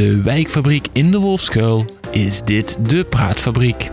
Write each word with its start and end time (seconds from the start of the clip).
De 0.00 0.22
wijkfabriek 0.22 0.88
in 0.92 1.10
de 1.10 1.18
Wolfskuil 1.18 1.84
is 2.10 2.42
dit 2.42 2.88
de 2.88 3.04
Praatfabriek. 3.04 3.90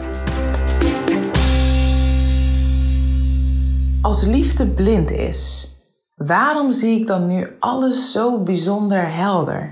Als 4.01 4.25
liefde 4.25 4.67
blind 4.67 5.11
is, 5.11 5.69
waarom 6.15 6.71
zie 6.71 6.99
ik 6.99 7.07
dan 7.07 7.27
nu 7.27 7.47
alles 7.59 8.11
zo 8.11 8.43
bijzonder 8.43 9.13
helder? 9.13 9.71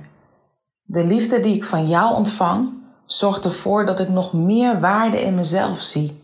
De 0.84 1.05
liefde 1.05 1.40
die 1.40 1.55
ik 1.55 1.63
van 1.63 1.88
jou 1.88 2.16
ontvang, 2.16 2.70
zorgt 3.05 3.45
ervoor 3.45 3.85
dat 3.85 3.99
ik 3.99 4.09
nog 4.09 4.34
meer 4.34 4.79
waarde 4.79 5.21
in 5.21 5.35
mezelf 5.35 5.79
zie. 5.79 6.21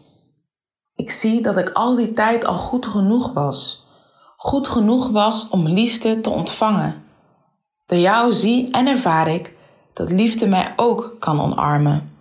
Ik 0.96 1.12
zie 1.12 1.42
dat 1.42 1.58
ik 1.58 1.70
al 1.70 1.96
die 1.96 2.14
tijd 2.14 2.46
al 2.46 2.58
goed 2.58 2.86
genoeg 2.86 3.34
was. 3.34 3.86
Goed 4.36 4.68
genoeg 4.68 5.10
was 5.10 5.50
om 5.50 5.68
liefde 5.68 6.22
te 6.22 6.30
ontvangen. 6.30 7.04
Door 7.86 8.00
jou 8.00 8.34
zie 8.34 8.72
en 8.72 8.88
ervaar 8.88 9.28
ik 9.28 9.60
dat 9.94 10.12
liefde 10.12 10.48
mij 10.48 10.74
ook 10.76 11.16
kan 11.20 11.42
omarmen. 11.42 12.12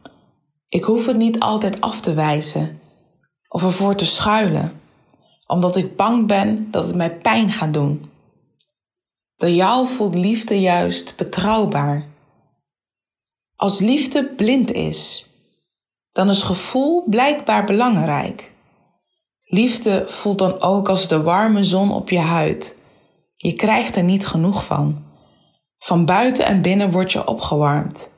Ik 0.69 0.85
hoef 0.85 1.07
het 1.07 1.17
niet 1.17 1.41
altijd 1.41 1.81
af 1.81 2.01
te 2.01 2.15
wijzen 2.15 2.81
of 3.49 3.63
ervoor 3.63 3.95
te 3.95 4.07
schuilen, 4.07 4.81
omdat 5.47 5.77
ik 5.77 5.97
bang 5.97 6.27
ben 6.27 6.71
dat 6.71 6.87
het 6.87 6.97
mij 6.97 7.17
pijn 7.17 7.51
gaat 7.51 7.73
doen. 7.73 8.11
Door 9.37 9.51
jou 9.51 9.87
voelt 9.87 10.15
liefde 10.15 10.61
juist 10.61 11.17
betrouwbaar. 11.17 12.09
Als 13.57 13.79
liefde 13.79 14.25
blind 14.25 14.73
is, 14.73 15.31
dan 16.13 16.29
is 16.29 16.43
gevoel 16.43 17.05
blijkbaar 17.07 17.65
belangrijk. 17.65 18.53
Liefde 19.41 20.05
voelt 20.09 20.39
dan 20.39 20.61
ook 20.61 20.89
als 20.89 21.09
de 21.09 21.23
warme 21.23 21.65
zon 21.65 21.93
op 21.93 22.11
je 22.11 22.19
huid. 22.19 22.77
Je 23.37 23.55
krijgt 23.55 23.97
er 23.97 24.03
niet 24.03 24.27
genoeg 24.27 24.65
van. 24.65 25.05
Van 25.81 26.05
buiten 26.05 26.45
en 26.45 26.63
binnen 26.63 26.91
word 26.91 27.13
je 27.13 27.27
opgewarmd. 27.27 28.11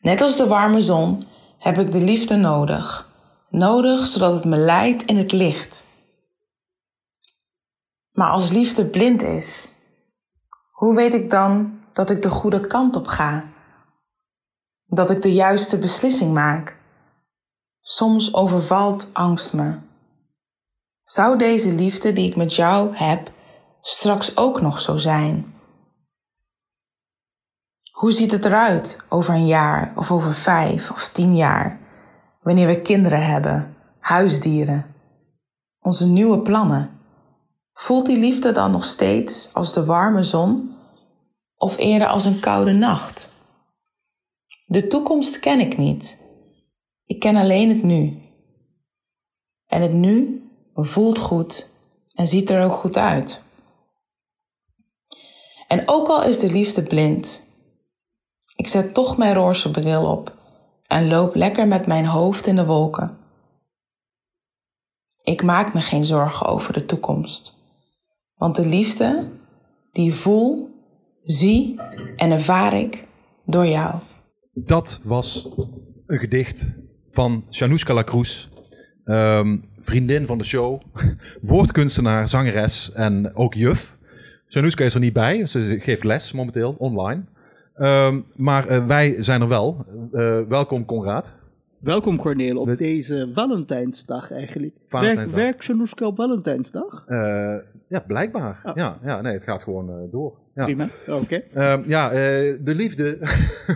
Net 0.00 0.20
als 0.20 0.36
de 0.36 0.46
warme 0.46 0.82
zon 0.82 1.24
heb 1.58 1.78
ik 1.78 1.92
de 1.92 2.04
liefde 2.04 2.36
nodig. 2.36 3.12
Nodig 3.50 4.06
zodat 4.06 4.34
het 4.34 4.44
me 4.44 4.56
leidt 4.56 5.02
in 5.02 5.16
het 5.16 5.32
licht. 5.32 5.84
Maar 8.12 8.30
als 8.30 8.50
liefde 8.50 8.86
blind 8.86 9.22
is, 9.22 9.70
hoe 10.70 10.94
weet 10.94 11.14
ik 11.14 11.30
dan 11.30 11.80
dat 11.92 12.10
ik 12.10 12.22
de 12.22 12.30
goede 12.30 12.60
kant 12.60 12.96
op 12.96 13.06
ga? 13.06 13.44
Dat 14.86 15.10
ik 15.10 15.22
de 15.22 15.32
juiste 15.32 15.78
beslissing 15.78 16.32
maak? 16.32 16.78
Soms 17.80 18.34
overvalt 18.34 19.06
angst 19.12 19.52
me. 19.52 19.78
Zou 21.04 21.38
deze 21.38 21.72
liefde 21.72 22.12
die 22.12 22.28
ik 22.28 22.36
met 22.36 22.54
jou 22.54 22.96
heb 22.96 23.32
straks 23.80 24.36
ook 24.36 24.60
nog 24.60 24.80
zo 24.80 24.98
zijn? 24.98 25.53
Hoe 27.94 28.12
ziet 28.12 28.30
het 28.30 28.44
eruit 28.44 28.98
over 29.08 29.34
een 29.34 29.46
jaar 29.46 29.92
of 29.96 30.10
over 30.10 30.34
vijf 30.34 30.90
of 30.90 31.08
tien 31.08 31.36
jaar, 31.36 31.80
wanneer 32.42 32.66
we 32.66 32.80
kinderen 32.80 33.26
hebben, 33.26 33.76
huisdieren, 33.98 34.94
onze 35.80 36.06
nieuwe 36.06 36.40
plannen? 36.40 37.00
Voelt 37.72 38.06
die 38.06 38.18
liefde 38.18 38.52
dan 38.52 38.70
nog 38.70 38.84
steeds 38.84 39.54
als 39.54 39.72
de 39.72 39.84
warme 39.84 40.22
zon 40.22 40.76
of 41.56 41.78
eerder 41.78 42.08
als 42.08 42.24
een 42.24 42.40
koude 42.40 42.72
nacht? 42.72 43.30
De 44.66 44.86
toekomst 44.86 45.38
ken 45.38 45.60
ik 45.60 45.76
niet. 45.76 46.18
Ik 47.04 47.20
ken 47.20 47.36
alleen 47.36 47.68
het 47.68 47.82
nu. 47.82 48.22
En 49.66 49.82
het 49.82 49.92
nu 49.92 50.42
voelt 50.74 51.18
goed 51.18 51.70
en 52.14 52.26
ziet 52.26 52.50
er 52.50 52.64
ook 52.64 52.74
goed 52.74 52.96
uit. 52.96 53.42
En 55.68 55.88
ook 55.88 56.08
al 56.08 56.22
is 56.22 56.38
de 56.38 56.50
liefde 56.50 56.82
blind, 56.82 57.43
ik 58.56 58.66
zet 58.66 58.94
toch 58.94 59.16
mijn 59.16 59.34
roze 59.34 59.70
bril 59.70 60.06
op 60.06 60.36
en 60.86 61.08
loop 61.08 61.34
lekker 61.34 61.68
met 61.68 61.86
mijn 61.86 62.06
hoofd 62.06 62.46
in 62.46 62.56
de 62.56 62.66
wolken. 62.66 63.16
Ik 65.22 65.42
maak 65.42 65.74
me 65.74 65.80
geen 65.80 66.04
zorgen 66.04 66.46
over 66.46 66.72
de 66.72 66.84
toekomst, 66.84 67.54
want 68.34 68.56
de 68.56 68.66
liefde 68.66 69.30
die 69.92 70.14
voel, 70.14 70.68
zie 71.22 71.80
en 72.16 72.30
ervaar 72.30 72.74
ik 72.74 73.06
door 73.44 73.66
jou. 73.66 73.94
Dat 74.54 75.00
was 75.02 75.48
een 76.06 76.18
gedicht 76.18 76.74
van 77.10 77.44
Januska 77.48 77.94
Lacroix, 77.94 78.48
um, 79.04 79.68
vriendin 79.78 80.26
van 80.26 80.38
de 80.38 80.44
show, 80.44 80.80
woordkunstenaar, 81.42 82.28
zangeres 82.28 82.92
en 82.92 83.34
ook 83.34 83.54
juf. 83.54 83.96
Januska 84.46 84.84
is 84.84 84.94
er 84.94 85.00
niet 85.00 85.12
bij, 85.12 85.46
ze 85.46 85.78
geeft 85.80 86.04
les 86.04 86.32
momenteel 86.32 86.74
online. 86.78 87.24
Um, 87.78 88.24
maar 88.36 88.70
uh, 88.70 88.86
wij 88.86 89.16
zijn 89.18 89.40
er 89.40 89.48
wel. 89.48 89.86
Uh, 90.12 90.40
welkom, 90.48 90.84
Conrad. 90.84 91.34
Welkom, 91.78 92.16
Corneel, 92.16 92.56
op 92.56 92.76
deze 92.76 93.30
Valentijnsdag 93.34 94.30
eigenlijk. 94.30 94.74
Valentijnsdag. 94.86 95.36
Werk 95.36 95.62
Januska 95.62 96.06
op 96.06 96.16
Valentijnsdag? 96.16 97.04
Uh, 97.08 97.18
ja, 97.88 98.00
blijkbaar. 98.06 98.60
Oh. 98.64 98.72
Ja, 98.74 98.98
ja, 99.04 99.20
nee, 99.20 99.32
het 99.32 99.44
gaat 99.44 99.62
gewoon 99.62 100.08
door. 100.10 100.34
Ja. 100.54 100.64
Prima, 100.64 100.88
oké. 101.06 101.20
Okay. 101.20 101.44
Um, 101.72 101.84
ja, 101.86 102.08
de 102.08 102.74
liefde 102.74 103.18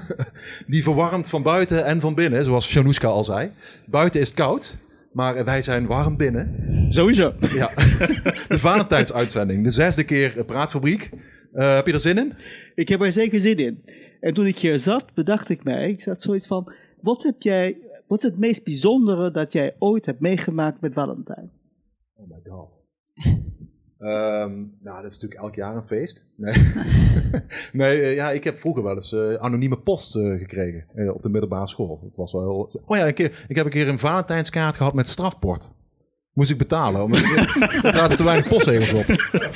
die 0.66 0.82
verwarmt 0.82 1.28
van 1.28 1.42
buiten 1.42 1.84
en 1.84 2.00
van 2.00 2.14
binnen, 2.14 2.44
zoals 2.44 2.72
Januska 2.72 3.08
al 3.08 3.24
zei. 3.24 3.50
Buiten 3.86 4.20
is 4.20 4.28
het 4.28 4.36
koud. 4.36 4.78
Maar 5.12 5.44
wij 5.44 5.62
zijn 5.62 5.86
warm 5.86 6.16
binnen. 6.16 6.56
Sowieso. 6.88 7.32
Ja. 7.40 7.70
De 8.48 8.58
Valentijnsuitzending. 8.58 9.64
De 9.64 9.70
zesde 9.70 10.04
keer 10.04 10.44
Praatfabriek. 10.44 11.10
Heb 11.52 11.86
je 11.86 11.92
er 11.92 12.00
zin 12.00 12.18
in? 12.18 12.34
Ik 12.78 12.88
heb 12.88 13.00
er 13.00 13.12
zeker 13.12 13.40
zin 13.40 13.56
in. 13.56 13.84
En 14.20 14.34
toen 14.34 14.46
ik 14.46 14.58
hier 14.58 14.78
zat, 14.78 15.14
bedacht 15.14 15.48
ik 15.48 15.64
mij, 15.64 15.90
ik 15.90 16.00
zat 16.00 16.22
zoiets 16.22 16.46
van, 16.46 16.72
wat 17.00 17.22
heb 17.22 17.42
jij, 17.42 17.76
wat 18.06 18.18
is 18.18 18.24
het 18.24 18.38
meest 18.38 18.64
bijzondere 18.64 19.30
dat 19.30 19.52
jij 19.52 19.74
ooit 19.78 20.06
hebt 20.06 20.20
meegemaakt 20.20 20.80
met 20.80 20.92
Valentijn? 20.92 21.50
Oh 22.14 22.28
my 22.28 22.40
god. 22.44 22.82
Um, 23.98 24.76
nou, 24.84 25.02
dat 25.02 25.10
is 25.10 25.18
natuurlijk 25.18 25.40
elk 25.40 25.54
jaar 25.54 25.76
een 25.76 25.86
feest. 25.86 26.26
Nee, 26.36 26.54
nee 27.72 28.00
uh, 28.00 28.14
ja, 28.14 28.30
ik 28.30 28.44
heb 28.44 28.58
vroeger 28.58 28.82
wel 28.82 28.94
eens 28.94 29.12
uh, 29.12 29.34
anonieme 29.34 29.78
post 29.78 30.16
uh, 30.16 30.38
gekregen 30.38 31.14
op 31.14 31.22
de 31.22 31.28
middelbare 31.28 31.68
school. 31.68 32.00
Het 32.04 32.16
was 32.16 32.32
wel 32.32 32.42
heel... 32.42 32.82
Oh 32.86 32.96
ja, 32.96 33.06
een 33.06 33.14
keer, 33.14 33.44
ik 33.48 33.56
heb 33.56 33.64
een 33.64 33.72
keer 33.72 33.88
een 33.88 33.98
Valentijnskaart 33.98 34.76
gehad 34.76 34.94
met 34.94 35.08
strafport. 35.08 35.70
Moest 36.38 36.50
ik 36.50 36.58
betalen, 36.58 37.02
omdat 37.02 37.20
er 37.82 37.92
zaten 37.94 38.16
te 38.16 38.24
weinig 38.24 38.48
postzegels 38.48 38.92
op. 38.92 39.06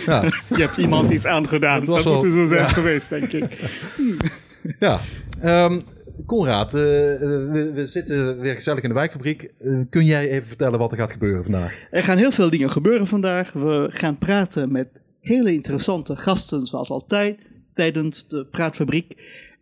Ja. 0.06 0.22
Je 0.48 0.60
hebt 0.60 0.76
iemand 0.76 1.10
iets 1.10 1.26
aangedaan. 1.26 1.78
Het 1.78 1.86
was 1.86 2.04
dat 2.04 2.12
wel, 2.12 2.24
moet 2.24 2.32
zo 2.32 2.46
zijn 2.46 2.60
ja. 2.60 2.68
geweest, 2.68 3.08
denk 3.08 3.32
ik. 3.32 3.70
ja. 4.78 5.00
Um, 5.44 5.82
Conrad, 6.26 6.74
uh, 6.74 6.80
we, 6.80 7.70
we, 7.74 7.86
zitten 7.86 8.40
weer 8.40 8.54
gezellig 8.54 8.82
in 8.82 8.88
de 8.88 8.94
wijkfabriek. 8.94 9.50
Uh, 9.60 9.80
kun 9.90 10.04
jij 10.04 10.28
even 10.28 10.48
vertellen 10.48 10.78
wat 10.78 10.92
er 10.92 10.98
gaat 10.98 11.12
gebeuren 11.12 11.42
vandaag? 11.42 11.86
Er 11.90 12.02
gaan 12.02 12.18
heel 12.18 12.30
veel 12.30 12.50
dingen 12.50 12.70
gebeuren 12.70 13.06
vandaag. 13.06 13.52
We 13.52 13.88
gaan 13.90 14.18
praten 14.18 14.72
met 14.72 14.88
hele 15.20 15.52
interessante 15.52 16.16
gasten, 16.16 16.66
zoals 16.66 16.90
altijd, 16.90 17.38
tijdens 17.74 18.28
de 18.28 18.46
praatfabriek. 18.50 19.16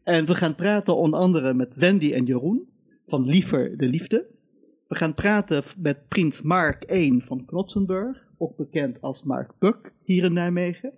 En 0.05 0.27
we 0.27 0.35
gaan 0.35 0.55
praten 0.55 0.97
onder 0.97 1.21
andere 1.21 1.55
met 1.55 1.75
Wendy 1.75 2.13
en 2.13 2.25
Jeroen 2.25 2.69
van 3.07 3.27
Liever 3.27 3.77
de 3.77 3.87
Liefde. 3.87 4.27
We 4.91 4.97
gaan 4.97 5.15
praten 5.15 5.65
met 5.77 6.09
prins 6.09 6.43
Mark 6.43 6.93
I 6.93 7.23
van 7.25 7.45
Knotsenburg, 7.45 8.25
ook 8.39 8.57
bekend 8.57 9.01
als 9.01 9.23
Mark 9.23 9.53
Buck 9.59 9.93
hier 10.03 10.25
in 10.25 10.33
Nijmegen. 10.33 10.93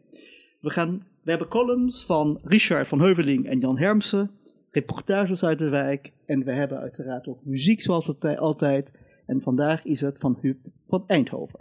We, 0.60 0.70
gaan, 0.70 1.06
we 1.22 1.30
hebben 1.30 1.48
columns 1.48 2.04
van 2.04 2.40
Richard 2.44 2.88
van 2.88 3.00
Heuveling 3.00 3.46
en 3.46 3.58
Jan 3.58 3.78
Hermsen 3.78 4.30
reportages 4.70 5.44
uit 5.44 5.58
de 5.58 5.68
wijk. 5.68 6.12
En 6.26 6.44
we 6.44 6.52
hebben 6.52 6.78
uiteraard 6.78 7.26
ook 7.26 7.44
muziek 7.44 7.80
zoals 7.80 8.06
het 8.06 8.38
altijd. 8.38 8.90
En 9.26 9.40
vandaag 9.40 9.84
is 9.84 10.00
het 10.00 10.18
van 10.18 10.38
Huub 10.40 10.58
van 10.88 11.04
Eindhoven. 11.06 11.60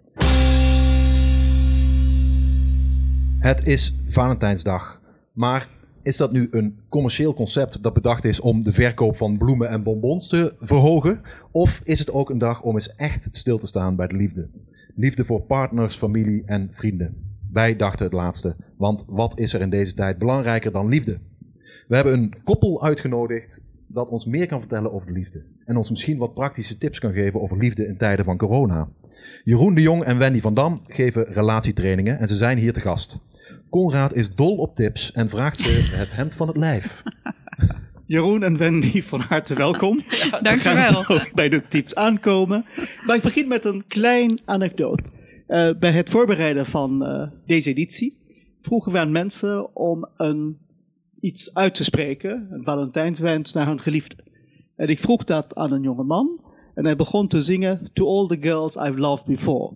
Het 3.40 3.68
is 3.68 3.96
Valentijnsdag. 4.10 5.02
Maar 5.34 5.70
is 6.04 6.18
dat 6.18 6.32
nu 6.32 6.48
een 6.52 6.80
commercieel 6.90 7.34
concept 7.34 7.84
dat 7.84 7.94
bedacht 7.94 8.26
is 8.26 8.40
om 8.40 8.64
de 8.64 8.74
verkoop 8.74 9.18
van 9.18 9.38
bloemen 9.38 9.70
en 9.70 9.84
bonbons 9.84 10.28
te 10.28 10.56
verhogen? 10.60 11.22
Of 11.52 11.82
is 11.84 12.00
het 12.00 12.12
ook 12.12 12.30
een 12.30 12.38
dag 12.38 12.62
om 12.62 12.74
eens 12.74 12.96
echt 12.96 13.30
stil 13.32 13.58
te 13.58 13.68
staan 13.68 13.96
bij 13.96 14.08
de 14.08 14.16
liefde? 14.16 14.48
Liefde 14.96 15.26
voor 15.26 15.42
partners, 15.42 15.96
familie 15.96 16.44
en 16.46 16.70
vrienden. 16.72 17.16
Wij 17.52 17.76
dachten 17.76 18.06
het 18.06 18.14
laatste, 18.14 18.56
want 18.78 19.04
wat 19.08 19.40
is 19.40 19.54
er 19.54 19.62
in 19.62 19.70
deze 19.70 19.94
tijd 19.94 20.18
belangrijker 20.18 20.72
dan 20.72 20.88
liefde? 20.88 21.20
We 21.88 21.96
hebben 21.96 22.14
een 22.14 22.34
koppel 22.44 22.84
uitgenodigd 22.84 23.62
dat 23.88 24.10
ons 24.10 24.26
meer 24.26 24.48
kan 24.48 24.60
vertellen 24.60 24.94
over 24.94 25.08
de 25.08 25.14
liefde. 25.14 25.44
En 25.66 25.78
ons 25.78 25.90
misschien 25.90 26.18
wat 26.18 26.34
praktische 26.34 26.78
tips 26.78 27.00
kan 27.00 27.14
geven 27.14 27.42
over 27.42 27.58
liefde 27.58 27.88
in 27.88 27.98
tijden 27.98 28.26
van 28.26 28.38
corona. 28.38 28.90
Jeroen 29.44 29.76
de 29.76 29.82
Jong 29.82 30.04
en 30.04 30.18
Wendy 30.18 30.40
van 30.40 30.54
Dam 30.54 30.82
geven 30.88 31.26
relatietrainingen 31.26 32.20
en 32.20 32.28
ze 32.28 32.36
zijn 32.36 32.58
hier 32.58 32.74
te 32.74 32.80
gast. 32.80 33.20
Conrad 33.70 34.14
is 34.14 34.36
dol 34.36 34.56
op 34.56 34.76
tips 34.76 35.12
en 35.12 35.30
vraagt 35.30 35.60
ze 35.60 35.70
het 35.96 36.16
hemd 36.16 36.36
van 36.36 36.48
het 36.48 36.58
lijf. 36.58 37.04
Jeroen 38.06 38.44
en 38.44 38.58
Wendy, 38.58 39.02
van 39.02 39.20
harte 39.20 39.54
welkom. 39.54 40.02
Ja, 40.10 40.40
Dankjewel. 40.42 41.00
We 41.00 41.04
gaan 41.04 41.30
bij 41.34 41.50
de 41.50 41.68
tips 41.68 41.96
aankomen. 41.96 42.66
Maar 43.06 43.16
ik 43.16 43.22
begin 43.22 43.48
met 43.48 43.66
een 43.66 43.84
klein 43.88 44.40
anekdote. 44.46 45.04
Uh, 45.48 45.70
bij 45.80 45.92
het 45.92 46.10
voorbereiden 46.10 46.66
van 46.66 47.04
uh, 47.04 47.28
deze 47.46 47.70
editie 47.70 48.18
vroegen 48.62 48.92
we 48.92 48.98
aan 48.98 49.12
mensen 49.12 49.76
om 49.76 50.10
een 50.18 50.58
iets 51.20 51.54
uit 51.54 51.76
te 51.76 51.84
spreken, 51.84 52.48
een 52.52 52.64
Valentijnswens 52.64 53.54
naar 53.54 53.68
hun 53.68 53.80
geliefde. 53.80 54.16
En 54.76 54.88
ik 54.88 55.00
vroeg 55.00 55.24
dat 55.24 55.56
aan 55.56 55.72
een 55.72 55.82
jonge 55.82 56.04
man 56.04 56.42
en 56.76 56.86
hij 56.86 56.96
begon 56.96 57.28
te 57.28 57.42
zingen 57.42 57.90
To 57.94 58.08
all 58.08 58.28
the 58.28 58.48
girls 58.48 58.76
I've 58.76 59.00
loved 59.00 59.26
before. 59.26 59.74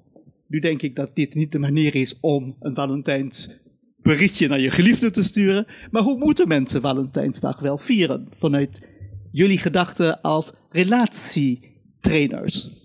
Nu 0.47 0.59
denk 0.59 0.81
ik 0.81 0.95
dat 0.95 1.15
dit 1.15 1.33
niet 1.33 1.51
de 1.51 1.59
manier 1.59 1.95
is 1.95 2.17
om 2.19 2.55
een 2.59 2.75
Valentijns 2.75 3.59
berichtje 4.05 4.47
naar 4.47 4.59
je 4.59 4.71
geliefde 4.71 5.11
te 5.11 5.23
sturen, 5.23 5.65
maar 5.91 6.01
hoe 6.01 6.17
moeten 6.17 6.47
mensen 6.47 6.81
Valentijnsdag 6.81 7.59
wel 7.59 7.77
vieren 7.77 8.27
vanuit 8.39 8.89
jullie 9.31 9.57
gedachten 9.57 10.21
als 10.21 10.53
relatietrainers? 10.69 12.83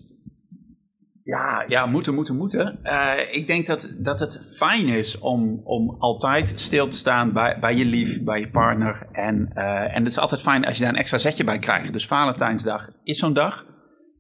Ja, 1.23 1.65
ja, 1.69 1.87
moeten, 1.87 2.15
moeten, 2.15 2.37
moeten. 2.37 2.79
Eh, 2.83 3.13
ik 3.31 3.47
denk 3.47 3.67
dat, 3.67 3.91
dat 3.99 4.21
het 4.21 4.55
fijn 4.57 4.89
is 4.89 5.19
om, 5.19 5.61
om 5.65 5.97
altijd 5.99 6.53
stil 6.57 6.89
te 6.89 6.97
staan 6.97 7.33
bij, 7.33 7.59
bij 7.61 7.77
je 7.77 7.85
lief, 7.85 8.23
bij 8.23 8.41
je 8.41 8.51
partner. 8.51 9.09
En, 9.13 9.51
eh, 9.55 9.97
en 9.97 10.03
het 10.03 10.13
is 10.13 10.19
altijd 10.19 10.41
fijn 10.41 10.65
als 10.65 10.77
je 10.77 10.83
daar 10.83 10.93
een 10.93 10.99
extra 10.99 11.19
zetje 11.19 11.45
bij 11.45 11.59
krijgt. 11.59 11.93
Dus 11.93 12.07
Valentijnsdag 12.07 12.91
is 13.03 13.19
zo'n 13.19 13.33
dag. 13.33 13.65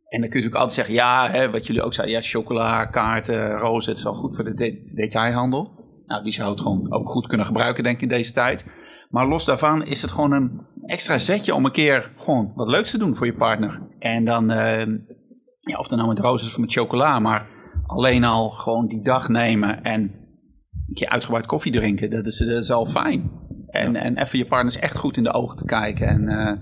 En 0.08 0.20
dan 0.20 0.30
kun 0.30 0.40
je 0.40 0.46
natuurlijk 0.46 0.54
altijd 0.54 0.72
zeggen, 0.72 0.94
ja, 0.94 1.28
hè, 1.28 1.50
wat 1.50 1.66
jullie 1.66 1.82
ook 1.82 1.94
zeiden, 1.94 2.16
ja, 2.16 2.22
chocola, 2.22 2.84
kaarten, 2.84 3.52
rozen, 3.52 3.88
het 3.88 3.98
is 3.98 4.04
wel 4.04 4.14
goed 4.14 4.34
voor 4.34 4.44
de 4.44 4.54
de- 4.54 4.90
detailhandel. 4.94 5.79
Nou, 6.10 6.22
die 6.22 6.32
zou 6.32 6.50
het 6.50 6.60
gewoon 6.60 6.92
ook 6.92 7.08
goed 7.08 7.26
kunnen 7.26 7.46
gebruiken, 7.46 7.82
denk 7.84 7.96
ik, 7.96 8.02
in 8.02 8.08
deze 8.08 8.32
tijd. 8.32 8.66
Maar 9.10 9.28
los 9.28 9.44
daarvan 9.44 9.84
is 9.86 10.02
het 10.02 10.10
gewoon 10.10 10.32
een 10.32 10.60
extra 10.86 11.18
zetje 11.18 11.54
om 11.54 11.64
een 11.64 11.70
keer 11.72 12.12
gewoon 12.16 12.52
wat 12.54 12.68
leuks 12.68 12.90
te 12.90 12.98
doen 12.98 13.16
voor 13.16 13.26
je 13.26 13.34
partner. 13.34 13.82
En 13.98 14.24
dan, 14.24 14.50
eh, 14.50 14.86
ja, 15.58 15.78
of 15.78 15.88
dan 15.88 15.98
nou 15.98 16.08
met 16.10 16.18
rozen 16.18 16.48
of 16.48 16.58
met 16.58 16.72
chocola, 16.72 17.18
maar 17.18 17.46
alleen 17.86 18.24
al 18.24 18.50
gewoon 18.50 18.86
die 18.86 19.02
dag 19.02 19.28
nemen 19.28 19.82
en 19.82 20.00
een 20.00 20.94
keer 20.94 21.08
uitgebreid 21.08 21.46
koffie 21.46 21.72
drinken, 21.72 22.10
dat 22.10 22.26
is, 22.26 22.38
dat 22.38 22.48
is 22.62 22.70
al 22.70 22.86
fijn. 22.86 23.30
En, 23.66 23.96
en 23.96 24.16
even 24.18 24.38
je 24.38 24.46
partners 24.46 24.76
echt 24.78 24.96
goed 24.96 25.16
in 25.16 25.22
de 25.22 25.32
ogen 25.32 25.56
te 25.56 25.64
kijken 25.64 26.08
en, 26.08 26.28
eh, 26.28 26.56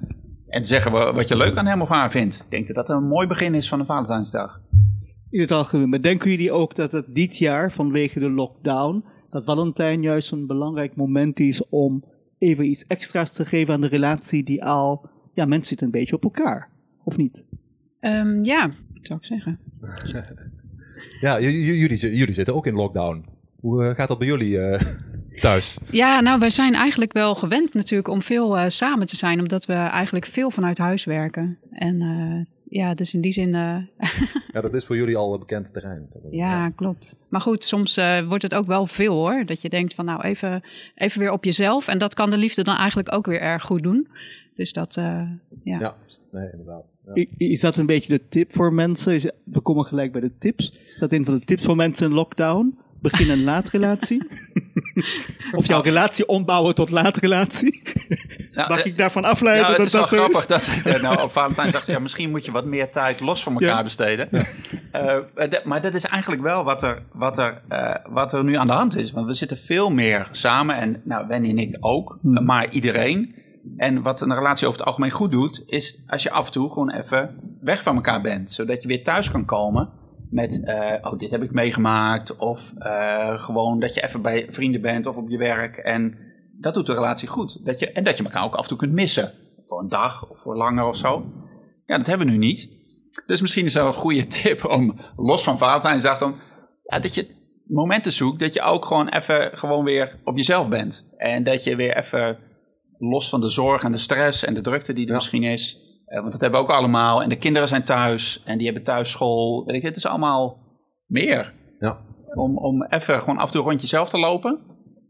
en 0.47 0.63
te 0.63 0.69
zeggen 0.69 0.93
wa- 0.93 1.13
wat 1.13 1.29
je 1.29 1.37
leuk 1.37 1.57
aan 1.57 1.67
hem 1.67 1.83
of 1.83 1.89
haar 1.89 2.11
vindt. 2.11 2.41
Ik 2.45 2.51
denk 2.51 2.67
dat 2.67 2.77
dat 2.87 2.89
een 2.97 3.09
mooi 3.09 3.27
begin 3.27 3.55
is 3.55 3.69
van 3.69 3.81
een 3.81 3.87
Valentijnsdag. 3.87 4.61
In 5.31 5.41
het 5.41 5.53
algemeen, 5.53 5.89
maar 5.89 6.03
denken 6.03 6.31
jullie 6.31 6.53
ook 6.53 6.75
dat 6.75 6.93
het 6.93 7.15
dit 7.15 7.39
jaar 7.39 7.73
vanwege 7.73 8.19
de 8.21 8.31
lockdown, 8.31 9.05
dat 9.31 9.45
Valentijn 9.45 10.03
juist 10.03 10.33
een 10.33 10.47
belangrijk 10.47 10.97
moment 10.97 11.41
is 11.41 11.69
om 11.69 12.05
even 12.39 12.65
iets 12.65 12.87
extra's 12.87 13.33
te 13.33 13.45
geven 13.45 13.75
aan 13.75 13.81
de 13.81 13.87
relatie 13.87 14.43
die 14.43 14.65
al, 14.65 15.09
ja, 15.35 15.45
mensen 15.45 15.69
zitten 15.69 15.87
een 15.87 15.93
beetje 15.93 16.17
op 16.17 16.23
elkaar, 16.23 16.71
of 17.05 17.17
niet? 17.17 17.45
Ehm, 18.01 18.45
ja, 18.45 18.71
zou 19.03 19.19
ik 19.19 19.27
zeggen. 19.27 19.59
Ja, 21.21 21.41
jullie, 21.41 21.89
jullie 22.17 22.33
zitten 22.35 22.55
ook 22.55 22.67
in 22.67 22.75
lockdown. 22.75 23.25
Hoe 23.61 23.85
eh, 23.85 23.95
gaat 23.95 24.09
dat 24.09 24.19
bij 24.19 24.27
jullie 24.27 24.61
eh, 24.61 24.83
thuis? 25.41 25.79
Ja, 25.91 26.21
nou, 26.21 26.39
wij 26.39 26.51
zijn 26.51 26.75
eigenlijk 26.75 27.13
wel 27.13 27.35
gewend 27.35 27.75
natuurlijk 27.75 28.09
om 28.09 28.23
veel 28.23 28.59
eh, 28.59 28.69
samen 28.69 29.07
te 29.07 29.17
zijn, 29.17 29.39
omdat 29.39 29.67
we 29.67 29.73
eigenlijk 29.73 30.27
veel 30.27 30.51
vanuit 30.51 30.79
huis 30.79 31.05
werken. 31.05 31.59
En 31.71 32.01
eh, 32.01 32.58
ja, 32.71 32.95
dus 32.95 33.15
in 33.15 33.21
die 33.21 33.33
zin, 33.33 33.55
eh, 33.55 33.77
Ja, 34.53 34.61
dat 34.61 34.75
is 34.75 34.85
voor 34.87 34.97
jullie 34.97 35.17
al 35.17 35.33
een 35.33 35.39
bekend 35.39 35.73
terrein. 35.73 36.09
ja, 36.31 36.71
klopt. 36.71 37.27
Maar 37.31 37.41
goed, 37.41 37.65
soms 37.65 37.97
eh, 37.97 38.27
wordt 38.29 38.43
het 38.43 38.55
ook 38.55 38.67
wel 38.67 38.87
veel 38.87 39.15
hoor. 39.15 39.45
Dat 39.47 39.63
je 39.63 39.69
denkt 39.69 39.95
van 39.95 40.05
nou, 40.05 40.23
even, 40.23 40.63
even 40.95 41.21
weer 41.21 41.33
op 41.33 41.45
jezelf. 41.45 41.89
En 41.89 41.99
dat 41.99 42.15
kan 42.15 42.31
de 42.31 42.39
liefde 42.39 42.63
dan 42.65 42.77
eigenlijk 42.77 43.13
ook 43.15 43.27
weer 43.27 43.41
erg 43.41 43.63
goed 43.63 43.83
doen. 43.83 44.09
Dus 44.57 44.73
dat, 44.73 44.97
eh, 44.97 45.23
ja. 45.65 45.81
Ja, 45.81 45.97
nee, 46.33 46.49
inderdaad. 46.53 46.99
Ja. 47.15 47.25
Is 47.37 47.61
dat 47.61 47.77
een 47.77 47.87
beetje 47.87 48.19
de 48.19 48.29
tip 48.29 48.53
voor 48.53 48.73
mensen? 48.73 49.15
Is- 49.15 49.31
We 49.45 49.61
komen 49.61 49.85
gelijk 49.85 50.13
bij 50.13 50.21
de 50.21 50.39
tips. 50.39 50.79
Dat 50.99 51.13
een 51.13 51.25
van 51.25 51.39
de 51.39 51.45
tips 51.45 51.65
voor 51.65 51.77
mensen 51.77 52.07
in 52.09 52.13
lockdown? 52.15 52.79
Begin 53.01 53.31
een 53.31 53.45
laatrelatie? 53.45 54.29
of 55.53 55.67
jouw 55.67 55.81
relatie 55.81 56.27
ombouwen 56.27 56.75
tot 56.75 56.91
laatrelatie? 56.91 57.83
Nou, 58.53 58.69
Mag 58.69 58.79
eh, 58.79 58.87
ik 58.87 58.97
daarvan 58.99 59.25
afleiden 59.25 59.67
het 59.67 59.77
dat 59.77 59.87
is 59.87 59.93
dat 59.93 60.09
grappig 60.09 60.41
is? 60.41 60.47
dat 60.47 60.67
we 60.85 60.99
nou, 61.03 61.23
op 61.23 61.31
Valentijnsdag 61.31 61.87
ja, 61.87 61.99
misschien 61.99 62.31
moet 62.31 62.45
je 62.45 62.51
wat 62.53 62.65
meer 62.67 62.91
tijd 62.91 63.21
los 63.21 63.43
van 63.43 63.53
elkaar 63.53 63.69
Ja. 63.77 63.83
besteden. 63.83 64.29
Eh, 64.93 65.17
maar 65.35 65.51
dat- 65.51 65.65
maar 65.65 65.83
dat 65.83 65.95
is 65.95 66.05
eigenlijk 66.05 66.43
wel 66.43 66.65
wat 66.65 66.83
er, 66.83 67.03
wat, 67.13 67.39
er, 67.39 67.63
eh, 67.69 67.95
wat 68.09 68.33
er 68.33 68.45
nu 68.45 68.55
aan 68.55 68.67
de 68.67 68.73
hand 68.73 68.97
is. 68.97 69.13
Want 69.13 69.27
we 69.27 69.35
zitten 69.35 69.57
veel 69.57 69.91
meer 69.91 70.29
samen 70.31 70.77
en 70.77 71.01
nou, 71.05 71.27
Wendy 71.27 71.49
en 71.49 71.59
ik 71.59 71.77
ook, 71.81 72.19
Hmm. 72.23 72.45
maar 72.45 72.71
iedereen. 72.71 73.35
En 73.77 74.03
wat 74.03 74.21
een 74.21 74.35
relatie 74.35 74.67
over 74.67 74.79
het 74.79 74.89
algemeen 74.89 75.11
goed 75.11 75.31
doet, 75.33 75.63
is 75.67 76.03
als 76.07 76.23
je 76.23 76.31
af 76.31 76.47
en 76.47 76.53
toe 76.53 76.69
gewoon 76.73 76.91
even 76.91 77.31
weg 77.61 77.83
van 77.83 77.95
elkaar 77.95 78.21
bent. 78.21 78.53
Zodat 78.53 78.83
je 78.83 78.89
weer 78.89 79.03
thuis 79.03 79.31
kan 79.31 79.45
komen 79.45 79.89
met, 80.31 80.65
eh, 80.65 80.95
oh, 81.13 81.19
dit 81.19 81.31
heb 81.31 81.43
ik 81.43 81.53
meegemaakt. 81.53 82.37
Of 82.37 82.73
eh, 82.79 83.39
gewoon 83.39 83.81
dat 83.81 83.95
je 83.95 84.03
even 84.03 84.23
bij 84.23 84.47
vrienden 84.51 84.81
bent 84.81 85.07
of 85.07 85.17
op 85.17 85.29
je 85.29 85.39
werk. 85.39 85.77
En 85.77 86.19
dat 86.61 86.75
doet 86.75 86.87
de 86.87 86.95
relatie 86.95 87.29
goed. 87.29 87.65
Dat 87.65 87.79
je, 87.79 87.93
en 87.93 88.05
dat 88.05 88.17
je 88.17 88.25
elkaar 88.25 88.45
ook 88.45 88.55
af 88.55 88.63
en 88.63 88.69
toe 88.69 88.79
kunt 88.79 88.93
missen. 88.93 89.33
Voor 89.67 89.81
een 89.81 89.89
dag 89.89 90.31
of 90.31 90.41
voor 90.41 90.57
langer 90.57 90.85
of 90.87 90.97
zo. 90.97 91.25
Ja, 91.87 91.97
dat 91.97 92.07
hebben 92.07 92.27
we 92.27 92.33
nu 92.33 92.39
niet. 92.39 92.69
Dus 93.27 93.41
misschien 93.41 93.65
is 93.65 93.73
dat 93.73 93.87
een 93.87 93.93
goede 93.93 94.27
tip 94.43 94.65
om 94.65 95.01
los 95.17 95.43
van 95.43 95.59
Valentijnsdag 95.59 96.19
dan... 96.19 96.37
Ja, 96.83 96.99
dat 96.99 97.15
je 97.15 97.37
momenten 97.67 98.13
zoekt 98.13 98.41
dat 98.41 98.53
je 98.53 98.63
ook 98.63 98.85
gewoon 98.85 99.09
even 99.09 99.59
gewoon 99.59 99.85
weer 99.85 100.21
op 100.25 100.37
jezelf 100.37 100.69
bent. 100.69 101.09
En 101.17 101.45
dat 101.45 101.65
je 101.65 101.77
weer 101.77 101.97
even 101.97 102.39
los 102.99 103.29
van 103.29 103.41
de 103.41 103.51
zorg 103.51 103.83
en 103.83 103.93
de 103.93 103.99
stress 103.99 104.45
en 104.45 104.55
de 104.55 104.61
drukte 104.61 104.93
die 104.93 105.05
er 105.05 105.11
Ja. 105.11 105.17
misschien 105.17 105.43
is. 105.43 105.88
Eh, 106.09 106.21
want 106.21 106.33
dat 106.33 106.41
hebben 106.41 106.61
we 106.61 106.67
ook 106.67 106.73
allemaal. 106.73 107.23
En 107.23 107.29
de 107.29 107.37
kinderen 107.37 107.69
zijn 107.69 107.85
thuis 107.85 108.43
en 108.45 108.57
die 108.57 108.67
hebben 108.67 108.85
thuis 108.85 109.11
school. 109.11 109.65
Weet 109.67 109.77
ik, 109.77 109.83
het 109.83 109.97
is 109.97 110.07
allemaal 110.07 110.59
meer. 111.07 111.55
Ja. 111.79 111.99
Om, 112.35 112.59
om 112.59 112.85
even 112.85 113.15
gewoon 113.21 113.39
af 113.39 113.47
en 113.47 113.53
toe 113.53 113.61
een 113.61 113.69
rondje 113.69 113.87
zelf 113.87 114.09
te 114.09 114.19
lopen. 114.19 114.59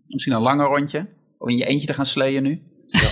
Misschien 0.07 0.35
een 0.35 0.41
langer 0.43 0.67
rondje. 0.67 1.07
Of 1.39 1.49
in 1.49 1.57
je 1.57 1.65
eentje 1.67 1.87
te 1.87 1.95
gaan 1.95 2.07
sleeën 2.07 2.43
nu. 2.43 2.63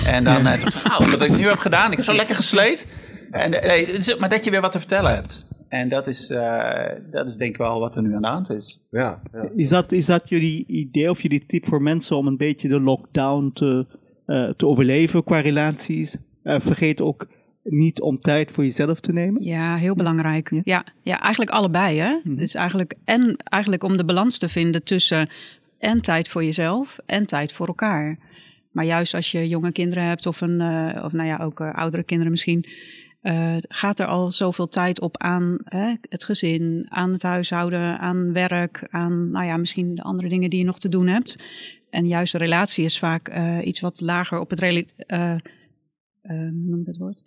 En 0.06 0.24
dan 0.24 0.46
eh, 0.46 0.58
toch, 0.58 0.84
nou, 0.98 1.10
wat 1.10 1.22
ik 1.22 1.36
nu 1.36 1.48
heb 1.48 1.58
gedaan. 1.58 1.90
Ik 1.90 1.96
heb 1.96 2.04
zo 2.06 2.14
lekker 2.14 2.34
gesleed. 2.36 2.86
En, 3.30 3.62
eh, 3.62 3.68
nee, 3.68 3.86
het 3.86 3.96
is- 3.98 4.16
maar 4.16 4.28
dat 4.28 4.44
je 4.44 4.50
weer 4.50 4.60
wat 4.60 4.72
te 4.72 4.78
vertellen 4.78 5.14
hebt. 5.14 5.46
En 5.68 5.88
dat 5.88 6.06
is, 6.06 6.30
eh, 6.30 6.92
dat 7.10 7.26
is 7.26 7.36
denk 7.36 7.50
ik 7.50 7.56
wel 7.56 7.80
wat 7.80 7.96
er 7.96 8.02
nu 8.02 8.14
aan 8.14 8.22
de 8.22 8.28
hand 8.28 8.50
is. 8.50 8.86
Ja, 8.90 9.22
ja. 9.32 9.48
Is 9.56 9.68
dat, 9.68 9.92
is 9.92 10.06
dat 10.06 10.28
jullie 10.28 10.66
idee 10.66 11.10
of 11.10 11.22
jullie 11.22 11.46
tip 11.46 11.66
voor 11.66 11.82
mensen 11.82 12.16
om 12.16 12.26
een 12.26 12.36
beetje 12.36 12.68
de 12.68 12.80
lockdown 12.80 13.50
te, 13.54 13.86
eh, 14.26 14.48
te 14.50 14.66
overleven 14.66 15.24
qua 15.24 15.40
relaties? 15.40 16.16
Eh, 16.42 16.60
vergeet 16.60 17.00
ook 17.00 17.26
niet 17.68 18.00
om 18.00 18.20
tijd 18.20 18.50
voor 18.50 18.64
jezelf 18.64 19.00
te 19.00 19.12
nemen. 19.12 19.42
Ja, 19.42 19.76
heel 19.76 19.94
belangrijk. 19.94 20.60
Ja, 20.64 20.84
ja, 21.02 21.20
eigenlijk 21.20 21.50
allebei. 21.50 21.98
Hè? 21.98 22.16
Dus 22.24 22.54
eigenlijk, 22.54 22.94
en 23.04 23.36
eigenlijk 23.44 23.82
om 23.82 23.96
de 23.96 24.04
balans 24.04 24.38
te 24.38 24.48
vinden 24.48 24.82
tussen 24.82 25.28
en 25.78 26.00
tijd 26.00 26.28
voor 26.28 26.44
jezelf 26.44 26.98
en 27.06 27.26
tijd 27.26 27.52
voor 27.52 27.66
elkaar. 27.66 28.18
Maar 28.76 28.84
juist 28.84 29.14
als 29.14 29.30
je 29.30 29.48
jonge 29.48 29.72
kinderen 29.72 30.04
hebt 30.04 30.26
of, 30.26 30.40
een, 30.40 30.60
eh, 30.60 31.04
of 31.04 31.12
nou 31.12 31.28
ja, 31.28 31.36
ook 31.36 31.60
eh, 31.60 31.72
oudere 31.72 32.02
kinderen 32.02 32.32
misschien, 32.32 32.64
eh, 33.20 33.56
gaat 33.60 33.98
er 33.98 34.06
al 34.06 34.32
zoveel 34.32 34.68
tijd 34.68 35.00
op 35.00 35.16
aan 35.16 35.58
hè, 35.64 35.94
het 36.08 36.24
gezin, 36.24 36.86
aan 36.88 37.12
het 37.12 37.22
huishouden, 37.22 37.98
aan 37.98 38.32
werk, 38.32 38.86
aan 38.90 39.30
nou 39.30 39.46
ja, 39.46 39.56
misschien 39.56 39.94
de 39.94 40.02
andere 40.02 40.28
dingen 40.28 40.50
die 40.50 40.58
je 40.58 40.64
nog 40.64 40.78
te 40.78 40.88
doen 40.88 41.06
hebt. 41.06 41.36
En 41.90 42.06
juist 42.06 42.32
de 42.32 42.38
relatie 42.38 42.84
is 42.84 42.98
vaak 42.98 43.34
iets 43.64 43.80
wat 43.80 44.00
lager 44.00 44.40
op 44.40 44.50
het 44.50 44.58
rela- 44.58 45.40
hoe 46.22 46.50
noem 46.52 46.80
ik 46.80 46.86
dat 46.86 46.96
woord? 46.96 47.22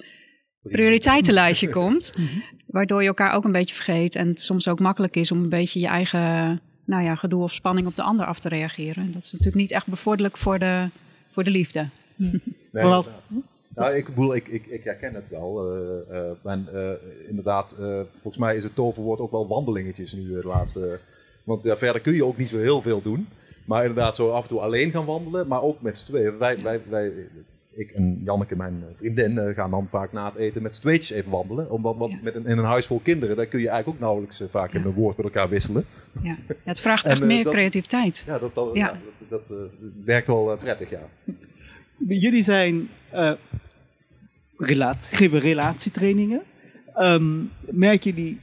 Prioriteitenlijstje 0.71 1.69
komt. 1.69 2.13
Waardoor 2.65 3.01
je 3.01 3.07
elkaar 3.07 3.33
ook 3.33 3.43
een 3.43 3.51
beetje 3.51 3.75
vergeet. 3.75 4.15
En 4.15 4.27
het 4.27 4.41
soms 4.41 4.67
ook 4.67 4.79
makkelijk 4.79 5.15
is 5.15 5.31
om 5.31 5.43
een 5.43 5.49
beetje 5.49 5.79
je 5.79 5.87
eigen 5.87 6.61
nou 6.85 7.03
ja, 7.03 7.15
gedoe 7.15 7.43
of 7.43 7.53
spanning 7.53 7.87
op 7.87 7.95
de 7.95 8.01
ander 8.01 8.25
af 8.25 8.39
te 8.39 8.49
reageren. 8.49 9.11
Dat 9.11 9.23
is 9.23 9.31
natuurlijk 9.31 9.61
niet 9.61 9.71
echt 9.71 9.87
bevorderlijk 9.87 10.37
voor 10.37 10.59
de, 10.59 10.89
voor 11.31 11.43
de 11.43 11.49
liefde. 11.49 11.87
Nee, 12.71 12.83
Vooral- 12.83 13.05
Nou, 13.75 13.95
ik 13.95 14.05
bedoel, 14.05 14.35
ik, 14.35 14.47
ik, 14.47 14.65
ik 14.65 14.83
herken 14.83 15.13
het 15.13 15.29
wel. 15.29 15.71
eh, 16.09 16.17
eh, 16.17 16.51
en 16.51 16.67
eh, 16.73 16.91
inderdaad, 17.29 17.71
eh, 17.79 17.99
volgens 18.11 18.37
mij 18.37 18.55
is 18.55 18.63
het 18.63 18.75
toverwoord 18.75 19.19
ook 19.19 19.31
wel 19.31 19.47
wandelingetjes 19.47 20.13
nu 20.13 20.27
de 20.41 20.47
laatste. 20.47 20.99
Want 21.43 21.63
ja, 21.63 21.77
verder 21.77 22.01
kun 22.01 22.13
je 22.13 22.25
ook 22.25 22.37
niet 22.37 22.49
zo 22.49 22.57
heel 22.57 22.81
veel 22.81 23.01
doen. 23.01 23.27
Maar 23.65 23.81
inderdaad, 23.85 24.15
zo 24.15 24.31
af 24.31 24.41
en 24.41 24.47
toe 24.49 24.59
alleen 24.59 24.91
gaan 24.91 25.05
wandelen, 25.05 25.47
maar 25.47 25.61
ook 25.61 25.81
met 25.81 25.97
z'n 25.97 26.05
tweeën. 26.11 26.37
Wij, 26.37 26.61
wij, 26.61 26.81
wij, 26.89 27.11
ik 27.79 27.91
en 27.91 28.21
Janneke, 28.23 28.55
mijn 28.55 28.83
vriendin, 28.95 29.37
eh, 29.37 29.55
gaan 29.55 29.71
dan 29.71 29.87
vaak 29.89 30.11
na 30.11 30.25
het 30.25 30.35
eten 30.35 30.61
met 30.61 30.75
z'n 30.75 30.81
tweetjes 30.81 31.09
even 31.17 31.31
wandelen. 31.31 31.71
Omdat, 31.71 31.97
want 31.97 32.11
Ja. 32.11 32.19
met 32.23 32.35
een, 32.35 32.45
in 32.45 32.57
een 32.57 32.63
huis 32.65 32.85
vol 32.85 32.99
kinderen, 33.03 33.35
daar 33.35 33.45
kun 33.45 33.59
je 33.59 33.67
eigenlijk 33.69 33.95
ook 33.97 34.03
nauwelijks 34.03 34.41
eh, 34.41 34.47
vaak 34.47 34.73
een 34.73 34.91
woord 34.93 35.17
met 35.17 35.25
elkaar 35.25 35.49
wisselen. 35.49 35.85
Ja. 36.21 36.37
Het 36.63 36.79
vraagt 36.79 37.05
En, 37.05 37.11
echt 37.11 37.21
eh, 37.21 37.27
meer 37.27 37.43
dat- 37.43 37.53
creativiteit. 37.53 38.23
Ja, 38.27 38.39
dat, 38.39 38.47
is 38.49 38.53
dan, 38.53 38.69
Ja. 38.73 38.85
ja. 38.85 38.97
dat, 39.29 39.47
dat 39.47 39.57
eh, 39.57 39.63
werkt 40.05 40.27
wel 40.27 40.51
eh, 40.51 40.59
prettig, 40.59 40.89
ja. 40.89 41.01
Jullie 42.07 42.43
zijn 42.43 42.89
eh 43.11 43.31
relatie, 44.57 45.17
geven 45.17 45.39
relatietrainingen. 45.39 46.41
Ehm 46.95 47.37
merken 47.69 48.13
jullie 48.13 48.39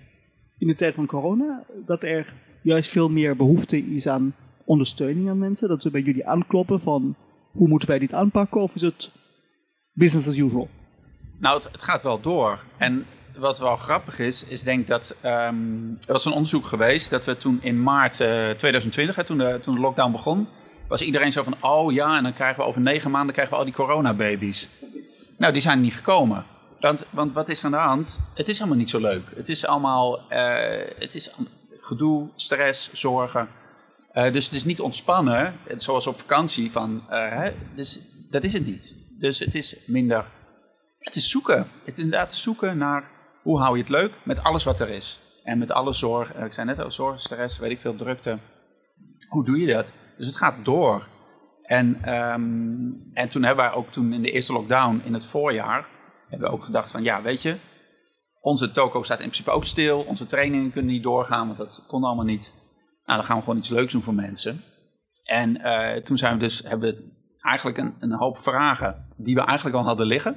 in 0.58 0.66
de 0.66 0.74
tijd 0.74 0.94
van 0.94 1.06
corona 1.06 1.64
dat 1.86 2.02
er 2.02 2.32
juist 2.62 2.90
veel 2.90 3.08
meer 3.10 3.36
behoefte 3.36 3.78
is 3.78 4.06
aan 4.06 4.34
ondersteuning 4.64 5.28
aan 5.28 5.38
mensen? 5.38 5.68
Dat 5.68 5.82
ze 5.82 5.90
bij 5.90 6.00
jullie 6.00 6.26
aankloppen 6.26 6.80
van 6.80 7.14
hoe 7.52 7.68
moeten 7.68 7.88
wij 7.88 7.98
dit 7.98 8.12
aanpakken? 8.12 8.60
Of 8.60 8.74
is 8.74 8.82
het 8.82 9.10
business 9.96 10.28
as 10.28 10.36
usual? 10.36 10.68
Nou, 11.38 11.54
het, 11.54 11.68
het 11.72 11.82
gaat 11.82 12.02
wel 12.02 12.20
door. 12.20 12.64
En 12.76 13.06
wat 13.36 13.58
wel 13.58 13.76
grappig 13.76 14.18
is, 14.18 14.44
is 14.44 14.62
denk 14.62 14.86
dat 14.86 15.14
ehm, 15.20 15.90
er 16.06 16.12
was 16.12 16.24
een 16.24 16.32
onderzoek 16.32 16.66
geweest 16.66 17.10
dat 17.10 17.24
we 17.24 17.36
toen 17.36 17.58
in 17.62 17.82
maart 17.82 18.20
eh, 18.20 18.28
2020, 18.28 19.16
hè, 19.16 19.24
toen, 19.24 19.38
de, 19.38 19.58
toen 19.60 19.74
de 19.74 19.80
lockdown 19.80 20.12
begon, 20.12 20.48
was 20.88 21.02
iedereen 21.02 21.32
zo 21.32 21.42
van, 21.42 21.56
oh 21.60 21.92
ja, 21.92 22.16
en 22.16 22.22
dan 22.22 22.32
krijgen 22.32 22.62
we 22.62 22.68
over 22.68 22.80
negen 22.80 23.10
maanden 23.10 23.32
krijgen 23.32 23.54
we 23.54 23.58
al 23.58 23.66
die 23.66 23.74
coronababies. 23.74 24.68
Nou, 25.38 25.52
die 25.52 25.62
zijn 25.62 25.80
niet 25.80 25.94
gekomen. 25.94 26.44
Want, 26.80 27.04
want 27.10 27.32
wat 27.32 27.48
is 27.48 27.64
aan 27.64 27.70
de 27.70 27.76
hand? 27.76 28.20
Het 28.34 28.48
is 28.48 28.58
helemaal 28.58 28.78
niet 28.78 28.90
zo 28.90 29.00
leuk. 29.00 29.22
Het 29.34 29.48
is 29.48 29.66
allemaal 29.66 30.30
eh, 30.30 30.44
het 30.98 31.14
is 31.14 31.30
gedoe, 31.80 32.28
stress, 32.36 32.92
zorgen. 32.92 33.48
Eh, 34.12 34.32
dus 34.32 34.44
het 34.44 34.54
is 34.54 34.64
niet 34.64 34.80
ontspannen, 34.80 35.54
zoals 35.76 36.06
op 36.06 36.18
vakantie. 36.18 36.72
Van, 36.72 37.02
eh, 37.08 37.28
hè, 37.30 37.52
dus 37.74 38.00
dat 38.30 38.44
is 38.44 38.52
het 38.52 38.66
niet. 38.66 39.05
Dus 39.18 39.38
het 39.38 39.54
is 39.54 39.76
minder. 39.86 40.24
Het 40.98 41.16
is 41.16 41.30
zoeken. 41.30 41.66
Het 41.84 41.98
is 41.98 42.04
inderdaad 42.04 42.34
zoeken 42.34 42.78
naar 42.78 43.10
hoe 43.42 43.60
hou 43.60 43.74
je 43.76 43.82
het 43.82 43.90
leuk 43.90 44.12
met 44.22 44.42
alles 44.42 44.64
wat 44.64 44.80
er 44.80 44.88
is. 44.88 45.18
En 45.42 45.58
met 45.58 45.70
alle 45.70 45.92
zorg. 45.92 46.32
eh, 46.34 46.44
Ik 46.44 46.52
zei 46.52 46.66
net 46.66 46.78
al, 46.78 46.90
zorg, 46.90 47.20
stress, 47.20 47.58
weet 47.58 47.70
ik 47.70 47.80
veel, 47.80 47.94
drukte. 47.96 48.38
Hoe 49.28 49.44
doe 49.44 49.58
je 49.60 49.66
dat? 49.74 49.92
Dus 50.18 50.26
het 50.26 50.36
gaat 50.36 50.64
door. 50.64 51.08
En, 51.62 51.98
ehm, 52.02 52.40
en 53.12 53.28
toen 53.28 53.42
hebben 53.42 53.64
wij 53.64 53.74
ook 53.74 53.90
toen 53.90 54.12
in 54.12 54.22
de 54.22 54.30
eerste 54.30 54.52
lockdown 54.52 55.00
in 55.04 55.14
het 55.14 55.24
voorjaar, 55.24 55.86
hebben 56.28 56.48
we 56.48 56.54
ook 56.54 56.64
gedacht 56.64 56.90
van 56.90 57.02
ja, 57.02 57.22
weet 57.22 57.42
je, 57.42 57.56
onze 58.40 58.70
toko 58.72 59.02
staat 59.02 59.18
in 59.20 59.24
principe 59.24 59.50
ook 59.50 59.64
stil. 59.64 60.00
Onze 60.02 60.26
trainingen 60.26 60.70
kunnen 60.72 60.92
niet 60.92 61.02
doorgaan, 61.02 61.46
want 61.46 61.58
dat 61.58 61.84
kon 61.86 62.04
allemaal 62.04 62.24
niet. 62.24 62.52
Nou, 63.04 63.18
dan 63.18 63.26
gaan 63.26 63.36
we 63.36 63.42
gewoon 63.42 63.58
iets 63.58 63.68
leuks 63.68 63.92
doen 63.92 64.02
voor 64.02 64.14
mensen. 64.14 64.62
En 65.24 65.56
eh, 65.62 66.02
toen 66.02 66.18
zijn 66.18 66.32
we 66.32 66.38
dus, 66.38 66.62
hebben 66.64 66.88
we 66.94 67.14
eigenlijk 67.46 67.78
een, 67.78 67.94
een 67.98 68.12
hoop 68.12 68.38
vragen 68.38 69.06
die 69.16 69.34
we 69.34 69.40
eigenlijk 69.40 69.76
al 69.76 69.84
hadden 69.84 70.06
liggen. 70.06 70.32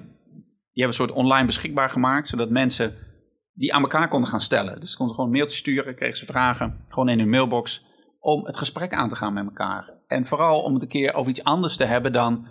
Die 0.73 0.83
hebben 0.83 0.97
we 0.97 1.05
soort 1.05 1.19
online 1.19 1.45
beschikbaar 1.45 1.89
gemaakt, 1.89 2.27
zodat 2.27 2.49
mensen 2.49 2.93
die 3.53 3.73
aan 3.73 3.81
elkaar 3.81 4.07
konden 4.07 4.29
gaan 4.29 4.41
stellen. 4.41 4.79
Dus 4.79 4.91
ze 4.91 4.97
konden 4.97 5.15
gewoon 5.15 5.29
een 5.29 5.37
mailtje 5.37 5.57
sturen, 5.57 5.95
kregen 5.95 6.17
ze 6.17 6.25
vragen, 6.25 6.85
gewoon 6.87 7.09
in 7.09 7.19
hun 7.19 7.29
mailbox, 7.29 7.85
om 8.19 8.45
het 8.45 8.57
gesprek 8.57 8.93
aan 8.93 9.09
te 9.09 9.15
gaan 9.15 9.33
met 9.33 9.45
elkaar. 9.45 9.93
En 10.07 10.25
vooral 10.25 10.61
om 10.61 10.73
het 10.73 10.81
een 10.81 10.87
keer 10.87 11.13
over 11.13 11.29
iets 11.29 11.43
anders 11.43 11.77
te 11.77 11.83
hebben 11.83 12.13
dan 12.13 12.47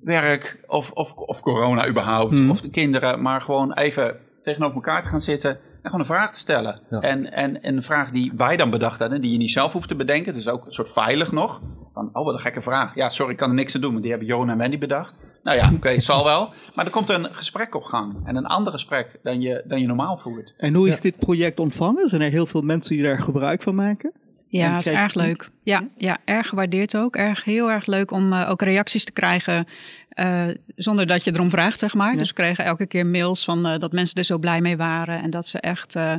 werk 0.00 0.64
of, 0.66 0.90
of, 0.90 1.12
of 1.12 1.40
corona 1.40 1.88
überhaupt, 1.88 2.38
Hmm. 2.38 2.50
of 2.50 2.60
de 2.60 2.70
kinderen, 2.70 3.22
maar 3.22 3.42
gewoon 3.42 3.72
even 3.72 4.16
tegenover 4.42 4.74
elkaar 4.74 5.02
te 5.02 5.08
gaan 5.08 5.20
zitten 5.20 5.50
en 5.50 5.90
gewoon 5.90 6.00
een 6.00 6.14
vraag 6.14 6.32
te 6.32 6.38
stellen. 6.38 6.80
Ja. 6.90 7.00
En, 7.00 7.32
en, 7.32 7.62
en 7.62 7.76
een 7.76 7.82
vraag 7.82 8.10
die 8.10 8.32
wij 8.36 8.56
dan 8.56 8.70
bedacht 8.70 8.98
hadden, 8.98 9.20
die 9.20 9.32
je 9.32 9.38
niet 9.38 9.50
zelf 9.50 9.72
hoeft 9.72 9.88
te 9.88 9.96
bedenken, 9.96 10.32
dus 10.32 10.48
ook 10.48 10.66
een 10.66 10.72
soort 10.72 10.92
veilig 10.92 11.32
nog. 11.32 11.60
Van, 12.00 12.10
oh, 12.12 12.24
wat 12.24 12.34
een 12.34 12.40
gekke 12.40 12.62
vraag. 12.62 12.94
Ja, 12.94 13.08
sorry, 13.08 13.32
ik 13.32 13.38
kan 13.38 13.48
er 13.48 13.54
niks 13.54 13.74
aan 13.74 13.80
doen, 13.80 13.92
maar 13.92 14.00
die 14.00 14.10
hebben 14.10 14.28
Johan 14.28 14.50
en 14.50 14.58
Wendy 14.58 14.78
bedacht. 14.78 15.18
Nou 15.42 15.56
ja, 15.56 15.70
oké, 15.74 15.88
het 15.88 16.02
zal 16.12 16.24
wel. 16.24 16.52
Maar 16.74 16.84
er 16.84 16.90
komt 16.90 17.08
een 17.08 17.28
gesprek 17.30 17.74
op 17.74 17.82
gang. 17.82 18.16
En 18.24 18.36
een 18.36 18.46
ander 18.46 18.72
gesprek 18.72 19.18
dan 19.22 19.40
je, 19.40 19.62
dan 19.66 19.80
je 19.80 19.86
normaal 19.86 20.18
voert. 20.18 20.54
En 20.56 20.74
hoe 20.74 20.88
is 20.88 21.00
dit 21.00 21.16
project 21.16 21.60
ontvangen? 21.60 22.08
Zijn 22.08 22.22
er 22.22 22.30
heel 22.30 22.46
veel 22.46 22.62
mensen 22.62 22.96
die 22.96 23.04
daar 23.04 23.18
gebruik 23.18 23.62
van 23.62 23.74
maken? 23.74 24.12
Ja, 24.48 24.74
dat 24.74 24.86
is 24.86 24.92
erg 24.92 25.14
leuk. 25.14 25.50
Ja, 25.62 25.88
ja, 25.96 26.18
erg 26.24 26.48
gewaardeerd 26.48 26.96
ook. 26.96 27.16
Erg, 27.16 27.44
heel 27.44 27.70
erg 27.70 27.86
leuk 27.86 28.10
om 28.10 28.32
eh, 28.32 28.50
ook 28.50 28.62
reacties 28.62 29.04
te 29.04 29.12
krijgen 29.12 29.66
eh, 30.08 30.48
zonder 30.76 31.06
dat 31.06 31.24
je 31.24 31.32
erom 31.34 31.50
vraagt, 31.50 31.78
zeg 31.78 31.94
maar. 31.94 32.12
Ja. 32.12 32.18
Dus 32.18 32.28
we 32.28 32.34
kregen 32.34 32.64
elke 32.64 32.86
keer 32.86 33.06
mails 33.06 33.44
van 33.44 33.66
eh, 33.66 33.78
dat 33.78 33.92
mensen 33.92 34.16
er 34.16 34.24
zo 34.24 34.38
blij 34.38 34.60
mee 34.60 34.76
waren. 34.76 35.22
En 35.22 35.30
dat 35.30 35.46
ze 35.46 35.60
echt 35.60 35.96
eh, 35.96 36.14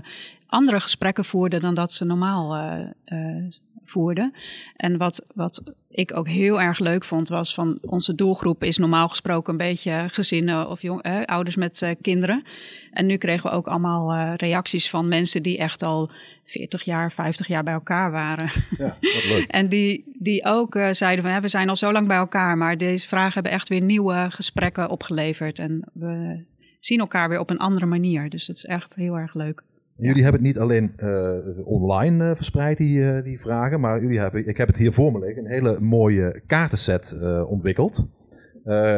andere 0.52 0.80
gesprekken 0.80 1.26
voerden 1.26 1.62
dan 1.62 1.74
dat 1.74 1.92
ze 1.92 2.06
normaal 2.06 2.56
eh, 2.56 2.80
eh, 3.06 3.44
voerden. 3.92 4.34
En 4.76 4.98
wat, 4.98 5.26
wat 5.36 5.62
ik 5.90 6.18
ook 6.18 6.28
heel 6.28 6.62
erg 6.62 6.80
leuk 6.80 7.04
vond, 7.04 7.30
was 7.30 7.54
van 7.54 7.78
onze 7.82 8.16
doelgroep 8.16 8.64
is 8.64 8.78
normaal 8.78 9.10
gesproken 9.10 9.52
een 9.52 9.58
beetje 9.58 10.06
gezinnen 10.08 10.70
of 10.70 10.82
jong, 10.82 11.02
eh, 11.02 11.22
ouders 11.26 11.56
met 11.56 11.82
eh, 11.82 11.92
kinderen. 12.02 12.44
En 12.92 13.06
nu 13.06 13.18
kregen 13.18 13.50
we 13.50 13.56
ook 13.56 13.68
allemaal 13.68 14.12
eh, 14.12 14.34
reacties 14.36 14.90
van 14.90 15.08
mensen 15.08 15.44
die 15.44 15.58
echt 15.58 15.84
al 15.84 16.12
40 16.52 16.84
jaar, 16.84 17.12
50 17.12 17.48
jaar 17.48 17.64
bij 17.64 17.74
elkaar 17.74 18.12
waren. 18.12 18.50
Ja, 18.78 18.98
wat 19.00 19.26
leuk. 19.30 19.46
En 19.60 19.70
die, 19.70 20.04
die 20.20 20.46
ook 20.46 20.76
eh, 20.76 20.90
zeiden 20.92 21.26
van, 21.26 21.42
we 21.42 21.48
zijn 21.48 21.70
al 21.70 21.76
zo 21.76 21.92
lang 21.92 22.08
bij 22.08 22.18
elkaar, 22.18 22.58
maar 22.58 22.78
deze 22.78 23.08
vragen 23.08 23.34
hebben 23.34 23.52
echt 23.52 23.70
weer 23.70 23.82
nieuwe 23.82 24.28
gesprekken 24.30 24.90
opgeleverd. 24.90 25.60
En 25.60 25.82
we 25.94 26.44
zien 26.80 27.00
elkaar 27.00 27.30
weer 27.30 27.40
op 27.40 27.50
een 27.50 27.58
andere 27.58 27.86
manier. 27.86 28.30
Dus 28.30 28.46
dat 28.46 28.56
is 28.56 28.66
echt 28.66 28.96
heel 28.96 29.18
erg 29.18 29.34
leuk. 29.34 29.64
Jullie 30.02 30.24
hebben 30.24 30.42
het 30.42 30.54
niet 30.54 30.60
alleen 30.60 30.94
eh, 30.98 31.68
online 31.68 32.30
eh, 32.30 32.36
verspreid, 32.36 32.78
die, 32.78 33.12
eh, 33.12 33.24
die 33.24 33.40
vragen, 33.40 33.80
maar 33.80 34.02
jullie 34.02 34.20
hebben, 34.20 34.48
ik 34.48 34.58
heb 34.58 34.68
het 34.68 34.78
hier 34.78 34.94
voor 34.94 35.12
me 35.12 35.20
liggen, 35.20 35.46
een 35.46 35.52
hele 35.52 35.80
mooie 35.80 36.42
kaartenset 36.48 37.16
ontwikkeld. 37.48 38.06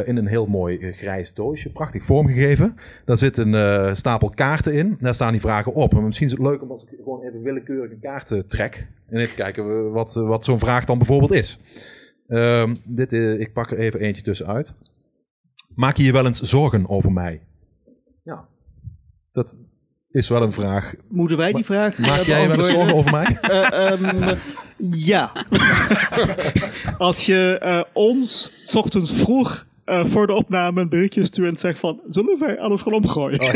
In 0.05 0.17
een 0.17 0.27
heel 0.27 0.45
mooi 0.45 0.91
grijs 0.91 1.33
doosje, 1.33 1.71
prachtig 1.71 2.03
vormgegeven. 2.03 2.75
Daar 3.05 3.17
zit 3.17 3.37
een 3.37 3.95
stapel 3.95 4.29
kaarten 4.29 4.73
in. 4.73 4.97
Daar 4.99 5.13
staan 5.13 5.31
die 5.31 5.41
vragen 5.41 5.73
op. 5.73 5.93
En 5.93 6.05
misschien 6.05 6.25
is 6.25 6.31
het 6.31 6.41
leuk 6.41 6.61
om 6.61 6.71
als 6.71 6.83
ik 6.83 6.97
gewoon 7.03 7.21
even 7.21 7.41
willekeurige 7.41 7.95
kaarten 7.95 8.47
trek. 8.47 8.87
En 9.09 9.19
even 9.19 9.35
kijken 9.35 9.91
wat, 9.91 10.13
wat 10.13 10.45
zo'n 10.45 10.59
vraag 10.59 10.85
dan 10.85 10.97
bijvoorbeeld 10.97 11.31
is. 11.31 11.59
Ehm, 12.27 12.75
dit, 12.83 13.11
ik 13.13 13.53
pak 13.53 13.71
er 13.71 13.77
even 13.77 13.99
eentje 13.99 14.23
tussenuit. 14.23 14.73
Maak 15.75 15.97
je 15.97 16.03
je 16.03 16.11
wel 16.11 16.25
eens 16.25 16.41
zorgen 16.41 16.89
over 16.89 17.11
mij? 17.11 17.41
Ja. 18.21 18.47
Dat 19.31 19.57
is 20.13 20.29
wel 20.29 20.41
een 20.41 20.51
vraag. 20.51 20.93
Moeten 21.09 21.37
wij 21.37 21.53
die 21.53 21.65
vraag 21.65 21.97
Maak 21.97 22.21
jij 22.21 22.41
je 22.41 22.47
wel 22.47 22.57
eens 22.57 22.67
zorgen 22.67 22.95
over 22.95 23.11
mij? 23.11 23.37
Eh, 23.41 23.91
ehm, 23.91 24.35
ja. 24.77 25.31
Als 26.97 27.25
je 27.25 27.57
eh, 27.61 27.81
ons 27.93 28.53
's 28.63 28.75
ochtends 28.75 29.11
vroeg 29.13 29.65
eh, 29.85 30.05
voor 30.05 30.27
de 30.27 30.33
opname 30.33 30.81
een 30.81 30.89
berichtje 30.89 31.23
stuurt 31.25 31.49
en 31.49 31.57
zegt 31.57 31.79
van... 31.79 31.99
Zullen 32.09 32.39
wij 32.39 32.59
alles 32.59 32.81
gaan 32.81 32.93
omgooien? 32.93 33.41
Oh, 33.41 33.53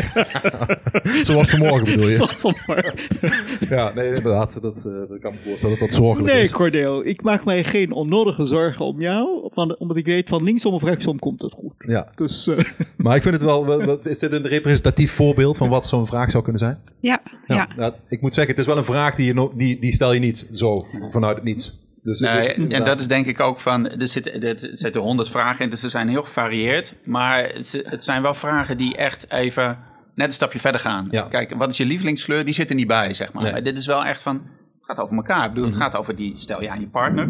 Zoals 1.24 1.50
vanmorgen 1.50 1.84
bedoel 1.84 2.06
je? 2.06 2.12
Zoals 2.22 2.36
van 2.36 2.56
maar. 2.68 2.94
Ja, 3.70 3.94
nee, 3.94 4.08
inderdaad. 4.08 4.62
Dat, 4.62 4.78
eh, 4.78 4.84
dat 5.10 5.20
kan 5.20 5.34
me 5.34 5.40
voorstellen 5.46 5.80
dat 5.80 5.90
dat 5.90 5.98
zorgelijk 5.98 6.34
Nee, 6.34 6.44
is. 6.44 6.52
Cordeel. 6.52 7.06
Ik 7.06 7.22
maak 7.24 7.46
mij 7.46 7.64
geen 7.64 7.92
onnodige 7.92 8.46
zorgen 8.46 8.86
om 8.86 9.02
jou. 9.02 9.50
want- 9.54 9.78
Omdat 9.78 9.98
ik 9.98 10.06
weet 10.06 10.30
van 10.30 10.44
linksom 10.44 10.74
of 10.74 10.84
rechtsom 10.84 11.20
komt 11.20 11.42
het 11.42 11.54
goed. 11.54 11.74
Ja, 11.78 12.08
Dus 12.16 12.48
eh, 12.48 12.58
maar 12.98 13.16
ik 13.16 13.22
vind 13.22 13.34
het 13.34 13.44
wel, 13.44 13.82
is 14.04 14.20
dit 14.20 14.32
een 14.34 14.48
representatief 14.48 15.12
voorbeeld 15.12 15.58
van 15.58 15.70
wat 15.70 15.86
zo'n 15.86 16.06
vraag 16.08 16.32
zou 16.32 16.44
kunnen 16.44 16.62
zijn? 16.62 16.78
Ja, 17.00 17.22
ja. 17.48 17.68
nou, 17.78 17.94
ik 18.10 18.22
moet 18.22 18.34
zeggen, 18.34 18.52
het 18.56 18.62
is 18.62 18.68
wel 18.70 18.78
een 18.78 18.86
vraag 18.86 19.16
die, 19.16 19.26
je 19.26 19.34
no- 19.34 19.52
die, 19.56 19.80
die 19.80 19.92
stel 19.94 20.14
je 20.14 20.20
niet 20.20 20.48
zo 20.52 20.86
vanuit 21.10 21.36
het 21.36 21.46
niets. 21.46 21.78
Dus 22.08 22.22
is 22.22 22.54
en 22.54 22.84
dat 22.84 23.00
is 23.00 23.08
denk 23.08 23.26
ik 23.26 23.40
ook 23.40 23.60
van, 23.60 23.90
er 23.90 24.08
zitten, 24.08 24.42
er 24.42 24.70
zitten 24.74 25.02
honderd 25.02 25.30
vragen 25.30 25.64
in, 25.64 25.70
dus 25.70 25.80
ze 25.80 25.90
zijn 25.90 26.08
heel 26.08 26.24
gevarieerd. 26.24 26.96
Maar 27.04 27.44
het, 27.44 27.84
het 27.86 28.04
zijn 28.04 28.22
wel 28.22 28.34
vragen 28.34 28.78
die 28.78 28.96
echt 28.96 29.32
even 29.32 29.78
net 30.16 30.28
een 30.28 30.34
stapje 30.34 30.60
verder 30.60 30.82
gaan. 30.82 31.08
Ja. 31.12 31.22
Kijk, 31.22 31.54
wat 31.54 31.70
is 31.70 31.78
je 31.78 31.86
lievelingskleur? 31.86 32.46
Die 32.46 32.54
zit 32.54 32.70
er 32.70 32.76
niet 32.76 32.88
bij, 32.88 33.14
zeg 33.14 33.34
maar. 33.34 33.44
Nee. 33.44 33.52
Mhm. 33.52 33.62
Maar 33.62 33.72
dit 33.72 33.82
is 33.82 33.86
wel 33.86 34.06
echt 34.06 34.22
van, 34.22 34.36
het 34.76 34.86
gaat 34.86 35.00
over 35.00 35.16
elkaar. 35.16 35.46
Ik 35.46 35.50
bedoel, 35.50 35.66
het 35.66 35.76
gaat 35.76 35.96
over 35.96 36.16
die, 36.16 36.34
stel 36.38 36.62
je 36.62 36.70
aan 36.70 36.80
je 36.80 36.88
partner. 36.88 37.30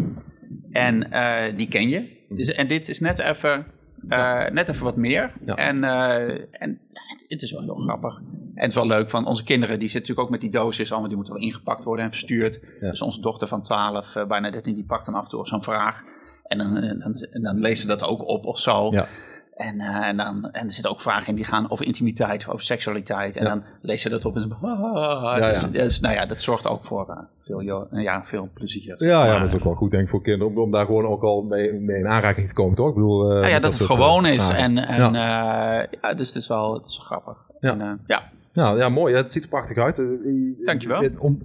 En 0.71 1.11
eh, 1.11 1.57
die 1.57 1.67
ken 1.67 1.89
je. 1.89 1.99
Mhm. 1.99 2.37
Dus, 2.37 2.47
en 2.47 2.67
dit 2.67 2.89
is 2.89 2.99
net 2.99 3.19
even, 3.19 3.65
eh, 4.07 4.45
net 4.45 4.69
even 4.69 4.83
wat 4.83 4.97
meer. 4.97 5.33
En, 5.45 5.83
eh, 5.83 6.39
en 6.51 6.79
het 7.27 7.41
is 7.41 7.51
wel 7.51 7.61
heel 7.61 7.75
grappig. 7.75 8.21
En 8.57 8.63
het 8.63 8.71
is 8.71 8.77
wel 8.77 8.87
leuk 8.87 9.09
van 9.09 9.25
onze 9.25 9.43
kinderen, 9.43 9.79
die 9.79 9.89
zitten 9.89 9.99
natuurlijk 9.99 10.27
ook 10.27 10.41
met 10.41 10.51
die 10.51 10.61
doosjes, 10.61 10.89
allemaal, 10.91 11.07
die 11.07 11.17
moeten 11.17 11.35
wel 11.35 11.43
ingepakt 11.43 11.83
worden 11.83 12.05
en 12.05 12.11
verstuurd. 12.11 12.59
Ja. 12.81 12.89
Dus 12.89 13.01
onze 13.01 13.21
dochter 13.21 13.47
van 13.47 13.61
12, 13.61 14.15
eh, 14.15 14.25
bijna 14.25 14.51
13, 14.51 14.75
die 14.75 14.83
pakt 14.83 15.05
dan 15.05 15.15
af 15.15 15.23
en 15.23 15.29
toe 15.29 15.47
zo'n 15.47 15.63
vraag. 15.63 16.03
En 16.43 16.57
dan, 16.57 16.77
eh, 16.77 16.99
dan, 16.99 17.41
dan 17.41 17.59
leest 17.59 17.81
ze 17.81 17.87
dat 17.87 18.07
ook 18.07 18.27
op 18.27 18.45
of 18.45 18.59
zo. 18.59 18.91
Ja. 18.91 19.07
En, 19.55 19.79
eh, 19.79 20.07
en, 20.07 20.17
dan, 20.17 20.49
en 20.51 20.65
er 20.65 20.71
zitten 20.71 20.91
ook 20.91 21.01
vragen 21.01 21.27
in 21.27 21.35
die 21.35 21.45
gaan 21.45 21.71
over 21.71 21.85
intimiteit, 21.85 22.47
over 22.47 22.61
seksualiteit. 22.61 23.35
En 23.35 23.43
Ja. 23.43 23.49
dan 23.49 23.63
leest 23.77 24.01
ze 24.01 24.09
dat 24.09 24.25
op 24.25 24.35
en 24.35 24.41
ze... 24.41 24.47
Ja, 24.61 25.49
dus, 25.49 25.61
ja. 25.61 25.67
dus, 25.67 25.99
nou 25.99 26.15
ja, 26.15 26.25
dat 26.25 26.41
zorgt 26.41 26.67
ook 26.67 26.85
voor 26.85 27.27
veel, 27.41 27.61
ja, 27.91 28.21
veel 28.25 28.49
plezier. 28.53 28.95
Ja, 28.97 29.25
ja, 29.25 29.39
dat 29.39 29.47
is 29.47 29.55
ook 29.55 29.63
wel 29.63 29.73
goed 29.73 29.91
denk 29.91 30.03
ik 30.03 30.09
voor 30.09 30.21
kinderen. 30.21 30.53
Om, 30.55 30.61
om 30.61 30.71
daar 30.71 30.85
gewoon 30.85 31.05
ook 31.05 31.23
al 31.23 31.41
mee, 31.41 31.73
mee 31.73 31.99
in 31.99 32.07
aanraking 32.07 32.47
te 32.47 32.53
komen, 32.53 32.75
toch? 32.75 32.87
Ik 32.87 32.93
bedoel, 32.93 33.27
Nou 33.27 33.47
ja, 33.47 33.59
dat 33.59 33.73
het 33.73 33.83
gewoon 33.83 34.25
is. 34.25 34.49
En, 34.49 34.77
en 34.77 35.13
ja. 35.13 35.87
ja, 36.01 36.13
dus 36.13 36.27
het 36.27 36.37
is 36.37 36.47
wel 36.47 36.73
het 36.73 36.87
is 36.87 36.99
grappig. 37.03 37.37
Ja. 37.59 37.79
En, 37.79 37.99
ja. 38.07 38.23
Ja, 38.57 38.75
ja, 38.75 38.89
mooi. 38.89 39.13
Ja, 39.13 39.21
het 39.21 39.31
ziet 39.31 39.43
er 39.43 39.49
prachtig 39.49 39.77
uit. 39.77 39.99
Eh, 39.99 40.05
eh, 40.05 40.65
Dankjewel. 40.65 41.01
eh, 41.03 41.09
Om, 41.23 41.39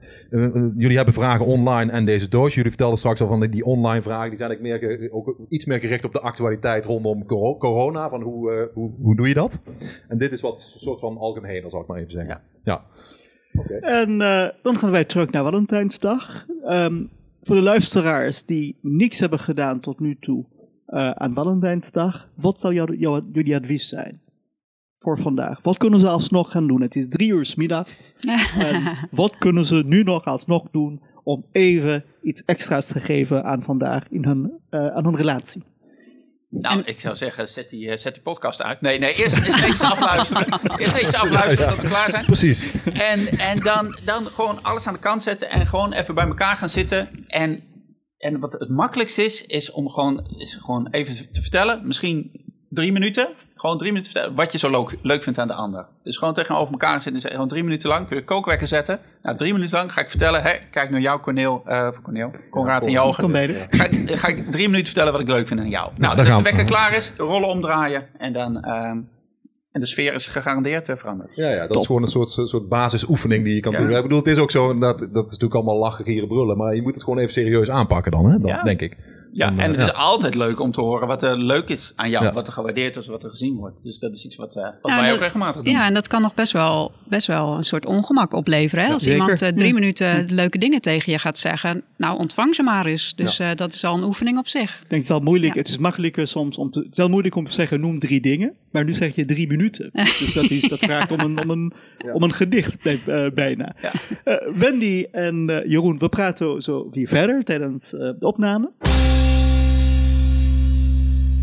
jullie 0.76 0.96
hebben 0.96 1.14
vragen 1.14 1.46
online 1.46 1.92
en 1.92 2.04
deze 2.04 2.28
doos. 2.28 2.54
Jullie 2.54 2.68
vertelden 2.70 2.98
straks 2.98 3.20
al 3.20 3.26
van 3.28 3.40
die, 3.40 3.48
die 3.48 3.64
online 3.64 4.02
vragen. 4.02 4.28
Die 4.28 4.38
zijn 4.38 4.50
eigenlijk 4.50 4.82
meer, 4.82 4.98
ge- 4.98 5.12
ook 5.12 5.36
iets 5.48 5.64
meer 5.64 5.78
gericht 5.80 6.04
op 6.04 6.12
de 6.12 6.20
actualiteit 6.20 6.84
rondom 6.84 7.26
coro- 7.26 7.56
corona. 7.58 8.08
Van 8.08 8.22
hoe, 8.22 8.52
eh, 8.52 8.74
hoe, 8.74 8.90
hoe 9.02 9.16
doe 9.16 9.28
je 9.28 9.34
dat? 9.34 9.62
En 10.08 10.18
dit 10.18 10.32
is 10.32 10.40
wat 10.40 10.74
soort 10.78 11.00
van 11.00 11.16
algemeen, 11.18 11.70
zal 11.70 11.80
ik 11.80 11.86
maar 11.86 11.98
even 11.98 12.10
zeggen. 12.10 12.40
Ja. 12.64 12.84
Oké. 13.54 13.74
En 13.74 14.20
eh, 14.20 14.48
dan 14.62 14.76
gaan 14.78 14.90
wij 14.90 15.04
terug 15.04 15.30
naar 15.30 15.42
Valentijnsdag. 15.42 16.46
Ehm, 16.64 17.02
voor 17.42 17.56
de 17.56 17.62
luisteraars 17.62 18.44
die 18.44 18.76
niks 18.80 19.20
hebben 19.20 19.38
gedaan 19.38 19.80
tot 19.80 20.00
nu 20.00 20.16
toe 20.20 20.44
eh, 20.86 21.10
aan 21.10 21.34
Valentijnsdag, 21.34 22.28
wat 22.34 22.60
zou 22.60 22.74
jou, 22.74 22.96
jou- 22.96 23.22
jullie 23.32 23.56
advies 23.56 23.88
zijn 23.88 24.20
voor 25.02 25.18
vandaag? 25.18 25.58
Wat 25.62 25.76
kunnen 25.76 26.00
ze 26.00 26.08
alsnog 26.08 26.50
gaan 26.50 26.66
doen? 26.66 26.82
Het 26.82 26.94
is 26.94 27.08
drie 27.08 27.30
uur 27.30 27.44
's 27.44 27.54
middag. 27.54 27.88
En 28.58 29.08
wat 29.10 29.38
kunnen 29.38 29.64
ze 29.64 29.82
nu 29.86 30.02
nog 30.02 30.24
alsnog 30.24 30.68
doen 30.70 31.02
om 31.24 31.44
even 31.52 32.04
iets 32.22 32.44
extra's 32.44 32.86
te 32.86 33.00
geven 33.00 33.44
aan 33.44 33.62
vandaag 33.62 34.08
in 34.08 34.24
hun, 34.24 34.52
eh, 34.70 34.86
aan 34.86 35.04
hun 35.04 35.16
relatie? 35.16 35.62
Nou, 36.48 36.82
ik 36.84 37.00
zou 37.00 37.16
zeggen, 37.16 37.48
zet 37.48 37.68
die, 37.68 37.90
eh, 37.90 37.96
zet 37.96 38.14
die 38.14 38.22
podcast 38.22 38.62
uit. 38.62 38.80
Nee, 38.80 38.98
nee, 38.98 39.14
eerst, 39.14 39.36
eerst 39.36 39.60
netjes 39.60 39.82
afluisteren. 39.82 40.60
Eerst 40.80 40.92
netjes 40.92 41.14
afluisteren 41.14 41.68
tot 41.68 41.80
we 41.80 41.88
klaar 41.88 42.10
zijn. 42.10 42.24
Precies. 42.24 42.72
En, 42.92 43.26
en 43.28 43.60
dan, 43.60 43.98
dan 44.04 44.26
gewoon 44.26 44.62
alles 44.62 44.86
aan 44.86 44.94
de 44.94 45.00
kant 45.00 45.22
zetten 45.22 45.50
en 45.50 45.66
gewoon 45.66 45.92
even 45.92 46.14
bij 46.14 46.26
elkaar 46.26 46.56
gaan 46.56 46.68
zitten. 46.68 47.08
En 47.26 47.62
en 48.22 48.38
wat 48.38 48.52
het 48.52 48.68
makkelijkste 48.68 49.24
is, 49.24 49.46
is 49.46 49.70
om 49.70 49.88
gewoon, 49.88 50.26
is 50.38 50.54
gewoon 50.54 50.88
even 50.90 51.32
te 51.32 51.40
vertellen. 51.40 51.86
Misschien 51.86 52.30
drie 52.68 52.92
minuten. 52.92 53.28
Gewoon 53.62 53.78
drie 53.78 53.92
minuten 53.92 54.12
vertellen 54.12 54.36
wat 54.36 54.52
je 54.52 54.58
zo 54.58 54.70
leuk, 54.70 54.98
leuk 55.02 55.22
vindt 55.22 55.38
aan 55.38 55.46
de 55.46 55.54
ander. 55.54 55.86
Dus 56.04 56.16
gewoon 56.16 56.34
tegenover 56.34 56.72
elkaar 56.72 56.92
zitten 56.92 57.12
en 57.14 57.20
zeggen, 57.20 57.32
gewoon 57.32 57.48
drie 57.48 57.62
minuten 57.62 57.88
lang. 57.88 58.06
Kun 58.06 58.16
je 58.16 58.22
de 58.22 58.28
kookwekker 58.28 58.66
zetten. 58.66 58.98
Nou, 59.22 59.36
drie 59.36 59.52
minuten 59.52 59.76
lang 59.76 59.92
ga 59.92 60.00
ik 60.00 60.08
vertellen. 60.10 60.42
Hè, 60.42 60.52
kijk 60.70 60.90
naar 60.90 61.00
jou, 61.00 61.20
Corneel. 61.20 61.62
of 61.66 62.02
Corneel. 62.02 62.30
Conrad 62.50 62.86
in 62.86 62.92
je 62.92 63.00
ogen. 63.00 63.30
Ga 63.70 63.84
ik, 63.84 64.10
ga 64.10 64.28
ik 64.28 64.50
drie 64.50 64.66
minuten 64.66 64.86
vertellen 64.86 65.12
wat 65.12 65.20
ik 65.20 65.28
leuk 65.28 65.46
vind 65.46 65.60
aan 65.60 65.68
jou. 65.68 65.90
Nou, 65.96 66.16
dan 66.16 66.24
als 66.24 66.34
gaan 66.34 66.42
de 66.42 66.50
we. 66.50 66.56
wekker 66.56 66.74
klaar 66.74 66.96
is, 66.96 67.12
de 67.16 67.22
rollen 67.22 67.48
omdraaien. 67.48 68.06
En 68.18 68.32
dan... 68.32 68.62
ehm, 68.62 68.98
en 69.72 69.80
de 69.80 69.86
sfeer 69.86 70.14
is 70.14 70.26
gegarandeerd 70.26 70.88
eh, 70.88 70.96
veranderd. 70.96 71.30
Ja, 71.34 71.48
ja 71.50 71.58
dat 71.60 71.68
Top. 71.70 71.80
is 71.80 71.86
gewoon 71.86 72.02
een 72.02 72.08
soort, 72.08 72.30
soort 72.30 72.68
basisoefening 72.68 73.44
die 73.44 73.54
je 73.54 73.60
kan 73.60 73.72
Ja. 73.72 73.78
doen. 73.78 73.90
Ik 73.96 74.02
bedoel, 74.02 74.18
het 74.18 74.26
is 74.26 74.38
ook 74.38 74.50
zo, 74.50 74.78
dat, 74.78 74.98
dat 74.98 75.08
is 75.10 75.12
natuurlijk 75.14 75.54
allemaal 75.54 75.78
lachen, 75.78 76.04
gieren, 76.04 76.28
brullen. 76.28 76.56
Maar 76.56 76.74
je 76.74 76.82
moet 76.82 76.94
het 76.94 77.04
gewoon 77.04 77.18
even 77.18 77.32
serieus 77.32 77.70
aanpakken 77.70 78.12
dan, 78.12 78.24
hè? 78.30 78.36
Ja. 78.42 78.62
denk 78.62 78.80
ik. 78.80 78.96
Ja, 79.34 79.46
en 79.48 79.58
eh, 79.58 79.66
het 79.66 79.76
ja. 79.76 79.82
is 79.82 79.92
altijd 79.92 80.34
leuk 80.34 80.60
om 80.60 80.70
te 80.70 80.80
horen 80.80 81.06
wat 81.06 81.22
er 81.22 81.38
leuk 81.38 81.68
is 81.68 81.92
aan 81.96 82.10
jou. 82.10 82.24
Ja. 82.24 82.32
Wat 82.32 82.46
er 82.46 82.52
gewaardeerd 82.52 82.96
is, 82.96 83.06
wat 83.06 83.22
er 83.22 83.30
gezien 83.30 83.54
wordt. 83.56 83.82
Dus 83.82 83.98
dat 83.98 84.14
is 84.14 84.24
iets 84.24 84.36
wat, 84.36 84.56
eh, 84.56 84.62
wat 84.62 84.72
Ja, 84.92 84.96
wij 84.96 85.06
dat- 85.06 85.14
ook 85.14 85.20
regelmatig 85.22 85.62
doen. 85.62 85.72
Ja, 85.72 85.86
en 85.86 85.94
dat 85.94 86.08
kan 86.08 86.22
nog 86.22 86.34
best 86.34 86.52
wel, 86.52 86.92
best 87.04 87.26
wel 87.26 87.56
een 87.56 87.64
soort 87.64 87.86
ongemak 87.86 88.32
opleveren. 88.34 88.84
Hè? 88.84 88.92
Als 88.92 89.02
zeker. 89.02 89.18
iemand 89.20 89.42
eh, 89.42 89.48
drie 89.48 89.66
Ja. 89.68 89.74
minuten 89.74 90.26
leuke 90.34 90.58
dingen 90.58 90.80
tegen 90.80 91.12
je 91.12 91.18
gaat 91.18 91.38
zeggen, 91.38 91.82
nou 91.96 92.18
ontvang 92.18 92.54
ze 92.54 92.62
maar 92.62 92.86
eens. 92.86 93.12
Dus 93.16 93.38
eh, 93.38 93.50
dat 93.54 93.72
is 93.72 93.84
al 93.84 93.96
een 93.96 94.04
oefening 94.04 94.38
op 94.38 94.48
zich. 94.48 94.70
Ik 94.70 94.88
denk, 94.88 95.02
het 95.02 95.10
is 95.10 95.10
al 95.10 95.20
moeilijk. 95.20 95.54
Ja. 95.54 95.60
Het 95.60 95.68
is 95.68 95.78
makkelijker 95.78 96.26
soms 96.26 96.56
om 96.58 96.70
te. 96.70 96.78
Het 96.78 96.88
is 96.90 96.96
wel 96.96 97.08
moeilijk 97.08 97.34
om 97.34 97.44
te 97.44 97.52
zeggen, 97.52 97.80
noem 97.80 97.98
drie 97.98 98.20
dingen. 98.20 98.54
Maar 98.70 98.84
nu 98.84 98.92
zeg 98.94 99.14
je 99.14 99.24
drie 99.24 99.46
minuten. 99.48 99.90
Dus 100.18 100.32
dat, 100.34 100.50
is, 100.50 100.68
dat 100.68 100.78
vraagt 100.78 101.12
om 101.12 101.20
een, 101.20 101.40
om 101.42 101.50
een, 101.50 101.72
om 102.12 102.22
een 102.22 102.32
gedicht 102.32 102.82
bij- 102.82 103.00
eh, 103.06 103.30
bijna. 103.34 103.74
Ja. 103.82 103.92
Eh, 104.24 104.54
Wendy 104.54 105.06
en 105.12 105.50
eh, 105.50 105.70
Jeroen, 105.70 105.98
we 105.98 106.08
praten 106.08 106.62
zo 106.62 106.88
weer 106.92 107.08
verder 107.08 107.42
tijdens 107.44 107.92
eh, 107.92 107.98
de 108.00 108.26
opname. 108.26 108.70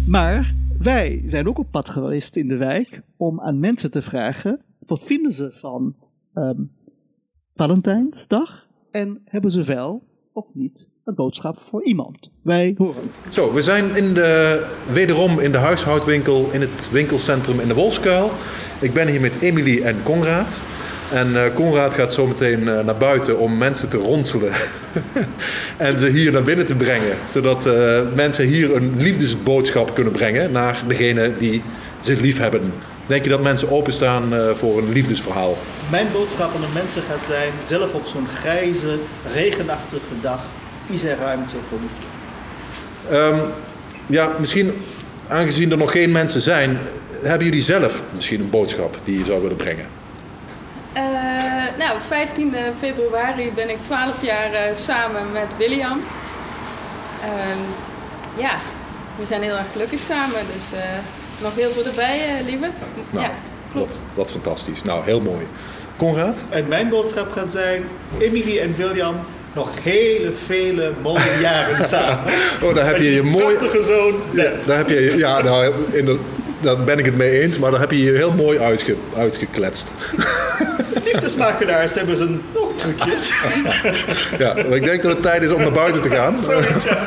Maar 0.10 0.54
wij 0.78 1.24
zijn 1.26 1.48
ook 1.48 1.60
op 1.60 1.72
pad 1.72 1.90
geweest 1.90 2.36
in 2.36 2.48
de 2.48 2.58
wijk 2.58 3.02
om 3.18 3.42
aan 3.42 3.60
mensen 3.60 3.92
te 3.92 4.02
vragen: 4.02 4.62
wat 4.86 5.04
vinden 5.04 5.34
ze 5.34 5.52
van 5.52 5.96
ehm, 6.34 6.62
Valentijnsdag? 7.56 8.68
En 8.92 9.22
hebben 9.26 9.52
ze 9.52 9.64
wel 9.64 10.04
of 10.34 10.46
niet 10.54 10.88
een 11.06 11.16
boodschap 11.16 11.60
voor 11.60 11.84
iemand? 11.84 12.32
Wij 12.42 12.74
horen. 12.78 13.12
Zo, 13.30 13.54
we 13.54 13.62
zijn 13.62 13.96
in 13.96 14.14
de, 14.14 14.66
wederom 14.92 15.40
in 15.40 15.52
de 15.52 15.58
huishoudwinkel 15.58 16.52
in 16.52 16.62
het 16.62 16.90
winkelcentrum 16.92 17.60
in 17.60 17.68
de 17.68 17.74
Wolfskuil. 17.74 18.32
Ik 18.82 18.94
ben 18.94 19.08
hier 19.08 19.22
met 19.22 19.42
Emily 19.42 19.82
en 19.82 20.04
Conrad. 20.04 20.60
En 21.12 21.44
eh 21.44 21.54
Conrad 21.54 21.94
gaat 21.94 22.14
zo 22.14 22.28
meteen 22.28 22.68
eh, 22.68 22.80
naar 22.80 22.98
buiten 22.98 23.40
om 23.40 23.58
mensen 23.58 23.90
te 23.90 23.98
ronselen. 23.98 24.54
en 25.78 25.98
ze 25.98 26.08
hier 26.08 26.32
naar 26.32 26.44
binnen 26.44 26.66
te 26.66 26.76
brengen. 26.76 27.18
Zodat 27.30 27.66
eh, 27.66 28.02
mensen 28.16 28.46
hier 28.46 28.76
een 28.76 28.94
liefdesboodschap 28.98 29.96
kunnen 29.96 30.14
brengen 30.14 30.52
naar 30.52 30.84
degene 30.88 31.38
die 31.38 31.62
ze 32.00 32.22
lief 32.22 32.38
hebben. 32.38 32.74
Denk 33.06 33.24
je 33.24 33.30
dat 33.30 33.42
mensen 33.42 33.72
openstaan 33.72 34.34
voor 34.54 34.78
een 34.78 34.92
liefdesverhaal? 34.92 35.58
Mijn 35.92 36.08
boodschap 36.14 36.56
aan 36.56 36.62
de 36.62 36.68
mensen 36.74 37.02
gaat 37.02 37.26
zijn: 37.28 37.52
zelf 37.68 37.94
op 37.94 38.06
zo'n 38.06 38.28
grijze, 38.28 39.00
regenachtige 39.34 40.14
dag 40.22 40.40
is 40.88 41.04
er 41.04 41.18
ruimte 41.18 41.56
voor 41.70 41.80
liefde. 41.82 42.06
Ehm, 43.10 43.40
ja, 44.06 44.32
misschien 44.40 44.74
aangezien 45.28 45.72
er 45.72 45.78
nog 45.78 45.92
geen 45.92 46.12
mensen 46.12 46.42
zijn, 46.42 46.78
hebben 47.22 47.48
jullie 47.48 47.64
zelf 47.64 48.02
misschien 48.16 48.40
een 48.40 48.50
boodschap 48.50 48.98
die 49.04 49.18
je 49.18 49.26
zou 49.26 49.42
willen 49.42 49.58
brengen? 49.58 49.99
Eh, 50.94 51.04
nou, 51.78 52.00
15 52.08 52.56
februari 52.80 53.52
ben 53.56 53.70
ik 53.70 53.84
12 53.84 54.24
jaar 54.24 54.54
eh, 54.54 54.76
samen 54.76 55.32
met 55.32 55.48
William. 55.58 56.02
Ehm, 57.22 57.58
ja, 58.38 58.52
we 59.20 59.26
zijn 59.26 59.42
heel 59.42 59.58
erg 59.58 59.72
gelukkig 59.72 60.02
samen, 60.02 60.40
dus 60.56 60.72
eh, 60.72 60.80
nog 61.42 61.56
heel 61.56 61.72
veel 61.72 61.86
erbij, 61.86 62.42
lieverd. 62.46 62.80
Nou, 63.10 63.26
ja, 63.26 63.32
klopt. 63.72 63.92
Wat, 63.92 64.04
wat 64.14 64.32
fantastisch. 64.32 64.84
Nou, 64.84 65.06
heel 65.06 65.22
mooi. 65.22 65.48
Conrad? 65.98 66.46
En 66.50 66.68
mijn 66.68 66.90
boodschap 66.90 67.32
gaat 67.32 67.52
zijn: 67.52 67.84
Emily 68.20 68.60
en 68.60 68.76
William 68.76 69.16
nog 69.54 69.84
hele, 69.84 70.34
vele 70.34 70.92
mooie 71.02 71.38
jaren 71.42 71.88
samen. 71.88 72.34
Oh, 72.64 72.76
daar 72.76 72.86
heb 72.86 72.98
je 72.98 73.14
je 73.14 73.24
mooi... 73.24 73.56
Prachtige 73.56 73.84
zoon. 73.84 74.14
Ja, 74.32 74.52
daar 74.66 74.78
heb 74.78 74.90
je, 74.90 75.18
ja 75.18 75.42
nou, 75.42 75.74
in 75.92 76.06
de, 76.06 76.20
daar 76.62 76.78
ben 76.84 77.00
ik 77.00 77.06
het 77.06 77.18
mee 77.18 77.42
eens, 77.42 77.60
maar 77.60 77.72
daar 77.72 77.80
heb 77.80 77.92
je 77.92 78.04
je 78.04 78.12
heel 78.12 78.32
mooi 78.32 78.60
uitge, 78.60 78.96
uitgekletst. 79.18 79.86
Liefdesmakelaars 81.06 81.94
hebben 81.96 82.18
zijn 82.18 82.42
ook 82.54 82.78
trucjes. 82.78 83.32
Ja, 84.40 84.54
maar 84.54 84.76
ik 84.76 84.84
denk 84.84 85.02
dat 85.04 85.12
het 85.12 85.22
tijd 85.22 85.44
is 85.44 85.52
om 85.52 85.62
naar 85.62 85.72
buiten 85.72 86.02
te 86.02 86.10
gaan. 86.10 86.36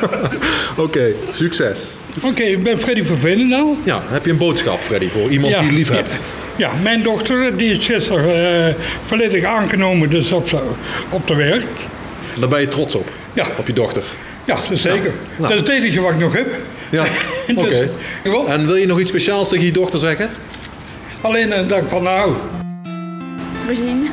Oké, 0.85 1.13
succes. 1.29 1.79
Oké, 2.21 2.41
ik 2.43 2.63
ben 2.63 2.79
Freddy 2.79 3.03
van 3.03 3.17
Veenendaal. 3.17 3.77
Ja, 3.83 4.01
heb 4.05 4.25
je 4.25 4.31
een 4.31 4.37
boodschap, 4.37 4.81
Freddy, 4.81 5.09
voor 5.09 5.29
iemand 5.29 5.53
Ja, 5.53 5.59
die 5.59 5.69
je 5.69 5.75
lief 5.77 5.89
hebt? 5.89 6.19
Ja, 6.55 6.71
mijn 6.83 7.03
dochter 7.03 7.57
die 7.57 7.71
is 7.71 7.85
gisteren 7.85 8.65
eh, 8.67 8.73
volledig 9.05 9.43
aangenomen 9.43 10.09
dus 10.09 10.31
op, 10.31 10.47
zo- 10.47 10.77
op 11.09 11.27
de 11.27 11.35
werk. 11.35 11.65
Daar 12.39 12.49
ben 12.49 12.59
je 12.59 12.67
trots 12.67 12.95
op, 12.95 13.09
Ja. 13.33 13.45
op 13.57 13.67
je 13.67 13.73
dochter. 13.73 14.03
Ja, 14.45 14.57
zeker. 14.73 15.11
nou. 15.37 15.41
Dat 15.41 15.51
is 15.51 15.57
het 15.59 15.69
enige 15.69 16.01
wat 16.01 16.11
ik 16.11 16.19
nog 16.19 16.33
heb. 16.33 16.47
Ja, 16.89 17.03
oké. 17.55 17.69
Dus, 17.69 17.85
gewoon, 18.23 18.47
En 18.47 18.65
wil 18.65 18.75
je 18.75 18.85
nog 18.85 18.99
iets 18.99 19.09
speciaals 19.09 19.49
tegen 19.49 19.65
je 19.65 19.71
dochter 19.71 19.99
zeggen? 19.99 20.29
alleen 21.21 21.57
een 21.57 21.67
dank 21.67 21.89
van 21.89 22.03
nou. 22.03 22.33
Regine. 23.67 24.09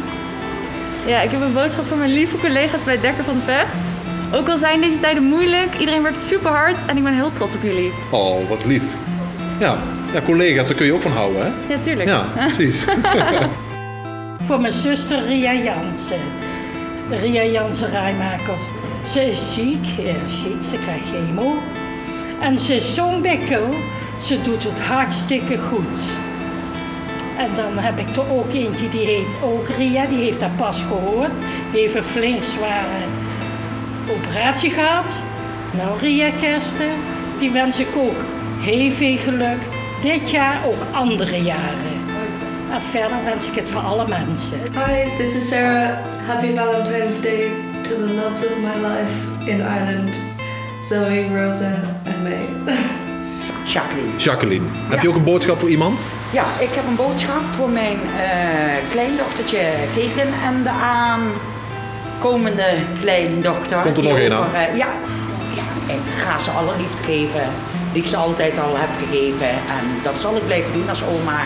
Ja, 1.06 1.20
ik 1.20 1.30
heb 1.30 1.40
een 1.40 1.52
boodschap 1.52 1.86
voor 1.86 1.96
mijn 1.96 2.12
lieve 2.12 2.36
collega's 2.36 2.84
bij 2.84 3.00
Dekker 3.00 3.24
van 3.24 3.40
Vecht. 3.44 3.86
Ook 4.34 4.48
al 4.48 4.58
zijn 4.58 4.80
deze 4.80 4.98
tijden 4.98 5.22
moeilijk, 5.22 5.68
iedereen 5.78 6.02
werkt 6.02 6.24
super 6.24 6.50
hard 6.50 6.86
en 6.86 6.96
ik 6.96 7.02
ben 7.02 7.14
heel 7.14 7.32
trots 7.32 7.54
op 7.54 7.62
jullie. 7.62 7.92
Oh, 8.10 8.48
wat 8.48 8.64
lief. 8.64 8.82
Ja, 9.58 9.78
ja 10.12 10.20
collega's, 10.24 10.66
daar 10.66 10.76
kun 10.76 10.86
je 10.86 10.92
ook 10.92 11.02
van 11.02 11.12
houden, 11.12 11.42
hè? 11.42 11.74
Ja, 11.74 11.80
tuurlijk. 11.80 12.08
Ja, 12.08 12.26
precies. 12.46 12.84
Voor 14.46 14.60
mijn 14.60 14.72
zuster 14.72 15.26
Ria 15.26 15.54
Jansen. 15.54 16.20
Ria 17.10 17.44
Jansen 17.44 17.90
Rijmakers. 17.90 18.62
Ze 19.04 19.30
is 19.30 19.54
ziek, 19.54 19.86
erg 20.06 20.30
ziek, 20.30 20.64
ze 20.64 20.76
krijgt 20.78 21.04
chemo. 21.12 21.56
En 22.40 22.59
ze 22.59 22.74
is 22.74 22.94
zo'n 22.94 23.22
bikkel, 23.22 23.74
ze 24.20 24.40
doet 24.42 24.64
het 24.64 24.81
hartstikke 24.81 25.59
goed. 25.59 26.18
En 27.38 27.55
dan 27.55 27.79
heb 27.79 27.98
ik 27.98 28.16
er 28.16 28.31
ook 28.33 28.53
eentje 28.53 28.88
die 28.88 29.07
heet 29.07 29.37
ook 29.42 29.68
Ria, 29.68 30.07
die 30.07 30.18
heeft 30.18 30.40
dat 30.40 30.57
pas 30.57 30.83
gehoord. 30.83 31.31
Die 31.72 31.81
heeft 31.81 31.94
een 31.94 32.03
flink 32.03 32.42
zware 32.42 33.05
operatie 34.09 34.70
gehad. 34.70 35.22
Nou 35.76 35.98
Ria 35.98 36.31
Kersten, 36.31 36.90
die 37.38 37.50
wens 37.50 37.79
ik 37.79 37.96
ook 37.96 38.24
heel 38.61 38.90
veel 38.90 39.16
geluk. 39.16 39.62
Dit 40.00 40.31
jaar 40.31 40.61
ook 40.66 40.87
andere 40.92 41.42
jaren. 41.42 41.98
En 42.72 42.83
verder 42.83 43.24
wens 43.24 43.46
ik 43.48 43.55
het 43.55 43.68
voor 43.68 43.81
alle 43.81 44.09
mensen. 44.09 44.59
Hi, 44.59 45.16
this 45.16 45.35
is 45.35 45.48
Sarah. 45.48 45.96
Happy 46.26 46.55
Valentine's 46.55 47.20
Day 47.20 47.53
to 47.83 47.96
the 47.96 48.12
loves 48.14 48.46
of 48.46 48.57
my 48.57 48.87
life 48.88 49.50
in 49.50 49.61
Ireland. 49.61 50.16
Zoe, 50.90 51.29
Rosa 51.35 51.72
and 52.07 52.22
May. 52.22 52.48
Jacqueline. 53.64 54.16
Jacqueline, 54.18 54.64
heb 54.88 54.96
Ja. 54.96 55.03
je 55.03 55.09
ook 55.09 55.14
een 55.14 55.24
boodschap 55.24 55.59
voor 55.59 55.68
iemand? 55.68 56.00
Ja, 56.31 56.44
ik 56.59 56.68
heb 56.74 56.87
een 56.87 56.96
boodschap 56.96 57.42
voor 57.50 57.68
mijn 57.68 57.98
eh, 58.18 58.90
kleindochtertje 58.90 59.59
Caitlin 59.94 60.33
en 60.44 60.62
de 60.62 60.70
aankomende 60.70 62.64
kleindochter. 63.00 63.79
Komt 63.83 63.96
er 63.96 64.03
nog 64.03 64.18
één 64.18 64.33
aan? 64.33 64.55
eh, 64.55 64.76
ja, 64.76 64.88
ja, 65.55 65.92
ik 65.94 66.00
ga 66.18 66.38
ze 66.38 66.50
alle 66.50 66.72
liefde 66.76 67.03
geven 67.03 67.42
die 67.92 68.03
ik 68.03 68.09
ze 68.09 68.16
altijd 68.16 68.59
al 68.59 68.76
heb 68.76 68.90
gegeven. 69.09 69.48
En 69.48 69.85
dat 70.03 70.20
zal 70.20 70.37
ik 70.37 70.46
blijven 70.46 70.72
doen 70.72 70.88
als 70.88 71.03
oma. 71.05 71.40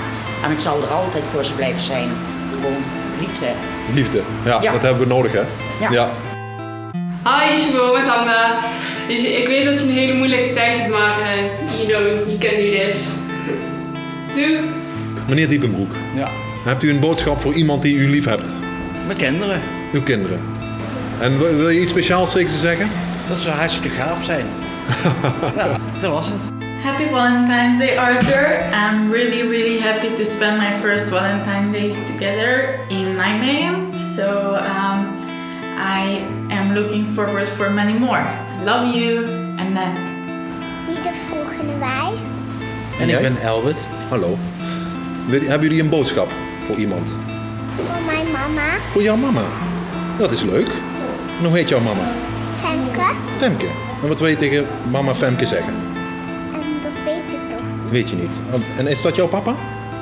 En 0.45 0.51
ik 0.51 0.61
zal 0.61 0.83
er 0.83 0.89
altijd 0.93 1.23
voor 1.33 1.45
ze 1.45 1.53
blijven 1.55 1.81
zijn. 1.83 2.09
Gewoon 2.55 2.83
liefde. 3.21 3.47
Liefde. 3.93 4.23
Ja, 4.45 4.59
Ja. 4.63 4.73
dat 4.73 4.83
hebben 4.83 5.03
we 5.09 5.15
nodig, 5.15 5.33
hè? 5.33 5.43
Ja. 5.91 6.09
Hi, 7.25 7.55
Isabel 7.55 7.93
met. 7.93 8.55
Dus 9.09 9.25
ik 9.25 9.47
weet 9.47 9.65
dat 9.65 9.81
je 9.83 9.89
een 9.89 9.95
hele 9.95 10.15
moeilijke 10.15 10.53
tijd 10.53 10.75
zit, 10.75 10.89
maar 10.89 11.11
eh, 11.21 11.79
you 11.79 11.87
know, 11.87 12.27
you 12.27 12.39
can 12.39 12.51
do 12.51 12.71
this. 12.87 13.09
Doei! 14.35 14.59
Meneer 15.29 15.49
Diepenbroek, 15.49 15.93
Ja, 16.15 16.29
hebt 16.65 16.83
u 16.83 16.91
een 16.91 17.01
boodschap 17.01 17.41
voor 17.41 17.55
iemand 17.55 17.83
die 17.83 17.97
u 17.97 18.11
lief 18.11 18.25
hebt? 18.25 18.53
mijn 19.07 19.19
kinderen. 19.19 19.61
Uw 19.93 20.03
kinderen. 20.03 20.41
En 21.21 21.39
wil, 21.39 21.57
wil 21.57 21.69
je 21.69 21.81
iets 21.81 21.91
speciaals 21.91 22.33
tegen 22.33 22.51
ze 22.51 22.59
zeggen? 22.59 22.91
Dat 23.29 23.39
zou 23.39 23.55
hartstikke 23.55 23.89
gaaf 23.89 24.25
zijn. 24.25 24.47
ja, 25.57 25.69
dat 26.01 26.11
was 26.11 26.27
het. 26.27 26.53
Happy 26.83 27.05
Valentine's 27.11 27.79
Day, 27.79 27.99
Arthur. 27.99 28.65
I'm 28.73 29.11
really, 29.13 29.49
really 29.49 29.81
happy 29.81 30.07
to 30.17 30.25
spend 30.25 30.59
my 30.59 30.73
first 30.83 31.09
Valentine 31.09 31.71
days 31.73 31.95
together 32.07 32.79
in 32.89 33.15
Nijmegen. 33.15 33.99
So 33.99 34.55
um, 34.55 35.07
I 35.79 36.21
am 36.59 36.73
looking 36.73 37.07
forward 37.07 37.49
for 37.49 37.71
many 37.73 37.93
more. 37.99 38.23
Love 38.65 38.99
you, 38.99 39.25
Annette. 39.57 40.01
Die 40.87 41.01
de 41.01 41.11
volgende 41.29 41.79
wij. 41.79 42.11
En 43.01 43.09
ik 43.09 43.21
ben 43.21 43.37
Elbert. 43.43 43.79
Hallo. 44.09 44.39
Hebben 45.31 45.61
jullie 45.69 45.83
een 45.83 45.89
boodschap 45.89 46.29
voor 46.67 46.77
iemand? 46.77 47.09
Voor 47.77 48.05
mijn 48.07 48.27
mama. 48.33 48.69
Voor 48.93 49.03
jouw 49.03 49.17
mama. 49.17 49.43
Dat 50.19 50.33
is 50.33 50.43
leuk. 50.43 50.67
En 51.41 51.45
hoe 51.49 51.57
heet 51.57 51.69
jouw 51.69 51.81
mama? 51.81 52.09
Femke. 52.59 53.13
Femke. 53.39 53.67
En 54.03 54.09
wat 54.09 54.19
wil 54.19 54.29
je 54.29 54.37
tegen 54.37 54.67
mama 54.91 55.15
Femke 55.15 55.47
zeggen? 55.47 55.75
En 56.53 56.63
dat 56.83 56.93
weet 57.05 57.33
ik 57.33 57.39
nog. 57.51 57.91
Weet 57.91 58.11
je 58.11 58.17
niet. 58.17 58.63
En 58.77 58.87
is 58.87 59.03
dat 59.03 59.17
jouw 59.17 59.27
papa? 59.29 59.55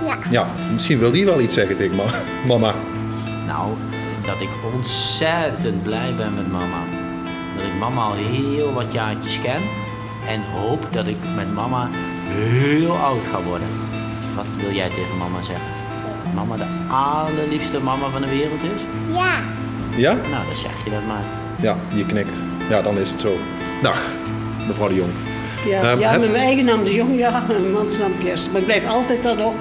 Ja. 0.06 0.16
Ja, 0.30 0.46
misschien 0.72 0.98
wil 0.98 1.10
die 1.10 1.24
wel 1.24 1.40
iets 1.40 1.54
zeggen 1.54 1.76
tegen 1.76 1.96
ma- 1.96 2.20
mama. 2.46 2.74
Nou, 3.46 3.72
dat 4.26 4.40
ik 4.40 4.48
ontzettend 4.74 5.82
blij 5.82 6.14
ben 6.16 6.34
met 6.34 6.52
mama. 6.52 6.82
Dat 7.56 7.64
ik 7.64 7.78
mama 7.78 8.02
al 8.02 8.12
heel 8.14 8.72
wat 8.72 8.92
jaartjes 8.92 9.40
ken. 9.40 9.62
En 10.28 10.42
hoop 10.54 10.86
dat 10.90 11.06
ik 11.06 11.16
met 11.36 11.54
mama 11.54 11.88
heel 12.28 12.96
oud 12.96 13.26
ga 13.26 13.42
worden. 13.42 13.68
Wat 14.36 14.46
wil 14.60 14.72
jij 14.72 14.88
tegen 14.88 15.16
mama 15.18 15.42
zeggen? 15.42 15.66
Mama 16.34 16.56
de 16.56 16.66
allerliefste 16.88 17.80
mama 17.80 18.08
van 18.08 18.20
de 18.20 18.28
wereld 18.28 18.62
is? 18.62 18.82
Ja. 19.16 19.34
Ja? 19.96 20.12
Nou, 20.12 20.44
dan 20.46 20.56
zeg 20.56 20.84
je 20.84 20.90
dat 20.90 21.06
maar. 21.06 21.22
Ja, 21.60 21.76
je 21.94 22.06
knikt. 22.06 22.36
Ja, 22.68 22.82
dan 22.82 22.98
is 22.98 23.10
het 23.10 23.20
zo. 23.20 23.36
Dag, 23.82 24.00
mevrouw 24.66 24.88
de 24.88 24.94
Jong. 24.94 25.10
Ja, 25.66 25.82
Ehm, 25.90 26.00
ja 26.00 26.10
heb- 26.10 26.20
met 26.20 26.30
mijn 26.30 26.42
eigen 26.44 26.64
naam 26.64 26.84
de 26.84 26.94
Jong, 26.94 27.18
ja. 27.18 27.42
Mijn 27.48 27.72
mans 27.72 27.98
naam 27.98 28.12
Kirsten. 28.18 28.52
Maar 28.52 28.60
ik 28.60 28.66
blijf 28.66 28.86
altijd 28.88 29.22
dat 29.22 29.42
ook. 29.42 29.54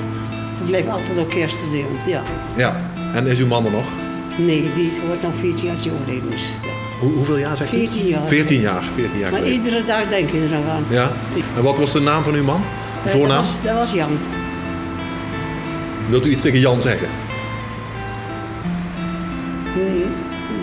Ik 0.59 0.67
blijf 0.67 0.87
altijd 0.87 1.19
ook 1.19 1.29
Kirsten 1.29 1.69
de 1.71 1.77
Jong, 1.77 1.97
ja. 2.05 2.21
Ja, 2.55 2.75
en 3.13 3.27
is 3.27 3.39
uw 3.39 3.47
man 3.47 3.65
er 3.65 3.71
nog? 3.71 3.85
Nee, 4.37 4.69
die 4.75 4.91
wordt 5.07 5.21
nog 5.21 5.31
14 5.39 5.65
jaar 5.65 5.75
is. 5.75 5.83
Ja. 5.85 6.69
Hoe, 6.99 7.11
hoeveel 7.11 7.37
jaar 7.37 7.57
zegt 7.57 7.73
u? 7.73 7.77
14 7.77 8.07
jaar. 8.07 8.27
14 8.27 8.61
jaar, 8.61 8.83
14 8.95 9.19
jaar 9.19 9.31
Maar 9.31 9.39
geleden. 9.39 9.63
iedere 9.63 9.83
dag 9.85 10.07
denk 10.07 10.31
je 10.31 10.39
er 10.41 10.49
nog 10.49 10.67
aan. 10.69 10.85
Ja? 10.89 11.11
En 11.57 11.63
wat 11.63 11.77
was 11.77 11.91
de 11.91 11.99
naam 11.99 12.23
van 12.23 12.33
uw 12.33 12.43
man? 12.43 12.61
De 13.03 13.09
Eh, 13.09 13.15
voornaam? 13.15 13.37
Dat 13.37 13.45
was, 13.53 13.61
dat 13.63 13.73
was 13.75 13.91
Jan. 13.91 14.17
Wilt 16.09 16.25
u 16.25 16.29
iets 16.31 16.41
tegen 16.41 16.59
Jan 16.59 16.81
zeggen? 16.81 17.07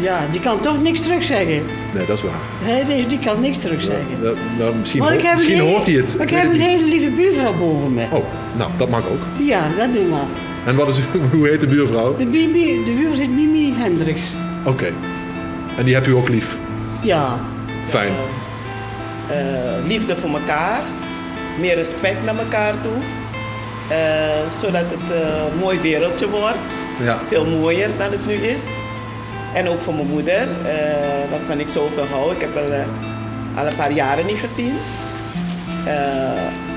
Ja, 0.01 0.27
die 0.31 0.41
kan 0.41 0.61
toch 0.61 0.83
niks 0.83 1.03
terug 1.03 1.23
zeggen. 1.23 1.63
Nee, 1.95 2.07
dat 2.07 2.17
is 2.17 2.23
waar. 2.23 2.85
Nee, 2.87 3.07
die 3.07 3.19
kan 3.19 3.41
niks 3.41 3.59
terug 3.59 3.83
zeggen. 3.83 4.07
Nou, 4.23 4.37
nou, 4.59 4.75
misschien 4.77 5.01
hoort, 5.03 5.23
misschien 5.23 5.55
hele- 5.57 5.63
hoort 5.69 5.87
hij 5.87 5.95
het. 5.95 6.15
maar 6.17 6.27
ik 6.27 6.35
heb 6.35 6.53
een 6.53 6.61
hele 6.61 6.85
lieve 6.85 7.11
buurvrouw 7.11 7.55
boven 7.55 7.93
me. 7.93 8.03
Oh, 8.11 8.25
nou, 8.57 8.71
dat 8.77 8.89
mag 8.89 9.01
ook. 9.09 9.47
Ja, 9.47 9.69
dat 9.77 9.93
doen 9.93 10.09
we. 10.09 10.21
En 10.66 10.77
wat 10.77 10.88
is, 10.88 10.99
hoe 11.33 11.49
heet 11.49 11.61
de 11.61 11.66
buurvrouw? 11.66 12.16
De, 12.16 12.27
Mimi, 12.27 12.85
de 12.85 12.92
buur 12.92 13.14
heet 13.14 13.31
Mimi 13.31 13.75
Hendricks. 13.77 14.23
Oké. 14.64 14.92
En 15.79 15.85
die 15.85 15.94
hebt 15.94 16.07
u 16.07 16.12
ook 16.14 16.29
lief? 16.29 16.57
Ja. 17.03 17.38
Fijn. 17.88 18.12
eh, 19.31 19.37
liefde 19.87 20.16
voor 20.16 20.31
elkaar, 20.31 20.81
meer 21.61 21.75
respect 21.75 22.25
naar 22.25 22.38
elkaar 22.38 22.75
toe. 22.83 22.92
eh, 23.97 24.51
zodat 24.61 24.85
het 24.88 25.11
eh, 25.11 25.18
een 25.53 25.59
mooi 25.59 25.81
wereldje 25.81 26.29
wordt. 26.29 26.75
Ja. 27.03 27.18
Veel 27.29 27.44
mooier 27.47 27.88
dan 27.99 28.11
het 28.11 28.27
nu 28.27 28.33
is. 28.35 28.62
En 29.55 29.68
ook 29.68 29.79
voor 29.79 29.94
mijn 29.94 30.07
moeder, 30.07 30.40
eh, 30.64 31.31
waarvan 31.31 31.59
ik 31.61 31.68
zoveel 31.68 32.07
hou. 32.11 32.35
Ik 32.35 32.40
heb 32.40 32.55
haar 32.55 32.71
eh, 32.71 32.87
al 33.57 33.66
een 33.66 33.77
paar 33.77 33.92
jaren 33.92 34.27
niet 34.27 34.37
gezien. 34.38 34.73
Eh, 35.85 35.94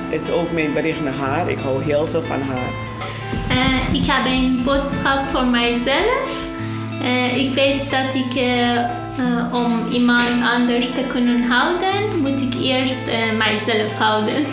het 0.09 0.21
is 0.21 0.29
ook 0.31 0.51
mijn 0.51 0.73
bericht 0.73 1.01
naar 1.03 1.13
haar. 1.13 1.49
Ik 1.49 1.57
hou 1.59 1.83
heel 1.83 2.07
veel 2.07 2.21
van 2.21 2.41
haar. 2.41 2.69
Eh, 3.51 3.93
ik 3.93 4.05
heb 4.05 4.25
een 4.25 4.61
boodschap 4.63 5.27
voor 5.27 5.45
mijzelf. 5.45 6.47
Eh, 7.01 7.37
ik 7.37 7.53
weet 7.53 7.91
dat 7.91 8.13
ik, 8.13 8.35
eh, 8.35 9.53
om 9.53 9.87
iemand 9.91 10.29
anders 10.57 10.89
te 10.89 11.03
kunnen 11.07 11.43
houden, 11.43 12.19
moet 12.21 12.41
ik 12.41 12.53
eerst 12.61 12.99
mijzelf 13.37 13.93
houden. 13.97 14.45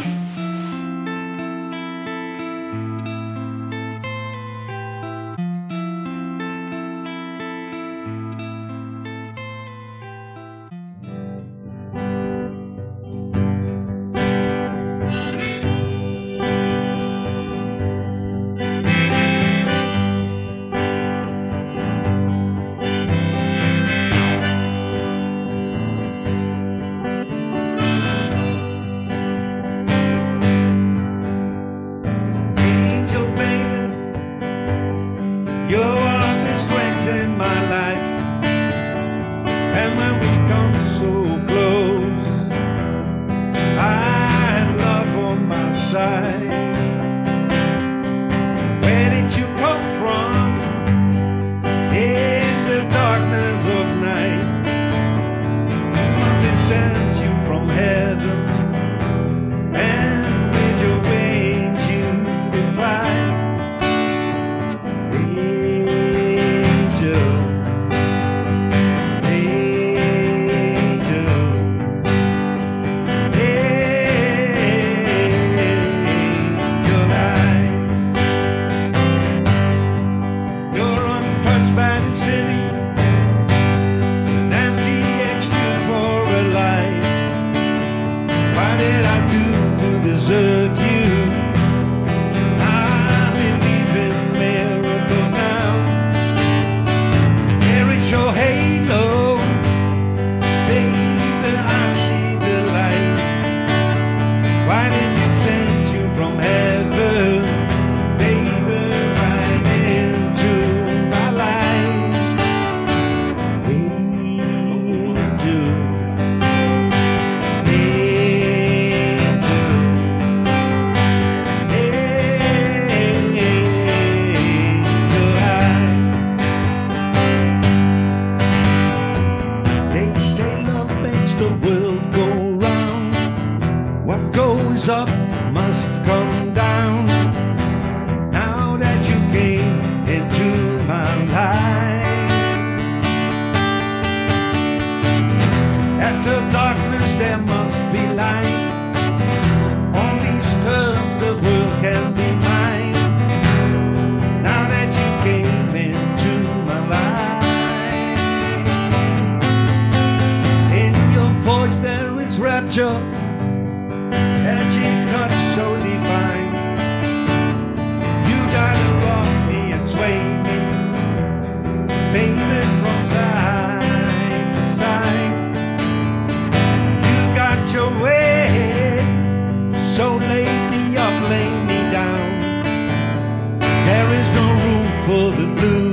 For 185.09 185.31
the 185.31 185.47
blues. 185.57 185.88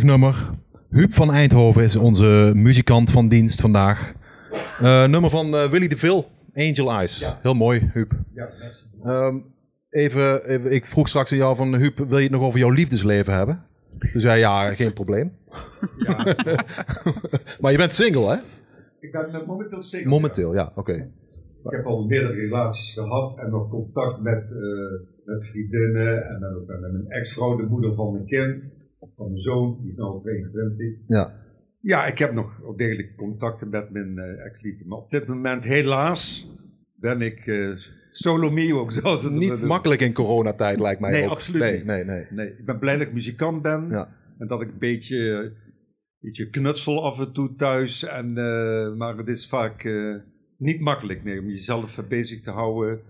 Prachtig 0.00 0.20
nummer. 0.20 0.50
Huub 0.90 1.12
van 1.12 1.32
Eindhoven 1.32 1.82
is 1.82 1.96
onze 1.96 2.52
muzikant 2.54 3.10
van 3.10 3.28
dienst 3.28 3.60
vandaag. 3.60 4.12
Eh, 4.80 5.06
nummer 5.06 5.30
van 5.30 5.56
eh, 5.56 5.70
Willy 5.70 5.88
de 5.88 5.96
Vil, 5.96 6.28
Angel 6.54 6.90
Eyes. 6.90 7.36
Heel 7.42 7.54
mooi, 7.54 7.90
Huub. 7.92 8.12
Ehm, 9.04 9.36
even, 9.90 10.48
even, 10.48 10.72
ik 10.72 10.86
vroeg 10.86 11.08
straks 11.08 11.32
aan 11.32 11.38
jou 11.38 11.56
van 11.56 11.74
Huub, 11.74 11.98
wil 11.98 12.16
je 12.16 12.22
het 12.22 12.32
nog 12.32 12.42
over 12.42 12.58
jouw 12.58 12.70
liefdesleven 12.70 13.34
hebben? 13.34 13.62
Toen 14.12 14.20
zei 14.20 14.32
hij, 14.32 14.40
ja, 14.40 14.74
geen 14.74 14.92
probleem. 14.92 15.32
maar 17.60 17.72
je 17.72 17.78
bent 17.78 17.94
single, 17.94 18.30
hè? 18.30 18.36
Ik 19.00 19.12
ben 19.12 19.34
eh, 19.34 19.46
momenteel 19.46 19.82
single. 19.82 20.10
Momenteel, 20.10 20.54
ja, 20.54 20.72
oké. 20.74 20.92
Ik 21.64 21.70
heb 21.70 21.86
al 21.86 22.06
meerdere 22.06 22.34
relaties 22.34 22.92
gehad 22.92 23.38
en 23.38 23.50
nog 23.50 23.68
contact 23.68 24.22
met, 24.22 24.44
met 25.24 25.46
vriendinnen 25.46 26.28
en 26.28 26.40
dan 26.40 26.54
ook 26.54 26.66
met 26.66 26.80
mijn 26.80 27.08
ex-vrouw, 27.08 27.56
de 27.56 27.66
moeder 27.66 27.94
van 27.94 28.12
mijn 28.12 28.26
kind, 28.26 28.62
van 29.16 29.26
mijn 29.26 29.40
zoon, 29.40 29.78
die 29.80 29.90
is 29.90 29.96
nu 29.96 30.02
al 30.02 30.20
22. 30.20 30.86
Ja. 31.06 31.38
Ja, 31.80 32.06
ik 32.06 32.18
heb 32.18 32.32
nog 32.32 32.74
degelijk 32.76 33.16
contacten 33.16 33.68
met 33.68 33.90
mijn 33.90 34.18
eh 34.18 34.44
ex-liefde, 34.46 34.86
maar 34.86 34.98
op 34.98 35.10
dit 35.10 35.26
moment 35.26 35.64
helaas 35.64 36.50
ben 36.94 37.20
ik 37.20 37.46
eh, 37.46 37.70
solo 38.10 38.50
mio, 38.50 38.88
zoals 38.90 39.22
het 39.22 39.32
Niet 39.32 39.62
makkelijk 39.62 40.00
in 40.00 40.12
coronatijd, 40.12 40.80
lijkt 40.80 41.00
mij 41.00 41.10
Nee, 41.10 41.24
ook. 41.24 41.30
absoluut 41.30 41.60
nee, 41.60 41.76
niet. 41.76 41.84
Nee, 41.84 42.04
nee. 42.04 42.26
Nee, 42.30 42.48
ik 42.48 42.64
ben 42.64 42.78
blij 42.78 42.96
dat 42.96 43.06
ik 43.06 43.12
muzikant 43.12 43.62
ben 43.62 44.08
en 44.38 44.46
dat 44.46 44.60
ik 44.60 44.68
een 44.68 44.78
beetje, 44.78 45.32
eh, 45.32 45.50
beetje 46.20 46.48
knutsel 46.48 47.04
af 47.04 47.20
en 47.20 47.32
toe 47.32 47.54
thuis, 47.54 48.04
en, 48.04 48.38
eh, 48.38 48.96
maar 48.96 49.16
het 49.16 49.28
is 49.28 49.48
vaak 49.48 49.88
niet 50.56 50.80
makkelijk 50.80 51.24
nee, 51.24 51.40
om 51.40 51.48
jezelf 51.48 52.08
bezig 52.08 52.40
te 52.40 52.50
houden. 52.50 53.00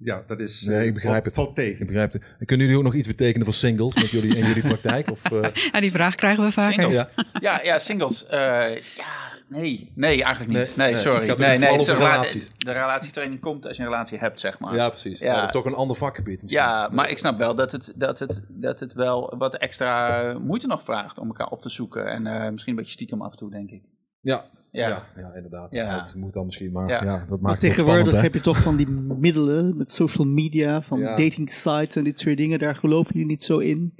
Ja, 0.00 0.22
dat 0.26 0.40
is. 0.40 0.60
Nee, 0.62 0.86
ik 0.86 0.94
begrijp 0.94 1.34
valt- 1.34 1.46
het. 1.46 1.54
Tegen. 1.56 1.80
Ik 1.80 1.86
begrijp 1.86 2.12
het. 2.12 2.22
En 2.38 2.46
kunnen 2.46 2.66
jullie 2.66 2.80
ook 2.80 2.86
nog 2.86 2.94
iets 2.98 3.08
betekenen 3.08 3.44
voor 3.44 3.54
singles 3.54 3.94
met 3.94 4.10
jullie, 4.10 4.36
in 4.36 4.46
jullie 4.46 4.62
praktijk? 4.62 5.10
Of, 5.10 5.24
eh, 5.24 5.50
Ja, 5.72 5.80
die 5.80 5.90
vraag 5.90 6.14
krijgen 6.14 6.44
we. 6.44 6.50
Singles? 6.50 6.92
Ja. 6.94 7.08
Ja, 7.40 7.60
ja, 7.62 7.78
singles. 7.78 8.26
eh, 8.26 8.38
ja, 8.76 9.04
nee. 9.48 9.92
Nee, 9.94 10.22
eigenlijk 10.22 10.58
niet. 10.58 10.76
Nee, 10.76 10.86
Nee, 10.86 10.86
nee, 10.86 10.96
sorry. 11.02 11.26
nee, 11.26 11.58
nee, 11.58 11.76
relaties. 11.84 12.48
De 12.58 12.72
relatietraining 12.72 13.40
komt 13.40 13.66
als 13.66 13.76
je 13.76 13.82
een 13.82 13.88
relatie 13.88 14.18
hebt, 14.18 14.40
zeg 14.40 14.58
maar. 14.58 14.74
Ja, 14.74 14.88
precies. 14.88 15.18
Ja. 15.18 15.26
Ja, 15.26 15.34
dat 15.34 15.44
is 15.44 15.50
toch 15.50 15.64
een 15.64 15.74
ander 15.74 15.96
vakgebied. 15.96 16.42
misschien. 16.42 16.62
Ja, 16.62 16.88
maar 16.92 17.10
ik 17.10 17.18
snap 17.18 17.38
wel 17.38 17.54
dat 17.54 17.72
het, 17.72 17.92
dat, 17.96 18.18
het, 18.18 18.44
dat 18.48 18.80
het 18.80 18.92
wel 18.94 19.34
wat 19.38 19.56
extra 19.56 20.32
moeite 20.38 20.66
nog 20.66 20.82
vraagt 20.82 21.18
om 21.18 21.26
elkaar 21.26 21.48
op 21.48 21.62
te 21.62 21.68
zoeken. 21.68 22.06
En 22.06 22.26
eh, 22.26 22.50
misschien 22.50 22.72
een 22.72 22.78
beetje 22.78 22.92
stiekem 22.92 23.22
af 23.22 23.30
en 23.32 23.38
toe, 23.38 23.50
denk 23.50 23.70
ik. 23.70 23.82
Ja, 24.20 24.44
Ja. 24.70 24.88
ja. 24.88 25.04
ja, 25.16 25.32
inderdaad. 25.34 25.74
Ja. 25.74 26.00
Het 26.00 26.14
moet 26.14 26.32
dan 26.32 26.44
misschien, 26.44 26.72
maar 26.72 26.88
Ja. 26.88 27.04
ja, 27.04 27.18
dat 27.18 27.28
Maar 27.28 27.38
maakt 27.40 27.60
tegenwoordig 27.60 28.00
spannend, 28.02 28.22
heb 28.22 28.34
je 28.34 28.40
toch 28.40 28.62
van 28.62 28.76
die 28.76 28.88
middelen 29.18 29.76
met 29.76 29.92
social 29.92 30.26
media, 30.26 30.82
van 30.82 30.98
Ja. 30.98 31.16
dating 31.16 31.50
sites 31.50 31.96
en 31.96 32.04
dit 32.04 32.20
soort 32.20 32.36
dingen. 32.36 32.58
Daar 32.58 32.74
geloven 32.76 33.12
jullie 33.12 33.28
niet 33.28 33.44
zo 33.44 33.58
in. 33.58 33.94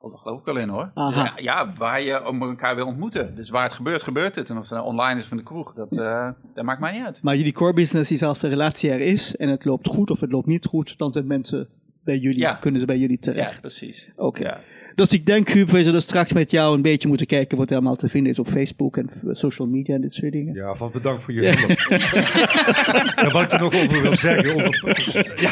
Oh, 0.00 0.10
daar 0.10 0.18
geloof 0.20 0.38
ik 0.38 0.44
wel 0.44 0.56
in 0.58 0.68
hoor. 0.68 0.90
Ja, 0.94 1.32
ja, 1.36 1.72
waar 1.78 2.00
je 2.02 2.26
om 2.28 2.42
elkaar 2.42 2.74
wil 2.76 2.86
ontmoeten. 2.86 3.34
Dus 3.34 3.50
waar 3.50 3.62
het 3.62 3.72
gebeurt, 3.72 4.02
gebeurt 4.02 4.34
het. 4.34 4.50
En 4.50 4.56
of 4.56 4.62
het 4.62 4.70
nou 4.70 4.84
online 4.86 5.20
is 5.20 5.28
in 5.30 5.36
de 5.36 5.42
kroeg, 5.42 5.72
dat, 5.74 5.96
eh, 5.98 6.30
dat 6.54 6.64
maakt 6.64 6.80
mij 6.80 6.92
niet 6.92 7.04
uit. 7.04 7.22
Maar 7.22 7.36
jullie 7.36 7.52
core 7.52 7.72
business 7.72 8.10
is 8.10 8.22
als 8.22 8.40
de 8.40 8.48
relatie 8.48 8.90
er 8.90 9.00
is 9.00 9.36
en 9.36 9.48
het 9.48 9.64
loopt 9.64 9.86
goed 9.88 10.10
of 10.10 10.20
het 10.20 10.32
loopt 10.32 10.46
niet 10.46 10.64
goed, 10.66 10.94
dan 10.98 11.12
zijn 11.12 11.26
mensen 11.26 11.68
bij 12.04 12.18
jullie, 12.18 12.40
Ja. 12.40 12.52
kunnen 12.54 12.80
ze 12.80 12.86
bij 12.86 12.98
jullie 12.98 13.18
terecht. 13.18 13.52
Ja, 13.54 13.60
precies. 13.60 14.10
Oké. 14.16 14.42
Ja. 14.42 14.60
Dus 14.98 15.12
ik 15.12 15.26
denk, 15.26 15.48
Huub, 15.48 15.70
we 15.70 15.82
zullen 15.82 16.00
straks 16.00 16.32
met 16.32 16.50
jou 16.50 16.74
een 16.74 16.82
beetje 16.82 17.08
moeten 17.08 17.26
kijken 17.26 17.58
wat 17.58 17.70
er 17.70 17.74
allemaal 17.74 17.96
te 17.96 18.08
vinden 18.08 18.32
is 18.32 18.38
op 18.38 18.48
Facebook 18.48 18.96
en 18.96 19.10
social 19.30 19.68
media 19.68 19.94
en 19.94 20.00
dit 20.00 20.14
soort 20.14 20.32
dingen. 20.32 20.54
Ja, 20.54 20.74
van 20.74 20.90
bedankt 20.92 21.22
voor 21.22 21.34
je 21.34 21.40
hulp. 21.40 21.78
ja, 23.22 23.30
wat 23.30 23.42
ik 23.42 23.52
er 23.52 23.60
nog 23.60 23.74
over 23.74 24.02
wil 24.02 24.14
zeggen. 24.14 24.54
Over, 24.54 25.34
ja. 25.36 25.50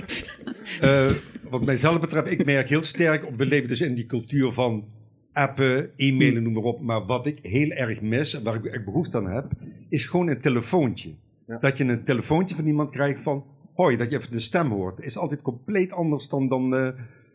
Eh, 0.80 1.10
wat 1.50 1.64
mijzelf 1.64 2.00
betreft, 2.00 2.30
ik 2.30 2.44
merk 2.44 2.68
heel 2.68 2.82
sterk, 2.82 3.30
we 3.36 3.46
leven 3.46 3.68
dus 3.68 3.80
in 3.80 3.94
die 3.94 4.06
cultuur 4.06 4.52
van 4.52 4.84
appen, 5.32 5.90
e-mailen, 5.96 6.42
noem 6.42 6.52
maar 6.52 6.62
op. 6.62 6.80
Maar 6.80 7.06
wat 7.06 7.26
ik 7.26 7.38
heel 7.42 7.70
erg 7.70 8.00
mis, 8.00 8.34
en 8.34 8.42
waar 8.42 8.54
ik 8.54 8.64
echt 8.64 8.84
behoefte 8.84 9.16
aan 9.16 9.30
heb, 9.30 9.52
is 9.88 10.04
gewoon 10.04 10.28
een 10.28 10.40
telefoontje. 10.40 11.10
Dat 11.60 11.78
je 11.78 11.84
een 11.84 12.04
telefoontje 12.04 12.54
van 12.54 12.66
iemand 12.66 12.90
krijgt 12.90 13.22
van, 13.22 13.44
hoi, 13.74 13.96
dat 13.96 14.10
je 14.10 14.18
even 14.18 14.32
de 14.32 14.40
stem 14.40 14.70
hoort. 14.70 15.00
is 15.00 15.18
altijd 15.18 15.42
compleet 15.42 15.92
anders 15.92 16.28
dan, 16.28 16.48
dan 16.48 16.74
eh, 16.74 16.88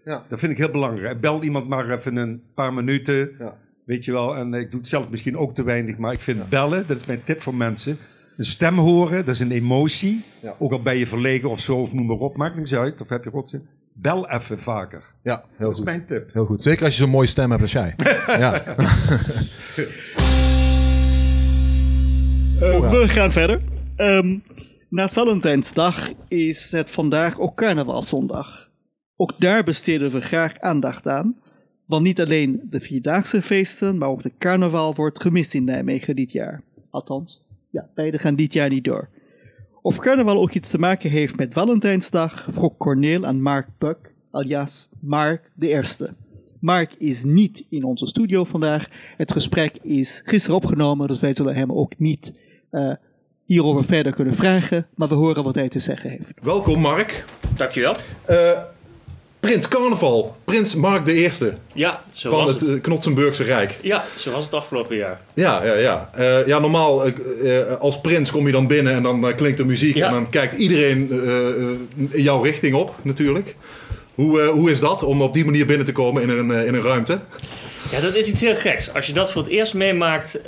Ja. 0.06 0.24
dat 0.30 0.40
vind 0.40 0.52
ik 0.52 0.58
heel 0.58 0.72
belangrijk. 0.72 1.22
Bel 1.22 1.44
iemand 1.44 1.68
maar 1.68 1.90
even 1.98 2.16
een 2.16 2.42
paar 2.56 2.74
minuten. 2.74 3.32
Ja. 3.40 3.58
Weet 3.86 4.06
je 4.06 4.12
wel, 4.12 4.36
en 4.36 4.54
ik 4.54 4.72
doe 4.72 4.80
het 4.80 4.90
zelf 4.90 5.10
misschien 5.10 5.38
ook 5.38 5.56
te 5.56 5.64
weinig, 5.64 5.98
maar 5.98 6.14
ik 6.14 6.20
vind 6.20 6.50
bellen, 6.50 6.88
dat 6.88 6.98
is 6.98 7.06
mijn 7.06 7.24
tip 7.24 7.42
voor 7.42 7.56
mensen. 7.56 7.98
Een 8.38 8.46
stem 8.46 8.78
horen, 8.78 9.26
dat 9.26 9.36
is 9.36 9.40
een 9.40 9.52
emotie. 9.52 10.24
Ja. 10.42 10.56
Ook 10.60 10.72
al 10.72 10.82
ben 10.82 10.98
je 10.98 11.08
verlegen 11.08 11.50
of 11.50 11.60
zo, 11.60 11.78
of 11.78 11.94
noem 11.94 12.06
maar 12.06 12.18
op, 12.18 12.38
maakt 12.38 12.56
niks 12.56 12.74
uit. 12.76 13.02
Of 13.02 13.10
heb 13.10 13.24
je 13.24 13.30
rotzin. 13.30 13.68
Bel 13.94 14.30
even 14.30 14.60
vaker. 14.60 15.04
Ja, 15.24 15.44
heel 15.58 15.58
Dat 15.60 15.70
is 15.70 15.76
goed. 15.78 15.86
mijn 15.86 16.06
tip. 16.06 16.34
Heel 16.34 16.46
goed. 16.46 16.62
Zeker 16.62 16.86
als 16.86 16.94
je 16.94 17.02
zo'n 17.02 17.10
mooie 17.12 17.28
stem 17.28 17.50
hebt 17.50 17.62
als 17.62 17.72
jij. 17.72 17.96
ja. 18.28 18.64
Eh, 22.62 22.92
we 22.92 23.08
gaan 23.08 23.32
verder. 23.32 23.62
Ehm, 23.96 24.38
na 24.90 25.10
Valentijnsdag 25.10 26.10
is 26.28 26.72
het 26.72 26.90
vandaag 26.90 27.40
ook 27.40 27.56
carnavalszondag. 27.56 28.61
Ook 29.22 29.34
daar 29.40 29.64
besteden 29.64 30.12
we 30.12 30.22
graag 30.22 30.60
aandacht 30.60 31.08
aan. 31.08 31.36
Want 31.86 32.04
niet 32.04 32.22
alleen 32.22 32.62
de 32.70 32.80
Vierdaagse 32.80 33.42
feesten, 33.42 33.98
maar 33.98 34.10
ook 34.10 34.22
de 34.22 34.32
carnaval 34.38 34.96
wordt 34.96 35.22
gemist 35.22 35.54
in 35.54 35.64
Nijmegen 35.64 36.16
dit 36.16 36.32
jaar. 36.32 36.62
Althans, 36.90 37.44
ja, 37.70 37.90
beide 37.96 38.18
gaan 38.18 38.36
dit 38.36 38.54
jaar 38.54 38.70
niet 38.70 38.84
door. 38.84 39.10
Of 39.82 39.98
carnaval 39.98 40.42
ook 40.42 40.52
iets 40.52 40.70
te 40.70 40.80
maken 40.80 41.10
heeft 41.10 41.36
met 41.38 41.54
Valentijnsdag, 41.54 42.48
vroeg 42.52 42.78
Corneel 42.78 43.26
aan 43.26 43.42
Mark 43.42 43.68
Buck, 43.78 44.14
alias 44.32 44.90
Mark 45.00 45.52
de 45.54 45.68
Eerste. 45.68 46.14
Mark 46.60 46.94
is 46.98 47.24
niet 47.24 47.66
in 47.70 47.84
onze 47.84 48.06
studio 48.06 48.44
vandaag. 48.44 48.88
Het 49.18 49.32
gesprek 49.32 49.78
is 49.82 50.22
gisteren 50.24 50.56
opgenomen, 50.56 51.08
dus 51.08 51.20
wij 51.20 51.36
zullen 51.36 51.56
hem 51.56 51.72
ook 51.72 51.94
niet 51.98 52.34
eh, 52.70 52.94
hierover 53.46 53.84
verder 53.84 54.14
kunnen 54.14 54.36
vragen. 54.36 54.88
Maar 54.96 55.08
we 55.08 55.16
horen 55.16 55.44
wat 55.44 55.56
hij 55.56 55.70
te 55.70 55.80
zeggen 55.80 56.10
heeft. 56.10 56.32
Welkom 56.42 56.80
Mark. 56.80 57.26
Dankjewel. 57.56 57.96
Eh, 58.26 58.62
Prins 59.42 59.68
Carnaval. 59.68 60.36
Prins 60.46 60.76
Mark 60.76 61.06
de 61.06 61.14
Eerste. 61.14 61.54
Ja, 61.74 62.02
zo 62.12 62.30
van 62.30 62.40
was 62.40 62.50
het, 62.52 62.60
het. 62.60 62.70
eh, 62.70 62.82
Knotsenburgse 62.82 63.44
Rijk. 63.44 63.80
Ja, 63.82 64.04
zo 64.18 64.32
was 64.32 64.44
het 64.44 64.54
afgelopen 64.54 64.96
jaar. 64.96 65.20
Ja, 65.34 65.66
ja, 65.66 65.74
ja. 65.74 66.10
Eh, 66.14 66.48
ja, 66.48 66.60
normaal 66.60 67.06
eh, 67.06 67.12
als 67.80 68.02
prins 68.02 68.32
kom 68.32 68.46
je 68.46 68.52
dan 68.52 68.68
binnen 68.68 68.94
en 68.94 69.04
dan 69.04 69.34
klinkt 69.36 69.60
er 69.60 69.66
muziek 69.66 69.96
Ja. 69.96 70.06
en 70.08 70.14
dan 70.14 70.30
kijkt 70.30 70.54
iedereen 70.56 71.22
jouw 72.12 72.42
richting 72.42 72.76
op, 72.76 72.96
natuurlijk. 73.02 73.56
Hoe, 74.16 74.42
hoe 74.42 74.72
is 74.72 74.80
dat 74.80 75.04
om 75.04 75.22
op 75.22 75.34
die 75.34 75.46
manier 75.46 75.66
binnen 75.66 75.86
te 75.86 75.92
komen 75.92 76.22
in 76.22 76.30
een, 76.30 76.52
in 76.66 76.74
een 76.74 76.84
ruimte? 76.84 77.20
Ja, 77.92 78.00
dat 78.00 78.16
is 78.16 78.28
iets 78.28 78.42
heel 78.42 78.56
geks. 78.56 78.94
Als 78.94 79.08
je 79.08 79.14
dat 79.14 79.32
voor 79.32 79.42
het 79.42 79.52
eerst 79.52 79.74
meemaakt, 79.74 80.40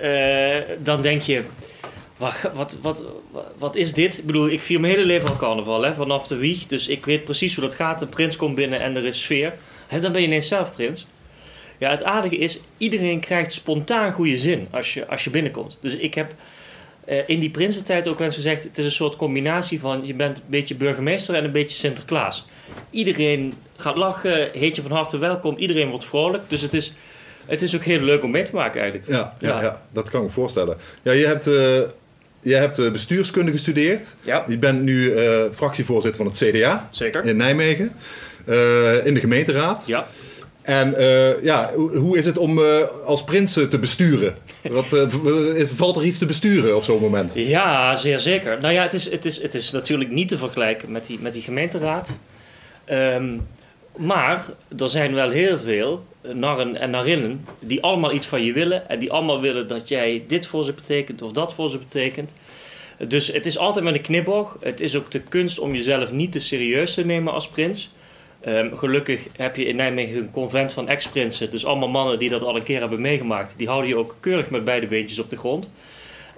dan 0.84 1.01
denk 1.01 1.21
je... 1.21 1.41
Wat, 2.53 2.77
wat, 2.81 3.03
wat, 3.31 3.45
wat 3.57 3.75
is 3.75 3.93
dit? 3.93 4.17
Ik 4.17 4.25
bedoel, 4.25 4.49
ik 4.49 4.62
vier 4.62 4.79
mijn 4.79 4.93
hele 4.93 5.05
leven 5.05 5.29
al 5.29 5.36
carnaval, 5.36 5.83
hè, 5.83 5.93
vanaf 5.93 6.27
de 6.27 6.36
wieg. 6.36 6.65
Dus 6.67 6.88
ik 6.88 7.05
weet 7.05 7.23
precies 7.23 7.55
hoe 7.55 7.63
dat 7.63 7.75
gaat. 7.75 7.99
De 7.99 8.07
prins 8.07 8.36
komt 8.36 8.55
binnen 8.55 8.79
en 8.79 8.95
er 8.95 9.05
is 9.05 9.21
sfeer. 9.21 9.53
Hè, 9.88 9.99
dan 9.99 10.12
ben 10.12 10.21
je 10.21 10.27
ineens 10.27 10.47
zelf 10.47 10.73
prins. 10.73 11.07
Ja, 11.77 11.89
het 11.89 12.03
aardige 12.03 12.38
is, 12.38 12.59
iedereen 12.77 13.19
krijgt 13.19 13.53
spontaan 13.53 14.12
goede 14.12 14.38
zin 14.38 14.67
als 14.71 14.93
je, 14.93 15.07
als 15.07 15.23
je 15.23 15.29
binnenkomt. 15.29 15.77
Dus 15.81 15.95
ik 15.95 16.13
heb 16.13 16.33
eh, 17.05 17.29
in 17.29 17.39
die 17.39 17.49
prinsentijd 17.49 18.07
ook 18.07 18.17
wel 18.17 18.27
eens 18.27 18.36
gezegd... 18.36 18.63
het 18.63 18.77
is 18.77 18.86
een 18.86 18.91
soort 18.91 19.15
combinatie 19.15 19.79
van... 19.79 20.05
je 20.05 20.13
bent 20.13 20.38
een 20.38 20.43
beetje 20.47 20.75
burgemeester 20.75 21.36
en 21.36 21.43
een 21.43 21.51
beetje 21.51 21.75
Sinterklaas. 21.75 22.47
Iedereen 22.89 23.53
gaat 23.75 23.97
lachen, 23.97 24.49
heet 24.53 24.75
je 24.75 24.81
van 24.81 24.91
harte 24.91 25.17
welkom. 25.17 25.57
Iedereen 25.57 25.89
wordt 25.89 26.05
vrolijk. 26.05 26.49
Dus 26.49 26.62
het 26.62 26.73
is, 26.73 26.93
het 27.45 27.62
is 27.62 27.75
ook 27.75 27.83
heel 27.83 27.99
leuk 27.99 28.23
om 28.23 28.31
mee 28.31 28.43
te 28.43 28.55
maken 28.55 28.81
eigenlijk. 28.81 29.12
Ja, 29.12 29.36
ja, 29.39 29.62
ja. 29.62 29.81
dat 29.91 30.09
kan 30.09 30.21
ik 30.21 30.27
me 30.27 30.33
voorstellen. 30.33 30.77
Ja, 31.01 31.12
je 31.12 31.25
hebt, 31.25 31.47
eh, 31.47 31.81
je 32.43 32.56
hebt 32.56 32.79
eh, 32.79 32.91
bestuurskunde 32.91 33.51
gestudeerd. 33.51 34.15
Ja. 34.23 34.45
Je 34.47 34.58
bent 34.58 34.82
nu 34.82 35.12
eh, 35.12 35.43
fractievoorzitter 35.56 36.23
van 36.23 36.32
het 36.32 36.43
CDA. 36.43 36.88
Zeker. 36.91 37.25
In 37.25 37.38
Nijmegen. 37.38 37.91
Eh, 38.45 39.06
in 39.06 39.13
de 39.13 39.19
gemeenteraad. 39.19 39.84
Ja. 39.88 40.06
En 40.62 40.95
ja, 41.41 41.73
hoe, 41.73 42.17
is 42.17 42.25
het 42.25 42.38
om 42.38 42.60
als 43.06 43.23
prins 43.23 43.53
te 43.53 43.79
besturen? 43.79 44.36
Wat, 44.62 44.86
valt 45.75 45.95
er 45.95 46.03
iets 46.03 46.17
te 46.17 46.25
besturen 46.25 46.75
op 46.75 46.84
zo'n 46.84 46.99
moment? 46.99 47.32
Ja, 47.36 47.95
zeer 47.95 48.19
zeker. 48.19 48.62
Nou 48.62 48.73
ja, 48.73 48.82
het 48.82 48.93
is, 48.93 49.10
het 49.10 49.25
is, 49.25 49.41
het 49.41 49.56
is 49.56 49.71
natuurlijk 49.71 50.10
niet 50.10 50.27
te 50.27 50.38
vergelijken 50.38 50.91
met 50.91 51.06
die, 51.06 51.19
met 51.21 51.34
die 51.34 51.41
gemeenteraad. 51.41 52.17
Ehm, 52.86 53.38
maar 53.97 54.45
er 54.77 54.89
zijn 54.89 55.13
wel 55.13 55.29
heel 55.29 55.58
veel 55.58 56.06
narren 56.33 56.75
en 56.75 56.89
narinnen 56.89 57.45
die 57.59 57.81
allemaal 57.81 58.13
iets 58.13 58.27
van 58.27 58.43
je 58.43 58.53
willen. 58.53 58.89
En 58.89 58.99
die 58.99 59.12
allemaal 59.12 59.41
willen 59.41 59.67
dat 59.67 59.88
jij 59.88 60.23
dit 60.27 60.47
voor 60.47 60.63
ze 60.63 60.73
betekent 60.73 61.21
of 61.21 61.31
dat 61.31 61.53
voor 61.53 61.69
ze 61.69 61.77
betekent. 61.77 62.33
Dus 63.07 63.27
het 63.27 63.45
is 63.45 63.57
altijd 63.57 63.86
met 63.86 63.93
een 63.93 64.01
knipoog. 64.01 64.57
Het 64.59 64.81
is 64.81 64.95
ook 64.95 65.12
de 65.12 65.19
kunst 65.21 65.59
om 65.59 65.75
jezelf 65.75 66.12
niet 66.12 66.31
te 66.31 66.39
serieus 66.39 66.93
te 66.93 67.05
nemen 67.05 67.33
als 67.33 67.47
prins. 67.47 67.91
Ehm, 68.41 68.75
gelukkig 68.75 69.27
heb 69.36 69.55
je 69.55 69.65
in 69.65 69.75
Nijmegen 69.75 70.17
een 70.17 70.31
convent 70.31 70.73
van 70.73 70.88
ex-prinsen. 70.88 71.51
Dus 71.51 71.65
allemaal 71.65 71.89
mannen 71.89 72.19
die 72.19 72.29
dat 72.29 72.43
al 72.43 72.55
een 72.55 72.63
keer 72.63 72.79
hebben 72.79 73.01
meegemaakt. 73.01 73.57
Die 73.57 73.67
houden 73.67 73.89
je 73.89 73.97
ook 73.97 74.15
keurig 74.19 74.49
met 74.49 74.63
beide 74.63 74.88
beentjes 74.88 75.19
op 75.19 75.29
de 75.29 75.38
grond. 75.38 75.71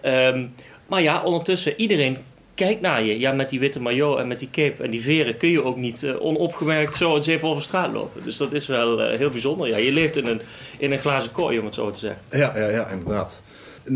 Ehm, 0.01 0.45
maar 0.87 1.01
ja, 1.01 1.23
ondertussen, 1.23 1.73
iedereen 1.81 2.17
kijkt 2.55 2.81
naar 2.81 3.03
je. 3.03 3.19
Ja, 3.19 3.31
met 3.31 3.49
die 3.49 3.59
witte 3.59 3.81
maillot 3.81 4.17
en 4.17 4.27
met 4.27 4.39
die 4.39 4.49
cape 4.51 4.83
en 4.83 4.89
die 4.89 5.01
veren 5.01 5.37
kun 5.37 5.49
je 5.49 5.63
ook 5.63 5.77
niet 5.77 6.03
eh, 6.03 6.21
onopgemerkt 6.21 6.95
zo 6.95 7.15
eens 7.15 7.27
even 7.27 7.47
over 7.47 7.63
straat 7.63 7.93
lopen. 7.93 8.23
Dus 8.23 8.37
dat 8.37 8.53
is 8.53 8.67
wel 8.67 9.01
eh, 9.01 9.17
heel 9.17 9.29
bijzonder. 9.29 9.67
Ja, 9.67 9.77
je 9.77 9.91
leeft 9.91 10.17
in 10.17 10.27
een, 10.27 10.41
in 10.77 10.91
een 10.91 10.97
glazen 10.97 11.31
kooi, 11.31 11.59
om 11.59 11.65
het 11.65 11.73
zo 11.73 11.89
te 11.89 11.99
zeggen. 11.99 12.21
Ja, 12.31 12.53
ja, 12.55 12.69
ja 12.69 12.87
inderdaad. 12.87 13.41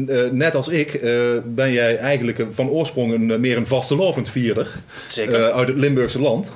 Eh, 0.08 0.32
net 0.32 0.56
als 0.56 0.68
ik 0.68 1.02
ben 1.46 1.72
jij 1.72 1.98
eigenlijk 1.98 2.46
van 2.52 2.70
oorsprong 2.70 3.14
een, 3.14 3.40
meer 3.40 3.58
een 3.58 3.68
vastelovend 3.68 4.30
vierder. 4.30 4.68
Zeker. 5.08 5.52
uit 5.52 5.68
het 5.68 5.78
Limburgse 5.78 6.22
land. 6.22 6.56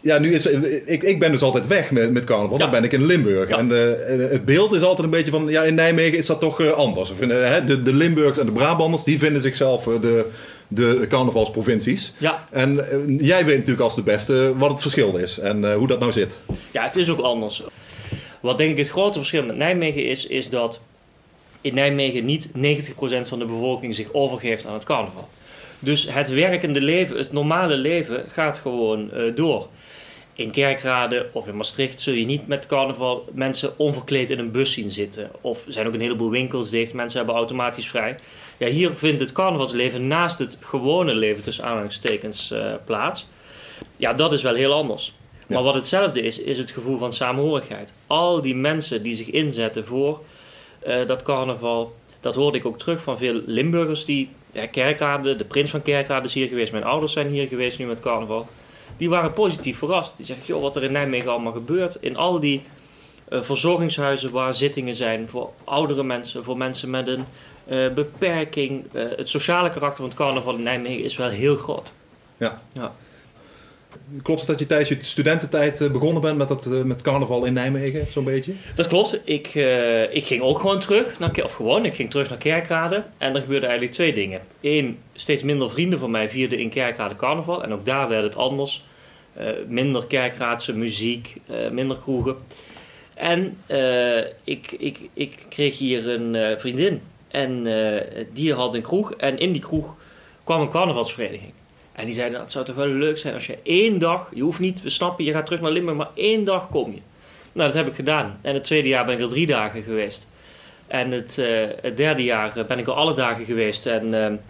Ja, 0.00 0.18
nu 0.18 0.34
is, 0.34 0.46
ik, 0.86 1.02
ik 1.02 1.18
ben 1.18 1.30
dus 1.30 1.42
altijd 1.42 1.66
weg 1.66 1.90
met, 1.90 2.12
met 2.12 2.24
carnaval. 2.24 2.58
Dan 2.58 2.70
ben 2.70 2.84
ik 2.84 2.92
in 2.92 3.06
Limburg. 3.06 3.48
En 3.48 3.68
het 4.30 4.44
beeld 4.44 4.72
is 4.72 4.82
altijd 4.82 5.04
een 5.04 5.10
beetje 5.10 5.30
van... 5.30 5.48
Ja, 5.48 5.62
in 5.62 5.74
Nijmegen 5.74 6.18
is 6.18 6.26
dat 6.26 6.40
toch 6.40 6.72
anders. 6.72 7.12
De, 7.18 7.82
de 7.82 7.92
Limburgers 7.92 8.38
en 8.38 8.46
de 8.46 8.52
Brabanders... 8.52 9.04
die 9.04 9.18
vinden 9.18 9.42
zichzelf 9.42 9.84
de, 9.84 10.24
de 10.68 11.06
carnavalsprovincies. 11.08 12.12
Ja. 12.18 12.46
En 12.50 12.90
eh, 12.90 13.26
jij 13.26 13.44
weet 13.44 13.56
natuurlijk 13.56 13.84
als 13.84 13.94
de 13.94 14.02
beste 14.02 14.52
wat 14.56 14.70
het 14.70 14.80
verschil 14.80 15.16
is. 15.16 15.38
En 15.38 15.70
eh, 15.70 15.76
hoe 15.76 15.86
dat 15.86 16.00
nou 16.00 16.12
zit. 16.12 16.38
Ja, 16.70 16.82
het 16.82 16.96
is 16.96 17.08
ook 17.08 17.20
anders. 17.20 17.62
Wat 18.40 18.58
denk 18.58 18.70
ik 18.70 18.78
het 18.78 18.88
grote 18.88 19.18
verschil 19.18 19.44
met 19.44 19.56
Nijmegen 19.56 20.04
is, 20.04 20.26
is 20.26 20.48
dat 20.48 20.80
in 21.60 21.74
Nijmegen 21.74 22.24
niet 22.24 22.48
90% 22.48 22.50
van 23.22 23.38
de 23.38 23.44
bevolking 23.44 23.94
zich 23.94 24.12
overgeeft 24.12 24.66
aan 24.66 24.74
het 24.74 24.84
carnaval. 24.84 25.28
Dus 25.78 26.10
het 26.10 26.28
werkende 26.28 26.80
leven, 26.80 27.16
het 27.16 27.32
normale 27.32 27.76
leven, 27.76 28.24
gaat 28.28 28.58
gewoon 28.58 29.12
eh, 29.12 29.22
door. 29.34 29.68
In 30.34 30.50
Kerkrade 30.50 31.28
of 31.32 31.48
in 31.48 31.56
Maastricht 31.56 32.00
zul 32.00 32.14
je 32.14 32.24
niet 32.24 32.46
met 32.46 32.66
carnaval 32.66 33.28
mensen 33.32 33.78
onverkleed 33.78 34.30
in 34.30 34.38
een 34.38 34.50
bus 34.50 34.72
zien 34.72 34.90
zitten. 34.90 35.30
Of 35.40 35.64
zijn 35.68 35.86
ook 35.86 35.94
een 35.94 36.00
heleboel 36.00 36.30
winkels 36.30 36.70
dicht, 36.70 36.92
mensen 36.92 37.18
hebben 37.18 37.36
automatisch 37.36 37.88
vrij. 37.88 38.16
Ja, 38.58 38.66
hier 38.66 38.94
vindt 38.94 39.20
het 39.20 39.32
carnavalsleven 39.32 40.06
naast 40.06 40.38
het 40.38 40.56
gewone 40.60 41.14
leven 41.14 41.42
tussen 41.42 41.64
aanhalingstekens 41.64 42.50
eh, 42.50 42.74
plaats. 42.84 43.26
Ja, 43.96 44.12
dat 44.14 44.32
is 44.32 44.42
wel 44.42 44.54
heel 44.54 44.72
anders. 44.72 45.12
Maar 45.46 45.62
wat 45.62 45.74
hetzelfde 45.74 46.22
is, 46.22 46.38
is 46.38 46.58
het 46.58 46.70
gevoel 46.70 46.98
van 46.98 47.12
samenhorigheid. 47.12 47.92
Al 48.06 48.42
die 48.42 48.54
mensen 48.54 49.02
die 49.02 49.16
zich 49.16 49.30
inzetten 49.30 49.86
voor 49.86 50.20
eh, 50.78 51.06
dat 51.06 51.22
carnaval, 51.22 51.94
dat 52.20 52.34
hoorde 52.34 52.58
ik 52.58 52.66
ook 52.66 52.78
terug 52.78 53.02
van 53.02 53.18
veel 53.18 53.40
Limburgers 53.46 54.04
die, 54.04 54.28
ja, 54.52 54.66
Kerkrade, 54.66 55.36
de 55.36 55.44
prins 55.44 55.70
van 55.70 55.82
Kerkrade 55.82 56.26
is 56.26 56.34
hier 56.34 56.48
geweest, 56.48 56.72
mijn 56.72 56.84
ouders 56.84 57.12
zijn 57.12 57.28
hier 57.28 57.46
geweest 57.46 57.78
nu 57.78 57.86
met 57.86 58.00
carnaval. 58.00 58.46
Die 58.96 59.08
waren 59.08 59.32
positief 59.32 59.78
verrast. 59.78 60.16
Die 60.16 60.26
zeggen, 60.26 60.46
joh, 60.46 60.62
wat 60.62 60.76
er 60.76 60.82
in 60.82 60.92
Nijmegen 60.92 61.30
allemaal 61.30 61.52
gebeurt. 61.52 61.96
In 62.00 62.16
al 62.16 62.40
die 62.40 62.62
eh, 63.28 63.42
verzorgingshuizen 63.42 64.30
waar 64.30 64.54
zittingen 64.54 64.94
zijn 64.94 65.28
voor 65.28 65.52
oudere 65.64 66.02
mensen, 66.02 66.44
voor 66.44 66.56
mensen 66.56 66.90
met 66.90 67.08
een 67.08 67.24
eh, 67.68 67.92
beperking. 67.92 68.84
Eh, 68.92 69.04
het 69.16 69.28
sociale 69.28 69.70
karakter 69.70 69.96
van 69.96 70.08
het 70.08 70.14
carnaval 70.14 70.54
in 70.54 70.62
Nijmegen 70.62 71.04
is 71.04 71.16
wel 71.16 71.28
heel 71.28 71.56
groot. 71.56 71.92
Ja. 72.36 72.62
Ja. 72.72 72.94
Klopt 74.22 74.40
het 74.40 74.48
dat 74.48 74.58
je 74.58 74.66
tijdens 74.66 74.88
je 74.88 74.96
studententijd 75.00 75.80
eh, 75.80 75.90
begonnen 75.90 76.22
bent 76.22 76.36
met, 76.36 76.48
dat, 76.48 76.66
met 76.66 77.02
carnaval 77.02 77.44
in 77.44 77.52
Nijmegen, 77.52 78.06
zo'n 78.10 78.24
beetje? 78.24 78.52
Dat 78.74 78.86
klopt. 78.86 79.20
Ik, 79.24 79.54
ik 80.10 80.24
ging 80.24 80.42
ook 80.42 80.58
gewoon 80.58 80.80
terug 80.80 81.18
naar, 81.18 81.42
of 81.44 81.54
gewoon, 81.54 81.84
ik 81.84 81.94
ging 81.94 82.10
terug 82.10 82.28
naar 82.28 82.38
Kerkrade. 82.38 83.04
En 83.18 83.34
er 83.34 83.40
gebeurden 83.40 83.68
eigenlijk 83.68 83.98
twee 83.98 84.12
dingen. 84.12 84.40
Eén, 84.60 84.98
steeds 85.14 85.42
minder 85.42 85.70
vrienden 85.70 85.98
van 85.98 86.10
mij 86.10 86.28
vierden 86.28 86.58
in 86.58 86.70
Kerkrade 86.70 87.16
carnaval. 87.16 87.62
En 87.62 87.72
ook 87.72 87.86
daar 87.86 88.08
werd 88.08 88.24
het 88.24 88.36
anders. 88.36 88.84
Minder 89.66 90.06
Kerkraadse 90.06 90.72
muziek, 90.72 91.36
minder 91.70 91.96
kroegen. 91.96 92.36
En 93.14 93.58
ik, 94.44 94.72
ik, 94.72 94.98
ik 95.14 95.38
kreeg 95.48 95.78
hier 95.78 96.08
een 96.08 96.58
vriendin. 96.58 97.00
En 97.30 97.66
eh, 97.66 98.24
die 98.32 98.54
had 98.54 98.74
een 98.74 98.82
kroeg. 98.82 99.12
En 99.12 99.38
in 99.38 99.52
die 99.52 99.60
kroeg 99.60 99.94
kwam 100.44 100.60
een 100.60 100.70
carnavalsvereniging. 100.70 101.52
En 101.92 102.04
die 102.04 102.14
zeiden, 102.14 102.32
nou, 102.32 102.44
het 102.44 102.52
zou 102.52 102.64
toch 102.64 102.74
wel 102.74 102.86
leuk 102.86 103.18
zijn 103.18 103.34
als 103.34 103.46
je 103.46 103.58
één 103.62 103.98
dag... 103.98 104.30
Je 104.34 104.42
hoeft 104.42 104.60
niet, 104.60 104.82
we 104.82 104.90
snappen, 104.90 105.24
je 105.24 105.32
gaat 105.32 105.44
terug 105.46 105.60
naar 105.60 105.70
Limburg, 105.70 105.96
maar 105.96 106.10
één 106.14 106.44
dag 106.44 106.68
kom 106.68 106.92
je. 106.92 107.00
Nou, 107.52 107.66
dat 107.66 107.76
heb 107.76 107.86
ik 107.86 107.94
gedaan. 107.94 108.38
En 108.42 108.54
het 108.54 108.64
tweede 108.64 108.88
jaar 108.88 109.04
ben 109.04 109.14
ik 109.14 109.20
er 109.20 109.28
drie 109.28 109.46
dagen 109.46 109.82
geweest. 109.82 110.28
En 110.86 111.10
het, 111.10 111.38
eh, 111.38 111.66
het 111.80 111.96
derde 111.96 112.24
jaar 112.24 112.56
eh, 112.56 112.64
ben 112.64 112.78
ik 112.78 112.86
er 112.86 112.92
alle 112.92 113.14
dagen 113.14 113.44
geweest. 113.44 113.86
En 113.86 114.40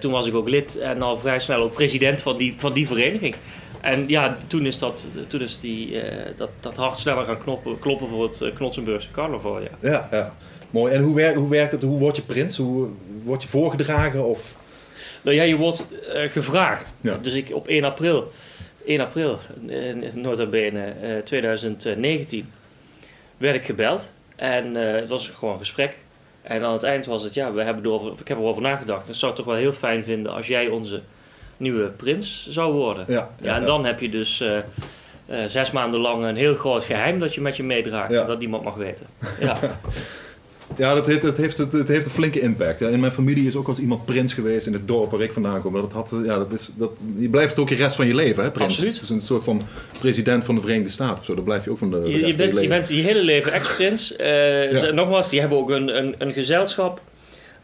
toen 0.00 0.12
was 0.12 0.26
ik 0.26 0.34
ook 0.34 0.48
lid 0.48 0.78
en 0.78 1.02
al 1.02 1.18
vrij 1.18 1.38
snel 1.38 1.62
ook 1.62 1.72
president 1.72 2.22
van 2.22 2.36
die, 2.36 2.54
van 2.56 2.72
die 2.72 2.86
vereniging. 2.86 3.34
En 3.80 4.04
ja, 4.08 4.36
toen 4.46 4.66
is, 4.66 4.78
dat, 4.78 5.08
toen 5.28 5.40
is 5.40 5.60
die, 5.60 6.02
dat, 6.36 6.48
dat 6.60 6.76
hart 6.76 6.98
sneller 6.98 7.24
gaan 7.24 7.60
kloppen 7.80 8.08
voor 8.08 8.22
het 8.22 8.52
Knotsenburgse 8.54 9.10
carnaval. 9.10 9.60
Ja, 9.80 10.08
ja. 10.10 10.34
Mooi. 10.70 10.92
En 10.92 11.02
hoe, 11.02 11.14
werkt 11.14 11.38
hoe 11.38 11.48
werkt 11.48 11.72
het? 11.72 11.82
Hoe 11.82 11.98
word 11.98 12.16
je 12.16 12.22
prins? 12.22 12.56
Hoe 12.56 12.88
word 13.24 13.42
je 13.42 13.48
voorgedragen? 13.48 14.24
Of... 14.24 14.54
Nou 15.22 15.36
ja, 15.36 15.42
je 15.42 15.56
wordt 15.56 15.86
eh, 16.12 16.30
gevraagd. 16.30 16.96
Ja. 17.00 17.18
Dus 17.22 17.34
ik 17.34 17.54
op 17.54 17.68
1 17.68 17.84
april, 17.84 18.32
1 18.84 19.00
april, 19.00 19.38
eh, 19.68 20.14
nota 20.14 20.46
bene, 20.46 20.84
eh, 21.02 21.16
2019, 21.24 22.50
werd 23.36 23.54
ik 23.54 23.64
gebeld. 23.64 24.10
En 24.36 24.76
eh, 24.76 25.00
het 25.00 25.08
was 25.08 25.28
gewoon 25.28 25.52
een 25.52 25.60
gesprek. 25.60 25.96
En 26.42 26.62
aan 26.62 26.72
het 26.72 26.82
eind 26.82 27.06
was 27.06 27.22
het, 27.22 27.34
ja, 27.34 27.52
we 27.52 27.62
hebben 27.62 27.84
erover, 27.84 28.12
ik 28.20 28.28
heb 28.28 28.38
erover 28.38 28.62
nagedacht. 28.62 29.08
Ik 29.08 29.14
zou 29.14 29.32
het 29.32 29.40
toch 29.40 29.52
wel 29.52 29.60
heel 29.60 29.72
fijn 29.72 30.04
vinden 30.04 30.32
als 30.32 30.46
jij 30.46 30.68
onze 30.68 31.02
nieuwe 31.56 31.86
prins 31.86 32.48
zou 32.50 32.72
worden. 32.72 33.04
Ja, 33.08 33.30
ja, 33.42 33.56
en 33.56 33.64
dan 33.64 33.84
heb 33.84 34.00
je 34.00 34.08
dus 34.08 34.42
eh, 35.28 35.42
zes 35.46 35.70
maanden 35.70 36.00
lang 36.00 36.24
een 36.24 36.36
heel 36.36 36.54
groot 36.54 36.84
geheim 36.84 37.18
dat 37.18 37.34
je 37.34 37.40
met 37.40 37.56
je 37.56 37.62
meedraagt. 37.62 38.12
Ja. 38.12 38.20
En 38.20 38.26
dat 38.26 38.38
niemand 38.38 38.64
mag 38.64 38.74
weten. 38.74 39.06
Ja. 39.40 39.58
Ja, 40.78 40.94
dat 40.94 41.06
heeft, 41.06 41.22
het, 41.22 41.36
heeft, 41.36 41.58
het, 41.58 41.72
het 41.72 41.88
heeft 41.88 42.04
een 42.04 42.10
flinke 42.10 42.40
impact. 42.40 42.80
Ja, 42.80 42.88
in 42.88 43.00
mijn 43.00 43.12
familie 43.12 43.46
is 43.46 43.56
ook 43.56 43.66
wel 43.66 43.74
eens 43.74 43.82
iemand 43.82 44.04
prins 44.04 44.32
geweest 44.34 44.66
in 44.66 44.72
het 44.72 44.88
dorp 44.88 45.10
waar 45.10 45.20
ik 45.20 45.32
vandaan 45.32 45.60
kom. 45.62 45.72
Dat 45.72 45.92
had, 45.92 46.14
ja, 46.24 46.36
dat 46.38 46.52
is, 46.52 46.70
dat, 46.76 46.90
je 47.18 47.28
blijft 47.28 47.50
het 47.50 47.58
ook 47.58 47.68
je 47.68 47.74
rest 47.74 47.96
van 47.96 48.06
je 48.06 48.14
leven, 48.14 48.42
hè, 48.42 48.50
prins. 48.50 48.68
Absoluut. 48.70 48.94
Het 48.94 49.02
is 49.02 49.08
een 49.10 49.20
soort 49.20 49.44
van 49.44 49.62
president 50.00 50.44
van 50.44 50.54
de 50.54 50.60
Verenigde 50.60 50.90
Staten 50.90 51.18
of 51.18 51.24
zo. 51.24 51.34
Dat 51.34 51.44
blijf 51.44 51.64
je 51.64 51.70
ook 51.70 51.78
van 51.78 51.90
de, 51.90 52.00
de 52.02 52.10
Je, 52.10 52.26
je, 52.26 52.34
bent, 52.34 52.58
je 52.60 52.68
bent 52.68 52.88
je 52.88 52.94
hele 52.94 53.22
leven 53.22 53.52
ex-prins. 53.52 54.16
Eh, 54.16 54.72
Ja. 54.72 54.80
de- 54.80 54.92
Nogmaals, 54.92 55.28
die 55.28 55.40
hebben 55.40 55.58
ook 55.58 55.70
een, 55.70 55.96
een, 55.98 56.14
een 56.18 56.32
gezelschap. 56.32 57.00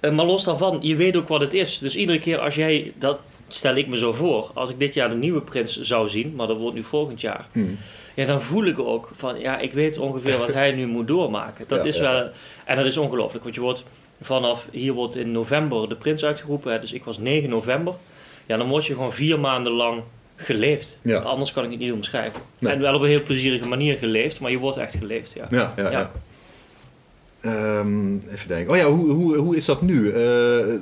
Eh, 0.01 0.13
maar 0.13 0.25
los 0.25 0.45
daarvan, 0.45 0.79
je 0.83 0.97
weet 0.97 1.17
ook 1.17 1.29
wat 1.29 1.41
het 1.41 1.55
is. 1.55 1.79
Dus 1.79 1.97
iedere 1.97 2.19
keer 2.19 2.39
als 2.39 2.55
jij, 2.55 2.93
dat 2.99 3.19
stel 3.49 3.75
ik 3.77 3.87
me 3.89 3.97
zo 3.99 4.13
voor, 4.13 4.51
als 4.55 4.71
ik 4.71 4.79
dit 4.79 4.95
jaar 4.95 5.09
de 5.09 5.15
nieuwe 5.17 5.41
prins 5.43 5.81
zou 5.81 6.09
zien, 6.09 6.33
maar 6.37 6.47
dat 6.47 6.59
wordt 6.59 6.77
nu 6.77 6.83
volgend 6.83 7.21
jaar. 7.21 7.47
Hmm. 7.53 7.77
Ja, 8.17 8.27
dan 8.27 8.43
voel 8.43 8.65
ik 8.65 8.79
ook 8.79 9.11
van, 9.15 9.41
ja, 9.41 9.59
ik 9.59 9.73
weet 9.73 9.99
ongeveer 9.99 10.39
wat 10.39 10.53
hij 10.53 10.73
nu 10.73 10.87
moet 10.87 11.09
doormaken. 11.09 11.65
Dat 11.69 11.79
Ja, 11.79 11.85
is 11.85 11.97
ja. 11.97 12.31
En 12.65 12.77
dat 12.77 12.87
is 12.87 12.97
ongelooflijk, 12.97 13.45
want 13.45 13.55
je 13.55 13.61
wordt 13.61 13.85
vanaf, 14.21 14.69
hier 14.71 14.93
wordt 14.93 15.17
in 15.17 15.33
november 15.33 15.89
de 15.89 15.97
prins 15.97 16.25
uitgeroepen, 16.25 16.73
hè, 16.73 16.79
dus 16.79 16.93
ik 16.93 17.05
was 17.05 17.19
9 17.19 17.51
november. 17.51 17.95
Ja, 18.47 18.57
dan 18.57 18.69
word 18.69 18.87
je 18.87 18.95
gewoon 18.95 19.13
vier 19.13 19.41
maanden 19.41 19.73
lang 19.73 20.03
geleefd. 20.37 21.01
Ja. 21.03 21.19
Anders 21.19 21.53
kan 21.53 21.65
ik 21.65 21.71
het 21.71 21.79
niet 21.79 21.93
omschrijven. 21.93 22.41
Nee. 22.59 22.73
En 22.73 22.81
wel 22.81 22.95
op 22.95 23.03
een 23.03 23.09
heel 23.09 23.23
plezierige 23.23 23.69
manier 23.69 23.97
geleefd, 23.97 24.41
maar 24.41 24.51
je 24.51 24.59
wordt 24.59 24.77
echt 24.77 24.95
geleefd, 24.95 25.33
ja. 25.33 25.47
Ja, 25.51 25.73
ja, 25.77 25.91
ja. 25.91 26.11
Ehm, 27.45 28.15
even 28.15 28.49
denken. 28.49 28.71
Oh 28.73 28.77
ja, 28.77 28.85
hoe, 28.85 29.11
hoe, 29.11 29.37
hoe 29.37 29.57
is 29.57 29.65
dat 29.65 29.83
nu? 29.83 30.09
Eh, 30.11 30.15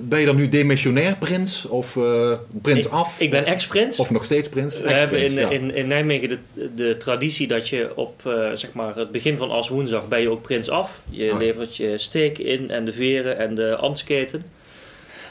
ben 0.00 0.20
je 0.20 0.26
dan 0.26 0.36
nu 0.36 0.48
demissionair 0.48 1.16
prins? 1.16 1.66
Of 1.66 1.96
eh, 1.96 2.32
prins 2.62 2.86
Ik- 2.86 2.92
af? 2.92 3.20
ik 3.20 3.30
ben 3.30 3.44
ex-prins. 3.44 3.98
Of 3.98 4.10
nog 4.10 4.24
steeds 4.24 4.48
prins? 4.48 4.80
We 4.80 4.92
hebben 4.92 5.24
in, 5.24 5.32
ja. 5.32 5.48
in, 5.50 5.74
in 5.74 5.86
Nijmegen 5.86 6.28
de, 6.28 6.38
de 6.74 6.96
traditie 6.96 7.46
dat 7.46 7.68
je 7.68 7.96
op 7.96 8.26
eh, 8.26 8.50
zeg 8.54 8.72
maar 8.72 8.96
het 8.96 9.10
begin 9.10 9.36
van 9.36 9.50
als 9.50 9.68
woensdag 9.68 10.08
ben 10.08 10.20
je 10.20 10.30
ook 10.30 10.42
prins 10.42 10.70
af. 10.70 11.02
Je 11.10 11.24
Oh 11.24 11.30
ja. 11.30 11.36
levert 11.36 11.76
je 11.76 11.98
steek 11.98 12.38
in 12.38 12.70
en 12.70 12.84
de 12.84 12.92
veren 12.92 13.38
en 13.38 13.54
de 13.54 13.76
ambtsketen. 13.76 14.44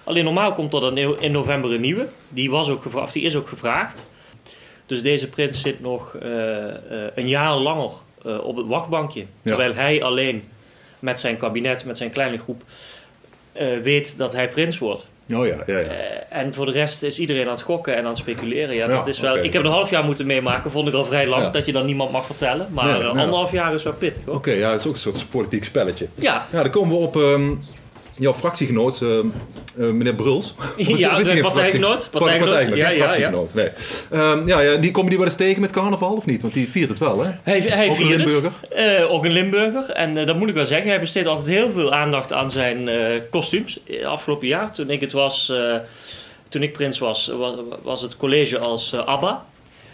Alleen 0.04 0.24
normaal 0.24 0.52
komt 0.52 0.74
er 0.74 0.80
dan 0.82 0.98
in 0.98 1.32
november 1.32 1.74
een 1.74 1.82
nieuwe. 1.82 2.08
Die, 2.30 2.50
was 2.50 2.70
ook 2.70 2.82
gevraagd, 2.82 3.14
die 3.14 3.24
is 3.24 3.36
ook 3.36 3.48
gevraagd. 3.48 4.06
Dus 4.86 5.02
deze 5.02 5.28
prins 5.30 5.62
zit 5.62 5.82
nog 5.82 6.16
een 7.16 7.28
jaar 7.28 7.56
langer 7.56 7.92
op 8.44 8.56
het 8.56 8.68
wachtbankje. 8.68 9.26
Terwijl 9.44 9.74
hij 9.74 10.04
alleen 10.04 10.44
met 11.02 11.20
zijn 11.20 11.38
kabinet, 11.38 11.86
met 11.86 11.98
zijn 11.98 12.12
kleine 12.12 12.38
groep, 12.38 12.64
eh, 13.52 13.68
weet 13.84 14.18
dat 14.18 14.34
hij 14.34 14.50
prins 14.50 14.78
wordt. 14.78 15.08
Oh 15.34 15.46
ja, 15.48 15.56
ja, 15.68 15.78
ja. 15.80 15.86
Eh, 15.88 16.38
en 16.40 16.54
voor 16.54 16.66
de 16.66 16.72
rest 16.72 17.04
is 17.04 17.20
iedereen 17.20 17.46
aan 17.46 17.52
het 17.52 17.62
gokken 17.62 17.96
en 17.96 18.04
aan 18.04 18.10
het 18.10 18.18
speculeren. 18.18 18.76
Ja, 18.76 18.88
Ja, 18.90 18.96
dat 18.96 19.08
is 19.08 19.20
wel. 19.20 19.38
Ik 19.38 19.54
heb 19.54 19.64
een 19.64 19.72
half 19.72 19.90
jaar 19.90 20.04
moeten 20.04 20.26
meemaken, 20.26 20.72
vond 20.72 20.88
ik 20.88 20.94
al 20.94 21.06
vrij 21.06 21.28
lang, 21.28 21.44
Ja. 21.44 21.50
dat 21.50 21.66
je 21.66 21.72
dan 21.72 21.86
niemand 21.86 22.12
mag 22.12 22.26
vertellen. 22.26 22.68
Maar 22.72 23.06
anderhalf 23.06 23.52
jaar 23.52 23.74
is 23.74 23.84
wel 23.84 23.94
pittig 23.94 24.26
hoor. 24.26 24.36
Oké, 24.36 24.52
ja, 24.52 24.72
het 24.72 24.80
is 24.80 24.88
ook 24.88 24.94
een 24.94 25.00
soort 25.00 25.30
politiek 25.30 25.66
spelletje. 25.66 26.08
Ja. 26.16 26.48
Ja, 26.52 26.62
dan 26.62 26.72
komen 26.72 26.98
we 26.98 27.04
op 27.04 27.16
ehm, 27.16 27.52
jouw 28.22 28.34
fractiegenoot, 28.34 29.02
ehm, 29.02 29.26
eh, 29.80 29.86
meneer 29.86 30.14
Bruls. 30.16 30.56
Ja, 30.78 31.18
is 31.18 31.28
hij 31.28 31.34
geen 31.36 31.42
partijgenoot, 31.44 32.08
partijgenoot. 32.12 32.48
partijgenoot, 32.50 32.78
Ja, 32.78 32.90
ja, 32.90 33.04
fractiegenoot, 33.04 33.54
nee. 33.54 33.68
Ehm, 34.12 34.48
ja, 34.48 34.60
ja, 34.62 34.76
die 34.76 34.92
komen 34.92 35.10
die 35.10 35.18
wel 35.20 35.28
eens 35.28 35.36
tegen 35.38 35.62
met 35.62 35.72
carnaval 35.72 36.14
of 36.14 36.26
niet? 36.26 36.42
Want 36.42 36.54
die 36.54 36.70
viert 36.70 36.90
het 36.90 37.00
wel, 37.00 37.24
hè? 37.24 37.32
Hij, 37.44 37.60
hij 37.60 37.86
Ook 37.90 37.92
een 38.00 38.06
viert 38.06 38.18
Limburger? 38.18 38.52
het. 38.70 39.00
Eh, 39.02 39.12
ook 39.12 39.26
een 39.26 39.32
Limburger. 39.32 39.90
En 39.90 40.18
eh, 40.18 40.26
dat 40.26 40.36
moet 40.38 40.50
ik 40.50 40.56
wel 40.56 40.66
zeggen. 40.66 40.90
Hij 40.90 41.00
besteedt 41.00 41.28
altijd 41.28 41.48
heel 41.48 41.70
veel 41.72 41.94
aandacht 41.94 42.34
aan 42.34 42.50
zijn 42.50 42.88
eh, 42.90 43.20
kostuums. 43.30 43.80
Eh, 43.88 44.06
Afgelopen 44.06 44.48
jaar, 44.48 44.72
toen 44.74 44.90
ik 44.90 45.00
het 45.02 45.12
was... 45.12 45.50
eh, 45.50 45.76
toen 46.50 46.64
ik 46.64 46.74
prins 46.74 47.00
was, 47.00 47.28
was, 47.38 47.56
was 47.84 48.02
het 48.02 48.18
college 48.18 48.60
als 48.60 48.94
eh, 48.94 49.06
ABBA. 49.06 49.46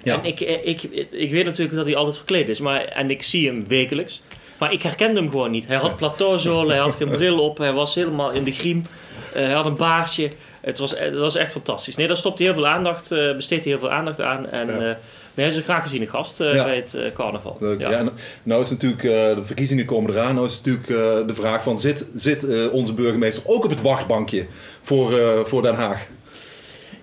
Ja. 0.04 0.14
En 0.14 0.26
ik, 0.26 0.40
eh, 0.42 0.68
ik, 0.68 0.84
ik 1.12 1.32
weet 1.32 1.46
natuurlijk 1.46 1.76
dat 1.76 1.86
hij 1.86 1.96
altijd 1.96 2.16
verkleed 2.16 2.50
is. 2.50 2.60
Maar, 2.60 2.82
en 2.86 3.10
ik 3.12 3.24
zie 3.24 3.48
hem 3.48 3.68
wekelijks. 3.68 4.22
Maar 4.60 4.74
ik 4.74 4.82
herkende 4.82 5.20
hem 5.20 5.30
gewoon 5.30 5.52
niet. 5.52 5.68
Hij 5.68 5.78
had 5.78 5.96
plateauzolen, 5.96 6.70
hij 6.76 6.84
had 6.84 6.96
geen 6.96 7.10
bril 7.10 7.40
op. 7.40 7.58
Hij 7.58 7.74
was 7.74 7.96
helemaal 7.96 8.32
in 8.32 8.44
de 8.44 8.52
griem. 8.52 8.86
Eh, 9.34 9.44
hij 9.44 9.54
had 9.54 9.66
een 9.66 9.76
baardje. 9.76 10.30
Het 10.62 10.78
was, 10.80 11.00
het 11.00 11.16
was 11.18 11.36
echt 11.36 11.52
fantastisch. 11.52 11.96
Nee, 11.96 12.08
daar 12.08 12.18
stopt 12.18 12.40
heel 12.40 12.54
veel 12.54 12.68
aandacht, 12.68 13.12
eh 13.12 13.36
besteedt 13.36 13.66
heel 13.66 13.80
veel 13.80 13.92
aandacht 13.92 14.22
aan. 14.22 14.50
En 14.50 14.70
eh, 14.70 14.78
nee, 14.80 14.96
hij 15.34 15.48
is 15.48 15.56
een 15.56 15.64
graag 15.64 15.84
geziene 15.84 16.08
gast 16.08 16.38
Ja. 16.38 16.64
bij 16.64 16.76
het 16.76 16.98
carnaval. 17.14 17.58
Leuk. 17.60 17.80
Ja. 17.80 17.90
Ja. 17.90 18.04
nou 18.44 18.62
is 18.62 18.70
natuurlijk, 18.70 19.02
de 19.02 19.44
verkiezingen 19.44 19.86
komen 19.86 20.12
eraan. 20.12 20.36
Nou 20.36 20.48
is 20.48 20.62
natuurlijk 20.64 20.88
de 21.28 21.36
vraag 21.36 21.64
van, 21.64 21.80
zit, 21.80 22.08
zit 22.16 22.70
onze 22.72 22.94
burgemeester 22.94 23.44
ook 23.46 23.64
op 23.64 23.70
het 23.70 23.82
wachtbankje 23.82 24.46
voor, 24.82 25.14
voor 25.48 25.62
Den 25.62 25.76
Haag? 25.76 26.06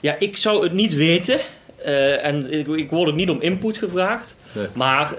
Ja, 0.00 0.16
ik 0.18 0.36
zou 0.36 0.62
het 0.62 0.72
niet 0.72 0.94
weten. 0.94 1.38
En 2.22 2.52
ik, 2.52 2.66
ik 2.66 2.90
word 2.90 3.08
ook 3.08 3.14
niet 3.14 3.30
om 3.30 3.40
input 3.40 3.78
gevraagd. 3.78 4.36
Nee. 4.52 4.66
Maar 4.72 5.14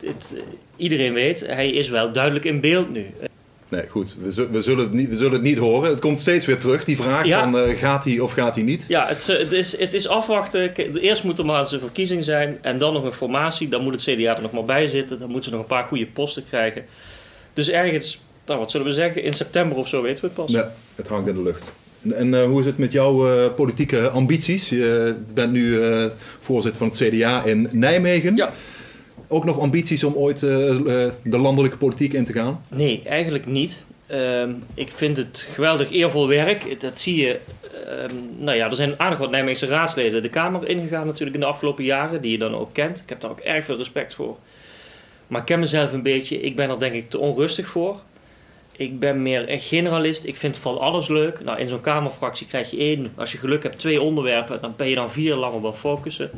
het, 0.00 0.34
iedereen 0.82 1.12
weet, 1.12 1.46
hij 1.46 1.70
is 1.70 1.88
wel 1.88 2.12
duidelijk 2.12 2.44
in 2.44 2.60
beeld 2.60 2.92
nu. 2.92 3.06
Nee, 3.72 3.84
goed. 3.88 4.14
We, 4.22 4.48
we, 4.50 4.62
zullen 4.62 4.84
het 4.84 4.92
niet, 4.92 5.08
we 5.08 5.16
zullen 5.16 5.32
het 5.32 5.42
niet 5.42 5.58
horen. 5.58 5.90
Het 5.90 6.00
komt 6.00 6.20
steeds 6.20 6.46
weer 6.46 6.58
terug, 6.58 6.84
die 6.84 6.96
vraag 6.96 7.26
Ja. 7.26 7.40
van 7.40 7.58
eh, 7.58 7.78
gaat 7.78 8.04
hij 8.04 8.18
of 8.18 8.32
gaat 8.32 8.54
hij 8.54 8.64
niet? 8.64 8.84
Ja, 8.88 9.06
het, 9.06 9.28
eh, 9.28 9.38
het, 9.38 9.52
is, 9.52 9.78
het 9.78 9.94
is 9.94 10.08
afwachten. 10.08 10.74
Eerst 11.00 11.24
moet 11.24 11.38
er 11.38 11.44
maar 11.44 11.60
eens 11.60 11.72
een 11.72 11.80
verkiezing 11.80 12.24
zijn. 12.24 12.58
En 12.62 12.78
dan 12.78 12.92
nog 12.92 13.04
een 13.04 13.12
formatie. 13.12 13.68
Dan 13.68 13.82
moet 13.82 13.92
het 13.92 14.02
CDA 14.02 14.36
er 14.36 14.42
nog 14.42 14.52
maar 14.52 14.64
bij 14.64 14.86
zitten. 14.86 15.18
Dan 15.18 15.30
moeten 15.30 15.50
ze 15.50 15.56
nog 15.56 15.60
een 15.60 15.76
paar 15.76 15.84
goede 15.84 16.06
posten 16.06 16.44
krijgen. 16.44 16.84
Dus 17.54 17.70
ergens, 17.70 18.20
nou, 18.46 18.58
wat 18.58 18.70
zullen 18.70 18.86
we 18.86 18.92
zeggen, 18.92 19.22
in 19.22 19.34
september 19.34 19.78
of 19.78 19.88
zo 19.88 20.02
weten 20.02 20.20
we 20.20 20.26
het 20.26 20.36
pas. 20.36 20.50
Ja, 20.50 20.72
het 20.94 21.08
hangt 21.08 21.28
in 21.28 21.34
de 21.34 21.42
lucht. 21.42 21.72
En, 22.02 22.16
en 22.16 22.34
eh, 22.34 22.44
hoe 22.44 22.60
is 22.60 22.66
het 22.66 22.78
met 22.78 22.92
jouw 22.92 23.50
politieke 23.50 24.08
ambities? 24.08 24.68
Je 24.68 25.16
bent 25.34 25.52
nu 25.52 25.80
voorzitter 26.40 26.78
van 26.78 26.88
het 26.88 26.96
CDA 26.96 27.44
in 27.44 27.68
Nijmegen. 27.70 28.36
Ja. 28.36 28.52
Ook 29.32 29.44
nog 29.44 29.60
ambities 29.60 30.04
om 30.04 30.14
ooit 30.14 30.42
eh, 30.42 30.68
eh, 30.70 31.12
de 31.22 31.38
landelijke 31.38 31.76
politiek 31.76 32.12
in 32.12 32.24
te 32.24 32.32
gaan? 32.32 32.64
Nee, 32.68 33.02
eigenlijk 33.06 33.46
niet. 33.46 33.84
Ehm, 34.06 34.50
ik 34.74 34.90
vind 34.90 35.16
het 35.16 35.48
geweldig 35.52 35.90
eervol 35.90 36.28
werk. 36.28 36.80
Dat 36.80 37.00
zie 37.00 37.16
je. 37.16 37.38
ehm, 37.86 38.14
nou 38.38 38.56
ja, 38.56 38.66
er 38.66 38.74
zijn 38.74 39.00
aardig 39.00 39.18
wat 39.18 39.30
Nijmeegse 39.30 39.66
raadsleden 39.66 40.22
de 40.22 40.28
Kamer 40.28 40.68
ingegaan 40.68 41.06
natuurlijk 41.06 41.34
in 41.34 41.40
de 41.40 41.46
afgelopen 41.46 41.84
jaren, 41.84 42.20
die 42.20 42.30
je 42.30 42.38
dan 42.38 42.54
ook 42.54 42.72
kent. 42.72 42.98
Ik 42.98 43.08
heb 43.08 43.20
daar 43.20 43.30
ook 43.30 43.40
erg 43.40 43.64
veel 43.64 43.76
respect 43.76 44.14
voor. 44.14 44.36
Maar 45.26 45.40
ik 45.40 45.46
ken 45.46 45.60
mezelf 45.60 45.92
een 45.92 46.02
beetje. 46.02 46.40
Ik 46.40 46.56
ben 46.56 46.70
er 46.70 46.78
denk 46.78 46.94
ik 46.94 47.10
te 47.10 47.18
onrustig 47.18 47.66
voor. 47.66 48.00
Ik 48.72 48.98
ben 48.98 49.22
meer 49.22 49.50
een 49.50 49.60
generalist. 49.60 50.24
Ik 50.24 50.36
vind 50.36 50.58
van 50.58 50.78
alles 50.78 51.08
leuk. 51.08 51.44
Nou, 51.44 51.58
in 51.58 51.68
zo'n 51.68 51.80
Kamerfractie 51.80 52.46
krijg 52.46 52.70
je 52.70 52.76
één, 52.76 53.12
als 53.14 53.32
je 53.32 53.38
geluk 53.38 53.62
hebt, 53.62 53.78
twee 53.78 54.00
onderwerpen. 54.00 54.60
Dan 54.60 54.74
ben 54.76 54.88
je 54.88 54.94
dan 54.94 55.10
vier 55.10 55.34
lang 55.34 55.60
wel 55.60 55.72
focussen. 55.72 56.30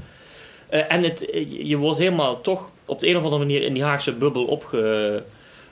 Eh, 0.69 0.93
en 0.93 1.03
het, 1.03 1.27
je- 1.33 1.67
je 1.67 1.77
wordt 1.77 1.99
helemaal 1.99 2.41
toch 2.41 2.71
op 2.87 3.01
de 3.01 3.09
een 3.09 3.17
of 3.17 3.23
andere 3.23 3.43
manier 3.45 3.63
in 3.63 3.75
die 3.75 3.83
Haagse 3.83 4.13
bubbel 4.13 4.45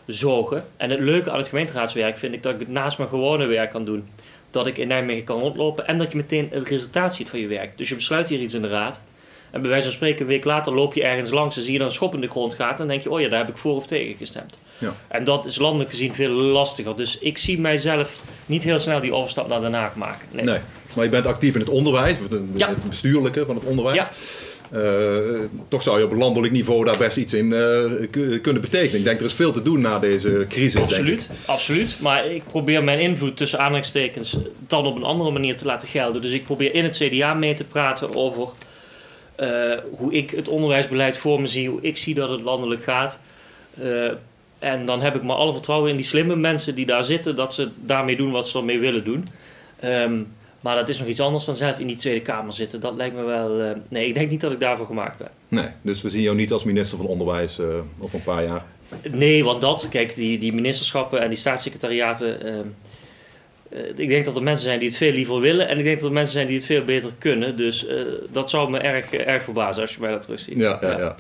opgezogen. 0.07 0.65
En 0.77 0.91
het 0.91 1.01
leuke 1.01 1.31
aan 1.31 1.39
het 1.39 1.49
gemeenteraadswerk 1.49 2.17
vind 2.17 2.35
ik 2.35 2.43
dat 2.43 2.53
ik 2.55 2.59
het 2.61 2.69
naast 2.69 2.99
mijn 2.99 3.11
gewone 3.11 3.47
werk 3.47 3.71
kan 3.71 3.85
doen. 3.85 4.09
Dat 4.51 4.67
ik 4.67 4.79
in 4.79 4.89
Nijmegen 4.89 5.25
kan 5.25 5.39
rondlopen 5.39 5.87
en 5.87 5.99
dat 5.99 6.11
je 6.11 6.17
meteen 6.17 6.49
het 6.51 6.69
resultaat 6.69 7.15
ziet 7.15 7.29
van 7.29 7.39
je 7.39 7.47
werk. 7.47 7.79
Dus 7.79 7.89
je 7.89 7.95
besluit 7.95 8.29
hier 8.29 8.41
iets 8.41 8.55
in 8.55 8.63
de 8.63 8.69
raad. 8.69 9.03
En 9.51 9.61
bij 9.61 9.71
wijze 9.71 9.85
van 9.85 9.95
spreken, 9.95 10.21
een 10.21 10.27
week 10.27 10.45
later 10.45 10.75
loop 10.75 10.95
je 10.95 11.03
ergens 11.03 11.31
langs 11.31 11.57
en 11.57 11.63
zie 11.63 11.73
je 11.73 11.79
dan 11.79 11.87
een 11.87 11.93
schop 11.93 12.15
in 12.15 12.21
de 12.21 12.29
grond 12.29 12.55
gaat. 12.55 12.71
En 12.73 12.77
dan 12.79 12.87
denk 12.89 13.03
je, 13.03 13.11
oh 13.11 13.21
ja, 13.21 13.29
daar 13.29 13.39
heb 13.39 13.49
ik 13.49 13.57
voor 13.57 13.75
of 13.77 13.87
tegen 13.87 14.15
gestemd. 14.17 14.59
Ja. 14.79 14.95
En 15.09 15.25
dat 15.25 15.45
is 15.45 15.57
landelijk 15.59 15.91
gezien 15.91 16.15
veel 16.15 16.31
lastiger. 16.31 16.97
Dus 16.97 17.19
ik 17.19 17.39
zie 17.39 17.59
mijzelf 17.61 18.21
niet 18.47 18.63
heel 18.65 18.81
snel 18.81 19.01
die 19.01 19.15
overstap 19.15 19.49
naar 19.49 19.61
Den 19.61 19.73
Haag 19.75 19.95
maken. 19.97 20.29
Nee. 20.31 20.45
Nee. 20.45 20.59
Maar 20.95 21.05
je 21.05 21.11
bent 21.11 21.27
actief 21.27 21.55
in 21.55 21.61
het 21.61 21.69
onderwijs, 21.69 22.17
het 22.19 22.33
het 22.59 22.89
bestuurlijke 22.89 23.47
van 23.47 23.55
het 23.55 23.65
onderwijs. 23.65 23.97
Ja. 23.97 24.09
Eh, 24.73 24.81
toch 25.69 25.83
zou 25.83 25.99
je 25.99 26.05
op 26.05 26.13
landelijk 26.13 26.53
niveau 26.53 26.85
daar 26.85 26.99
best 26.99 27.17
iets 27.17 27.33
in 27.33 27.53
eh, 27.53 27.85
ku- 28.11 28.39
kunnen 28.41 28.63
betekenen. 28.63 28.99
Ik 28.99 29.05
denk 29.05 29.21
er 29.21 29.27
is 29.27 29.33
veel 29.35 29.53
te 29.53 29.63
doen 29.63 29.81
na 29.81 29.99
deze 29.99 30.47
crisis. 30.49 30.81
Absoluut, 30.81 31.29
absoluut. 31.47 31.97
Maar 32.01 32.27
ik 32.27 32.43
probeer 32.51 32.85
mijn 32.85 33.01
invloed 33.01 33.37
tussen 33.37 33.59
aanhalingstekens 33.59 34.37
dan 34.67 34.87
op 34.87 34.97
een 34.97 35.03
andere 35.03 35.31
manier 35.31 35.57
te 35.57 35.65
laten 35.65 35.89
gelden. 35.89 36.23
Dus 36.23 36.33
ik 36.33 36.45
probeer 36.45 36.75
in 36.75 36.85
het 36.85 36.97
CDA 36.97 37.35
mee 37.35 37.55
te 37.55 37.65
praten 37.65 38.15
over 38.15 38.49
eh, 39.35 39.49
hoe 39.97 40.13
ik 40.13 40.31
het 40.31 40.49
onderwijsbeleid 40.49 41.17
voor 41.17 41.41
me 41.41 41.47
zie, 41.47 41.69
hoe 41.69 41.83
ik 41.83 41.97
zie 41.97 42.15
dat 42.15 42.29
het 42.31 42.41
landelijk 42.41 42.83
gaat. 42.83 43.19
En 44.59 44.87
dan 44.87 45.01
heb 45.03 45.15
ik 45.15 45.23
maar 45.23 45.37
alle 45.37 45.53
vertrouwen 45.53 45.91
in 45.91 45.97
die 45.97 46.05
slimme 46.05 46.37
mensen 46.37 46.75
die 46.75 46.87
daar 46.87 47.05
zitten, 47.05 47.37
dat 47.37 47.55
ze 47.55 47.69
daarmee 47.85 48.17
doen 48.17 48.31
wat 48.31 48.49
ze 48.49 48.59
ermee 48.59 48.79
willen 48.79 49.05
doen. 49.05 49.29
Ehm, 49.81 50.13
maar 50.63 50.77
dat 50.77 50.89
is 50.89 50.99
nog 50.99 51.09
iets 51.09 51.21
anders 51.21 51.45
dan 51.45 51.57
zelf 51.57 51.79
in 51.79 51.87
die 51.87 51.97
Tweede 51.97 52.21
Kamer 52.21 52.53
zitten. 52.53 52.81
Dat 52.81 52.95
lijkt 52.95 53.15
me 53.15 53.23
wel. 53.23 53.61
eh, 53.61 53.71
nee, 53.89 54.07
ik 54.07 54.15
denk 54.15 54.31
niet 54.31 54.41
dat 54.41 54.53
ik 54.53 54.61
daarvoor 54.61 54.87
gemaakt 54.87 55.19
ben. 55.19 55.29
Nee, 55.49 55.69
dus 55.83 56.03
we 56.03 56.11
zien 56.11 56.23
jou 56.23 56.37
niet 56.37 56.53
als 56.53 56.65
minister 56.65 56.99
van 56.99 57.07
Onderwijs 57.07 57.59
eh, 57.59 57.67
over 57.99 58.15
een 58.15 58.25
paar 58.25 58.45
jaar. 58.45 58.65
Nee, 59.11 59.45
want 59.45 59.61
dat, 59.61 59.89
kijk, 59.91 60.15
die, 60.15 60.39
die 60.39 60.53
ministerschappen 60.55 61.21
en 61.21 61.29
die 61.29 61.39
staatssecretariaten. 61.39 62.43
ehm, 62.47 62.67
eh, 63.69 63.89
ik 63.99 64.09
denk 64.09 64.25
dat 64.25 64.37
er 64.37 64.43
mensen 64.43 64.65
zijn 64.65 64.79
die 64.79 64.89
het 64.89 64.97
veel 64.97 65.13
liever 65.13 65.41
willen. 65.41 65.69
En 65.69 65.79
ik 65.79 65.85
denk 65.85 65.97
dat 65.97 66.07
er 66.09 66.13
mensen 66.15 66.33
zijn 66.33 66.47
die 66.47 66.57
het 66.57 66.67
veel 66.67 66.85
beter 66.85 67.11
kunnen. 67.19 67.57
Dus 67.57 67.87
dat 68.33 68.51
zou 68.51 68.71
me 68.71 68.79
erg, 68.79 69.13
erg 69.13 69.43
verbazen 69.43 69.83
als 69.83 69.95
je 69.95 70.01
mij 70.01 70.11
dat 70.11 70.23
terug 70.23 70.41
ziet. 70.41 70.61
Ja, 70.61 70.79
ja, 70.81 70.99
ja. 70.99 71.17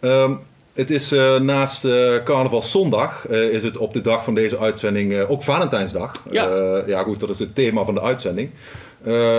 Ehm, 0.00 0.34
het 0.72 0.90
is 0.90 1.12
eh, 1.12 1.40
naast 1.40 1.84
eh 1.84 2.14
carnavalszondag 2.24 3.26
eh, 3.26 3.42
is 3.42 3.62
het 3.62 3.76
op 3.76 3.92
de 3.92 4.00
dag 4.00 4.24
van 4.24 4.34
deze 4.34 4.58
uitzending 4.58 5.20
ook 5.20 5.42
Valentijnsdag. 5.42 6.12
Ja. 6.30 6.82
Ja, 6.86 7.02
goed, 7.02 7.20
dat 7.20 7.28
is 7.28 7.38
het 7.38 7.54
thema 7.54 7.84
van 7.84 7.94
de 7.94 8.02
uitzending. 8.02 8.50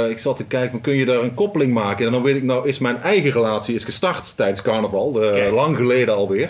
Ik 0.09 0.19
zat 0.19 0.37
te 0.37 0.45
kijken, 0.45 0.71
van, 0.71 0.81
kun 0.81 0.95
je 0.95 1.05
daar 1.05 1.23
een 1.23 1.33
koppeling 1.33 1.73
maken? 1.73 2.05
En 2.05 2.11
dan 2.11 2.23
weet 2.23 2.35
ik 2.35 2.43
nou, 2.43 2.67
is 2.67 2.79
mijn 2.79 3.01
eigen 3.01 3.31
relatie 3.31 3.75
is 3.75 3.83
gestart 3.83 4.37
tijdens 4.37 4.61
carnaval, 4.61 5.19
lang 5.51 5.75
geleden 5.75 6.15
alweer. 6.15 6.49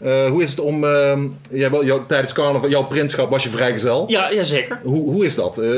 Eh, 0.00 0.26
hoe 0.26 0.42
is 0.42 0.50
het 0.50 0.60
om, 0.60 0.84
ehm, 0.84 1.26
jij, 1.50 1.70
wel- 1.70 1.84
jou, 1.84 2.02
tijdens 2.08 2.32
carnaval, 2.32 2.68
jouw 2.70 2.86
printschap 2.86 3.30
was 3.30 3.42
je 3.42 3.48
vrijgezel? 3.50 4.04
Ja, 4.08 4.30
ja 4.30 4.42
zeker. 4.42 4.80
Hoe, 4.82 5.10
hoe 5.12 5.24
is 5.24 5.34
dat? 5.34 5.58
Eh, 5.58 5.70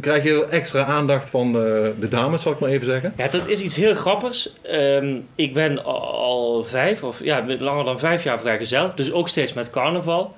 krijg 0.00 0.22
je 0.22 0.46
extra 0.50 0.84
aandacht 0.84 1.30
van 1.30 1.46
eh, 1.46 1.62
de 2.00 2.08
dames, 2.08 2.42
zal 2.42 2.52
ik 2.52 2.58
maar 2.58 2.70
even 2.70 2.86
zeggen? 2.86 3.12
Ja, 3.16 3.28
dat 3.28 3.48
is 3.48 3.60
iets 3.60 3.76
heel 3.76 3.94
grappigs. 3.94 4.52
Ehm, 4.62 5.16
ik 5.34 5.54
ben 5.54 5.84
al 5.84 6.64
vijf, 6.64 7.02
of 7.02 7.24
ja, 7.24 7.44
langer 7.58 7.84
dan 7.84 7.98
vijf 7.98 8.24
jaar 8.24 8.38
vrijgezel. 8.40 8.90
Dus 8.94 9.12
ook 9.12 9.28
steeds 9.28 9.52
met 9.52 9.70
carnaval. 9.70 10.34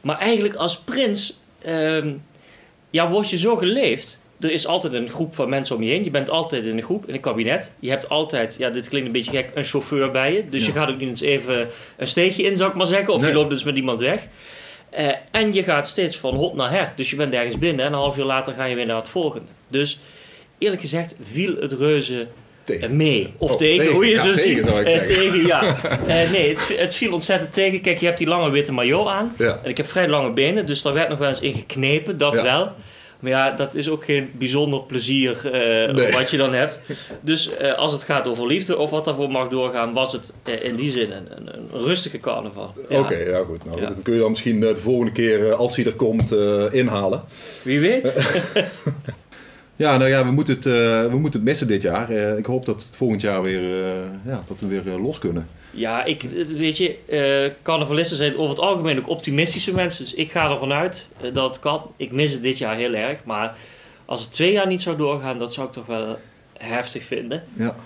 Maar 0.00 0.18
eigenlijk 0.18 0.54
als 0.54 0.78
prins, 0.78 1.40
ehm, 1.62 2.12
ja, 2.90 3.10
word 3.10 3.30
je 3.30 3.38
zo 3.38 3.56
geleefd. 3.56 4.20
Er 4.40 4.50
is 4.52 4.66
altijd 4.66 4.92
een 4.92 5.08
groep 5.10 5.34
van 5.34 5.48
mensen 5.48 5.76
om 5.76 5.82
je 5.82 5.90
heen. 5.90 6.04
Je 6.04 6.10
bent 6.10 6.30
altijd 6.30 6.64
in 6.64 6.76
een 6.76 6.82
groep, 6.82 7.08
in 7.08 7.14
een 7.14 7.20
kabinet. 7.20 7.72
Je 7.80 7.90
hebt 7.90 8.08
altijd, 8.08 8.54
ja, 8.58 8.70
dit 8.70 8.88
klinkt 8.88 9.06
een 9.06 9.12
beetje 9.12 9.30
gek, 9.30 9.50
een 9.54 9.64
chauffeur 9.64 10.10
bij 10.10 10.32
je. 10.32 10.48
Dus 10.48 10.66
je 10.66 10.72
gaat 10.72 10.90
ook 10.90 10.98
niet 10.98 11.08
eens 11.08 11.20
even 11.20 11.68
een 11.96 12.06
steegje 12.06 12.42
in, 12.42 12.56
zou 12.56 12.70
ik 12.70 12.76
maar 12.76 12.86
zeggen. 12.86 13.14
Of 13.14 13.20
Nee. 13.20 13.30
je 13.30 13.36
loopt 13.36 13.50
dus 13.50 13.64
met 13.64 13.76
iemand 13.76 14.00
weg. 14.00 14.22
Eh, 14.90 15.08
en 15.30 15.52
je 15.54 15.62
gaat 15.62 15.88
steeds 15.88 16.16
van 16.16 16.34
hot 16.34 16.54
naar 16.54 16.70
her. 16.70 16.92
Dus 16.96 17.10
je 17.10 17.16
bent 17.16 17.32
ergens 17.34 17.58
binnen 17.58 17.84
en 17.86 17.92
een 17.92 17.98
half 17.98 18.18
uur 18.18 18.24
later 18.24 18.54
ga 18.54 18.64
je 18.64 18.74
weer 18.74 18.86
naar 18.86 18.96
het 18.96 19.08
volgende. 19.08 19.46
Dus 19.68 19.98
eerlijk 20.58 20.80
gezegd 20.80 21.16
viel 21.22 21.56
het 21.60 21.72
reuze 21.72 22.26
eh, 22.66 22.88
mee. 22.88 23.32
Of 23.38 23.50
Oh, 23.50 23.56
tegen, 23.56 23.78
tegen. 23.78 23.94
hoe 23.94 24.06
je 24.06 24.14
Ja, 24.14 24.22
dus 24.22 24.36
tegen 24.36 24.50
ziet. 24.56 24.64
zou 24.64 24.80
ik 24.80 24.86
Eh, 24.86 25.04
tegen, 25.06 25.46
ja. 25.46 25.76
Nee, 26.32 26.48
het, 26.48 26.72
het 26.78 26.94
viel 26.94 27.12
ontzettend 27.12 27.52
tegen. 27.52 27.80
Kijk, 27.80 28.00
je 28.00 28.06
hebt 28.06 28.18
die 28.18 28.26
lange 28.26 28.50
witte 28.50 28.72
maillot 28.72 29.06
aan. 29.08 29.34
Ja. 29.38 29.60
En 29.62 29.70
ik 29.70 29.76
heb 29.76 29.86
vrij 29.88 30.08
lange 30.08 30.32
benen, 30.32 30.66
dus 30.66 30.82
daar 30.82 30.92
werd 30.92 31.08
nog 31.08 31.18
wel 31.18 31.28
eens 31.28 31.40
in 31.40 31.52
geknepen, 31.54 32.18
dat 32.18 32.34
Ja. 32.34 32.42
wel. 32.42 32.72
Maar 33.20 33.30
ja, 33.30 33.50
dat 33.50 33.74
is 33.74 33.88
ook 33.88 34.04
geen 34.04 34.30
bijzonder 34.38 34.82
plezier 34.82 35.50
eh, 35.52 35.94
Nee. 35.94 36.12
wat 36.12 36.30
je 36.30 36.36
dan 36.36 36.52
hebt. 36.54 36.80
Dus 37.20 37.54
eh, 37.54 37.72
als 37.72 37.92
het 37.92 38.02
gaat 38.04 38.26
over 38.28 38.46
liefde 38.46 38.78
of 38.78 38.90
wat 38.90 39.04
daarvoor 39.04 39.30
mag 39.30 39.48
doorgaan, 39.48 39.92
was 39.92 40.12
het 40.12 40.32
eh, 40.42 40.64
in 40.64 40.76
die 40.76 40.90
zin 40.90 41.10
een, 41.12 41.26
een, 41.36 41.48
een 41.72 41.82
rustige 41.84 42.18
carnaval. 42.20 42.74
Ja. 42.88 43.00
Oké, 43.00 43.16
ja 43.16 43.42
goed. 43.44 43.64
Nou, 43.64 43.80
Ja. 43.80 43.86
Dan 43.88 44.02
kun 44.02 44.14
je 44.14 44.20
dan 44.20 44.30
misschien 44.30 44.60
de 44.60 44.76
volgende 44.76 45.12
keer, 45.12 45.54
als 45.54 45.76
hij 45.76 45.84
er 45.84 45.94
komt, 45.94 46.32
eh, 46.32 46.64
inhalen. 46.72 47.22
Wie 47.62 47.80
weet. 47.80 48.12
Ja, 49.78 49.96
nou 49.96 50.10
ja, 50.10 50.24
we 50.24 50.30
moeten 50.30 50.54
het, 50.54 50.64
we 51.10 51.16
moeten 51.18 51.40
het 51.40 51.48
missen 51.48 51.66
dit 51.68 51.82
jaar. 51.82 52.10
Eh, 52.10 52.38
ik 52.38 52.46
hoop 52.46 52.64
dat 52.64 52.82
het 52.82 52.96
volgend 52.96 53.20
jaar 53.20 53.42
weer, 53.42 53.84
eh, 53.84 53.90
ja, 54.26 54.44
dat 54.48 54.60
we 54.60 54.82
weer 54.82 54.98
los 54.98 55.18
kunnen. 55.18 55.48
Ja, 55.76 56.04
ik, 56.04 56.22
weet 56.48 56.76
je, 56.76 56.96
eh 57.06 57.52
carnavalisten 57.62 58.16
zijn 58.16 58.36
over 58.36 58.50
het 58.50 58.64
algemeen 58.64 58.98
ook 58.98 59.08
optimistische 59.08 59.74
mensen. 59.74 60.04
Dus 60.04 60.14
ik 60.14 60.30
ga 60.30 60.50
ervan 60.50 60.72
uit 60.72 61.08
eh, 61.20 61.34
dat 61.34 61.48
het 61.48 61.60
kan. 61.60 61.90
Ik 61.96 62.12
mis 62.12 62.32
het 62.32 62.42
dit 62.42 62.58
jaar 62.58 62.76
heel 62.76 62.94
erg. 62.94 63.24
Maar 63.24 63.56
als 64.04 64.20
het 64.20 64.32
twee 64.32 64.52
jaar 64.52 64.66
niet 64.66 64.82
zou 64.82 64.96
doorgaan, 64.96 65.38
dat 65.38 65.52
zou 65.54 65.66
ik 65.66 65.72
toch 65.72 65.86
wel 65.86 66.18
heftig 66.58 67.04
vinden. 67.04 67.44
Ja. 67.52 67.76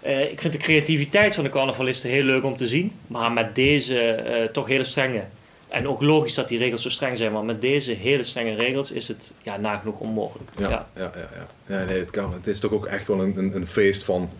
Eh, 0.00 0.30
ik 0.32 0.40
vind 0.40 0.52
de 0.52 0.58
creativiteit 0.58 1.34
van 1.34 1.44
de 1.44 1.50
carnavalisten 1.50 2.10
heel 2.10 2.22
leuk 2.22 2.44
om 2.44 2.56
te 2.56 2.68
zien. 2.68 2.92
Maar 3.06 3.32
met 3.32 3.54
deze 3.54 4.00
eh, 4.00 4.44
toch 4.44 4.66
hele 4.66 4.84
strenge. 4.84 5.22
En 5.68 5.88
ook 5.88 6.02
logisch 6.02 6.34
dat 6.34 6.48
die 6.48 6.58
regels 6.58 6.82
zo 6.82 6.88
streng 6.88 7.18
zijn. 7.18 7.32
Maar 7.32 7.44
met 7.44 7.60
deze 7.60 7.92
hele 7.92 8.22
strenge 8.22 8.54
regels 8.54 8.90
is 8.90 9.08
het 9.08 9.32
ja, 9.42 9.56
nagenoeg 9.56 9.98
onmogelijk. 9.98 10.50
Ja, 10.58 10.68
Ja. 10.68 10.86
ja. 10.96 11.02
Ja, 11.02 11.12
ja, 11.14 11.76
ja. 11.78 11.84
nee, 11.84 11.98
het, 11.98 12.10
kan, 12.10 12.32
het 12.32 12.46
is 12.46 12.58
toch 12.58 12.72
ook 12.72 12.86
echt 12.86 13.06
wel 13.06 13.20
een, 13.20 13.38
een, 13.38 13.56
een 13.56 13.66
feest 13.66 14.04
van 14.04 14.30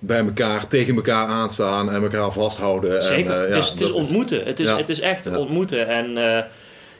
bij 0.00 0.18
elkaar, 0.18 0.66
tegen 0.66 0.94
elkaar 0.94 1.26
aanstaan 1.26 1.92
en 1.92 2.02
elkaar 2.02 2.32
vasthouden. 2.32 3.04
Zeker. 3.04 3.32
En, 3.32 3.38
eh, 3.38 3.44
het, 3.44 3.54
ja, 3.54 3.60
is, 3.60 3.68
het 3.68 3.80
is 3.80 3.90
ontmoeten. 3.92 4.44
Het 4.44 4.60
is, 4.60 4.68
ja. 4.68 4.76
het 4.76 4.88
is 4.88 5.00
echt 5.00 5.24
Ja. 5.24 5.38
ontmoeten. 5.38 5.88
En 5.88 6.36
eh, 6.36 6.44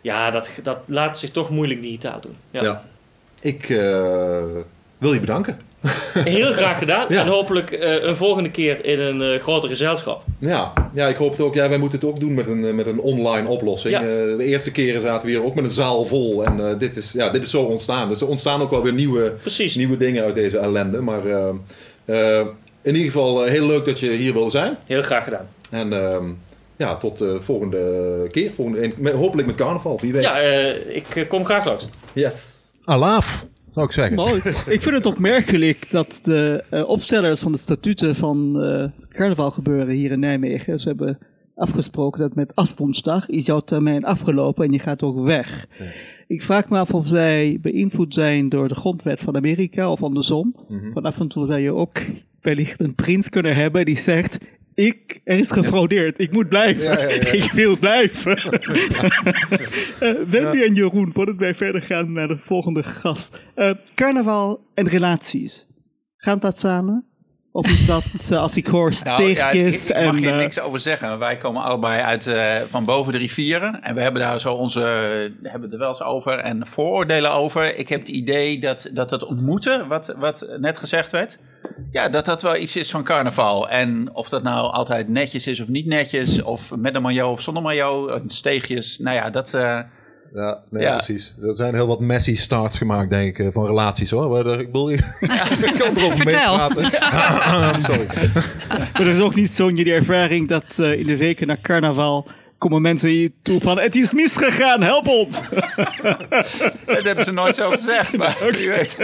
ja, 0.00 0.30
dat, 0.30 0.50
dat 0.62 0.78
laat 0.86 1.18
zich 1.18 1.30
toch 1.30 1.50
moeilijk 1.50 1.82
digitaal 1.82 2.20
doen. 2.20 2.36
Ja. 2.50 2.84
Ik 3.40 3.68
eh, 3.68 4.42
wil 4.98 5.12
je 5.12 5.20
bedanken. 5.20 5.60
Heel 6.14 6.52
graag 6.52 6.78
gedaan. 6.78 7.08
En 7.08 7.26
hopelijk 7.26 7.76
een 7.80 8.16
volgende 8.16 8.50
keer 8.50 8.84
in 8.84 9.00
een 9.00 9.40
groter 9.40 9.68
gezelschap. 9.68 10.22
Ja, 10.38 10.72
ja, 10.92 11.06
ik 11.06 11.16
hoop 11.16 11.30
het 11.30 11.40
ook. 11.40 11.54
Ja, 11.54 11.68
wij 11.68 11.78
moeten 11.78 11.98
het 11.98 12.08
ook 12.08 12.20
doen 12.20 12.34
met 12.34 12.46
een, 12.46 12.74
met 12.74 12.86
een 12.86 13.00
online 13.00 13.48
oplossing. 13.48 13.98
De 13.98 14.44
eerste 14.44 14.72
keren 14.72 15.00
zaten 15.00 15.26
we 15.26 15.32
hier 15.34 15.44
ook 15.44 15.54
met 15.54 15.64
een 15.64 15.70
zaal 15.70 16.04
vol. 16.04 16.44
En 16.44 16.78
dit, 16.78 16.96
is, 16.96 17.12
ja, 17.12 17.30
dit 17.30 17.42
is 17.42 17.50
zo 17.50 17.62
ontstaan. 17.62 18.08
Dus 18.08 18.20
er 18.20 18.28
ontstaan 18.28 18.60
ook 18.60 18.70
wel 18.70 18.82
weer 18.82 18.92
nieuwe, 18.92 19.34
nieuwe 19.74 19.96
dingen 19.96 20.24
uit 20.24 20.34
deze 20.34 20.58
ellende. 20.58 21.00
Maar 21.00 21.22
in 22.82 22.94
ieder 22.94 23.12
geval 23.12 23.44
eh, 23.44 23.50
heel 23.50 23.66
leuk 23.66 23.84
dat 23.84 23.98
je 23.98 24.10
hier 24.10 24.32
wilde 24.32 24.50
zijn. 24.50 24.76
Heel 24.86 25.02
graag 25.02 25.24
gedaan. 25.24 25.48
En 25.70 25.92
ehm, 25.92 26.24
ja, 26.80 26.96
tot 26.96 27.18
de 27.18 27.40
volgende 27.40 28.28
keer. 28.30 28.52
Volgende, 28.52 29.10
hopelijk 29.10 29.46
met 29.46 29.56
carnaval, 29.56 29.98
wie 30.00 30.12
weet. 30.12 30.22
Ja, 30.22 30.40
eh, 30.40 30.96
ik 30.96 31.16
eh, 31.16 31.28
kom 31.28 31.44
graag 31.44 31.64
langs. 31.64 31.88
Yes. 32.12 32.70
Alaaf, 32.82 33.46
zou 33.70 33.86
ik 33.86 33.92
zeggen. 33.92 34.16
Mooi. 34.16 34.42
Ik 34.66 34.82
vind 34.82 34.94
het 34.94 35.06
opmerkelijk 35.06 35.90
dat 35.90 36.20
de 36.22 36.64
eh, 36.70 36.88
opstellers 36.88 37.40
van 37.40 37.52
de 37.52 37.58
statuten 37.58 38.16
van 38.16 38.62
eh 38.62 38.84
carnaval 39.16 39.50
gebeuren 39.50 39.94
hier 39.94 40.10
in 40.10 40.20
Nijmegen, 40.20 40.80
ze 40.80 40.88
hebben 40.88 41.18
afgesproken 41.60 42.20
dat 42.20 42.34
met 42.34 42.54
Aswoensdag 42.54 43.28
is 43.28 43.46
jouw 43.46 43.60
termijn 43.60 44.04
afgelopen 44.04 44.64
en 44.64 44.72
je 44.72 44.78
gaat 44.78 45.02
ook 45.02 45.24
weg. 45.24 45.66
Ik 46.26 46.42
vraag 46.42 46.68
me 46.68 46.78
af 46.78 46.94
of 46.94 47.06
zij 47.06 47.58
beïnvloed 47.60 48.14
zijn 48.14 48.48
door 48.48 48.68
de 48.68 48.74
grondwet 48.74 49.20
van 49.20 49.36
Amerika 49.36 49.90
of 49.90 50.02
andersom. 50.02 50.54
Mhm. 50.68 50.92
Want 50.92 51.06
af 51.06 51.20
en 51.20 51.28
toe 51.28 51.46
zou 51.46 51.58
je 51.60 51.74
ook 51.74 52.00
wellicht 52.40 52.80
een 52.80 52.94
prins 52.94 53.28
kunnen 53.28 53.54
hebben 53.54 53.84
die 53.84 53.98
zegt... 53.98 54.58
Ik, 54.74 55.20
er 55.24 55.38
is 55.38 55.50
gefraudeerd, 55.50 56.18
ik 56.18 56.32
moet 56.32 56.48
blijven. 56.48 56.82
Ja, 56.84 56.98
ja, 57.00 57.08
ja. 57.08 57.32
Ik 57.44 57.52
wil 57.52 57.78
blijven. 57.78 58.36
Eh, 60.00 60.12
Wendy 60.28 60.62
en 60.62 60.74
Jeroen, 60.74 61.10
voordat 61.12 61.36
wij 61.36 61.54
verder 61.54 61.82
gaan 61.82 62.12
naar 62.12 62.28
de 62.28 62.38
volgende 62.38 62.82
gast. 62.82 63.44
Eh, 63.54 63.70
carnaval 63.94 64.64
en 64.74 64.88
relaties. 64.88 65.66
Gaat 66.16 66.42
dat 66.42 66.58
samen? 66.58 67.09
Of 67.52 67.70
is 67.70 67.86
dat, 67.86 68.04
eh, 68.30 68.40
als 68.40 68.56
ik 68.56 68.66
hoor, 68.66 68.92
Nou, 69.04 69.22
ja, 69.22 69.48
steegjes 69.48 69.90
ik, 69.90 69.96
ik 69.96 70.04
mag 70.04 70.14
en... 70.14 70.20
hier 70.20 70.32
eh, 70.32 70.36
niks 70.36 70.60
over 70.60 70.80
zeggen. 70.80 71.18
Wij 71.18 71.36
komen 71.36 71.62
allebei 71.62 72.00
uit 72.00 72.26
eh, 72.26 72.56
van 72.68 72.84
boven 72.84 73.12
de 73.12 73.18
rivieren. 73.18 73.82
En 73.82 73.94
we 73.94 74.02
hebben 74.02 74.22
daar 74.22 74.40
zo 74.40 74.54
onze, 74.54 74.80
hebben 75.42 75.72
er 75.72 75.78
wel 75.78 75.88
eens 75.88 76.02
over 76.02 76.38
en 76.38 76.66
vooroordelen 76.66 77.32
over. 77.32 77.76
Ik 77.76 77.88
heb 77.88 78.00
het 78.00 78.08
idee 78.08 78.58
dat, 78.58 78.90
dat 78.92 79.10
het 79.10 79.24
ontmoeten, 79.24 79.88
wat, 79.88 80.14
wat 80.16 80.46
net 80.58 80.78
gezegd 80.78 81.10
werd, 81.10 81.38
ja, 81.90 82.08
dat 82.08 82.24
dat 82.24 82.42
wel 82.42 82.56
iets 82.56 82.76
is 82.76 82.90
van 82.90 83.04
carnaval. 83.04 83.68
En 83.68 84.10
of 84.12 84.28
dat 84.28 84.42
nou 84.42 84.72
altijd 84.72 85.08
netjes 85.08 85.46
is 85.46 85.60
of 85.60 85.68
niet 85.68 85.86
netjes, 85.86 86.42
of 86.42 86.76
met 86.76 86.94
een 86.94 87.02
maillot 87.02 87.32
of 87.32 87.40
zonder 87.40 87.62
maillot, 87.62 88.32
steegjes, 88.32 88.98
nou 88.98 89.16
ja, 89.16 89.30
dat... 89.30 89.58
Ja, 90.34 90.62
nee, 90.70 90.82
Ja. 90.82 90.96
precies. 90.96 91.34
Er 91.42 91.54
zijn 91.54 91.74
heel 91.74 91.86
wat 91.86 92.00
messy 92.00 92.36
starts 92.36 92.78
gemaakt, 92.78 93.10
denk 93.10 93.38
ik, 93.38 93.46
eh, 93.46 93.52
van 93.52 93.66
relaties 93.66 94.10
hoor. 94.10 94.30
Maar 94.30 94.46
er- 94.46 94.60
ik, 94.60 94.68
wil, 94.72 94.90
ik 94.90 95.00
kan 95.78 95.96
erover 95.96 96.16
Vertel. 96.28 96.54
Sorry. 97.82 98.06
Maar 98.68 98.90
er 99.00 99.06
is 99.06 99.20
ook 99.20 99.34
niet 99.34 99.54
zo'n 99.54 99.76
jullie 99.76 99.92
ervaring 99.92 100.48
dat 100.48 100.78
eh, 100.78 100.92
in 100.98 101.06
de 101.06 101.16
weken 101.16 101.46
na 101.46 101.56
carnaval 101.62 102.28
komen 102.58 102.82
mensen 102.82 103.08
hier 103.08 103.30
toe 103.42 103.60
van 103.60 103.78
het 103.78 103.94
is 103.96 104.12
misgegaan, 104.12 104.82
help 104.82 105.06
ons. 105.08 105.42
dat 106.86 107.02
hebben 107.02 107.24
ze 107.24 107.32
nooit 107.32 107.54
zo 107.54 107.70
gezegd, 107.70 108.16
maar 108.16 108.36
wie 108.50 108.68
weet. 108.68 108.96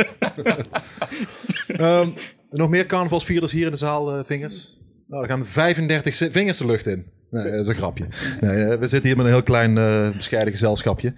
Ehm, 1.66 2.08
nog 2.50 2.68
meer 2.68 2.86
carnavalsvierders 2.86 3.52
hier 3.52 3.64
in 3.64 3.70
de 3.70 3.76
zaal, 3.76 4.12
eh, 4.12 4.24
vingers? 4.24 4.78
Nou, 5.08 5.22
er 5.22 5.28
gaan 5.28 5.46
35 5.46 6.14
zi- 6.14 6.30
vingers 6.30 6.58
de 6.58 6.66
lucht 6.66 6.86
in. 6.86 7.06
Nee, 7.30 7.50
dat 7.50 7.60
is 7.60 7.68
een 7.68 7.74
grapje. 7.74 8.06
Nee, 8.40 8.64
eh, 8.64 8.78
we 8.78 8.86
zitten 8.86 9.08
hier 9.08 9.16
met 9.16 9.26
een 9.26 9.32
heel 9.32 9.42
klein 9.42 9.78
eh, 9.78 10.10
bescheiden 10.10 10.52
gezelschapje. 10.52 11.12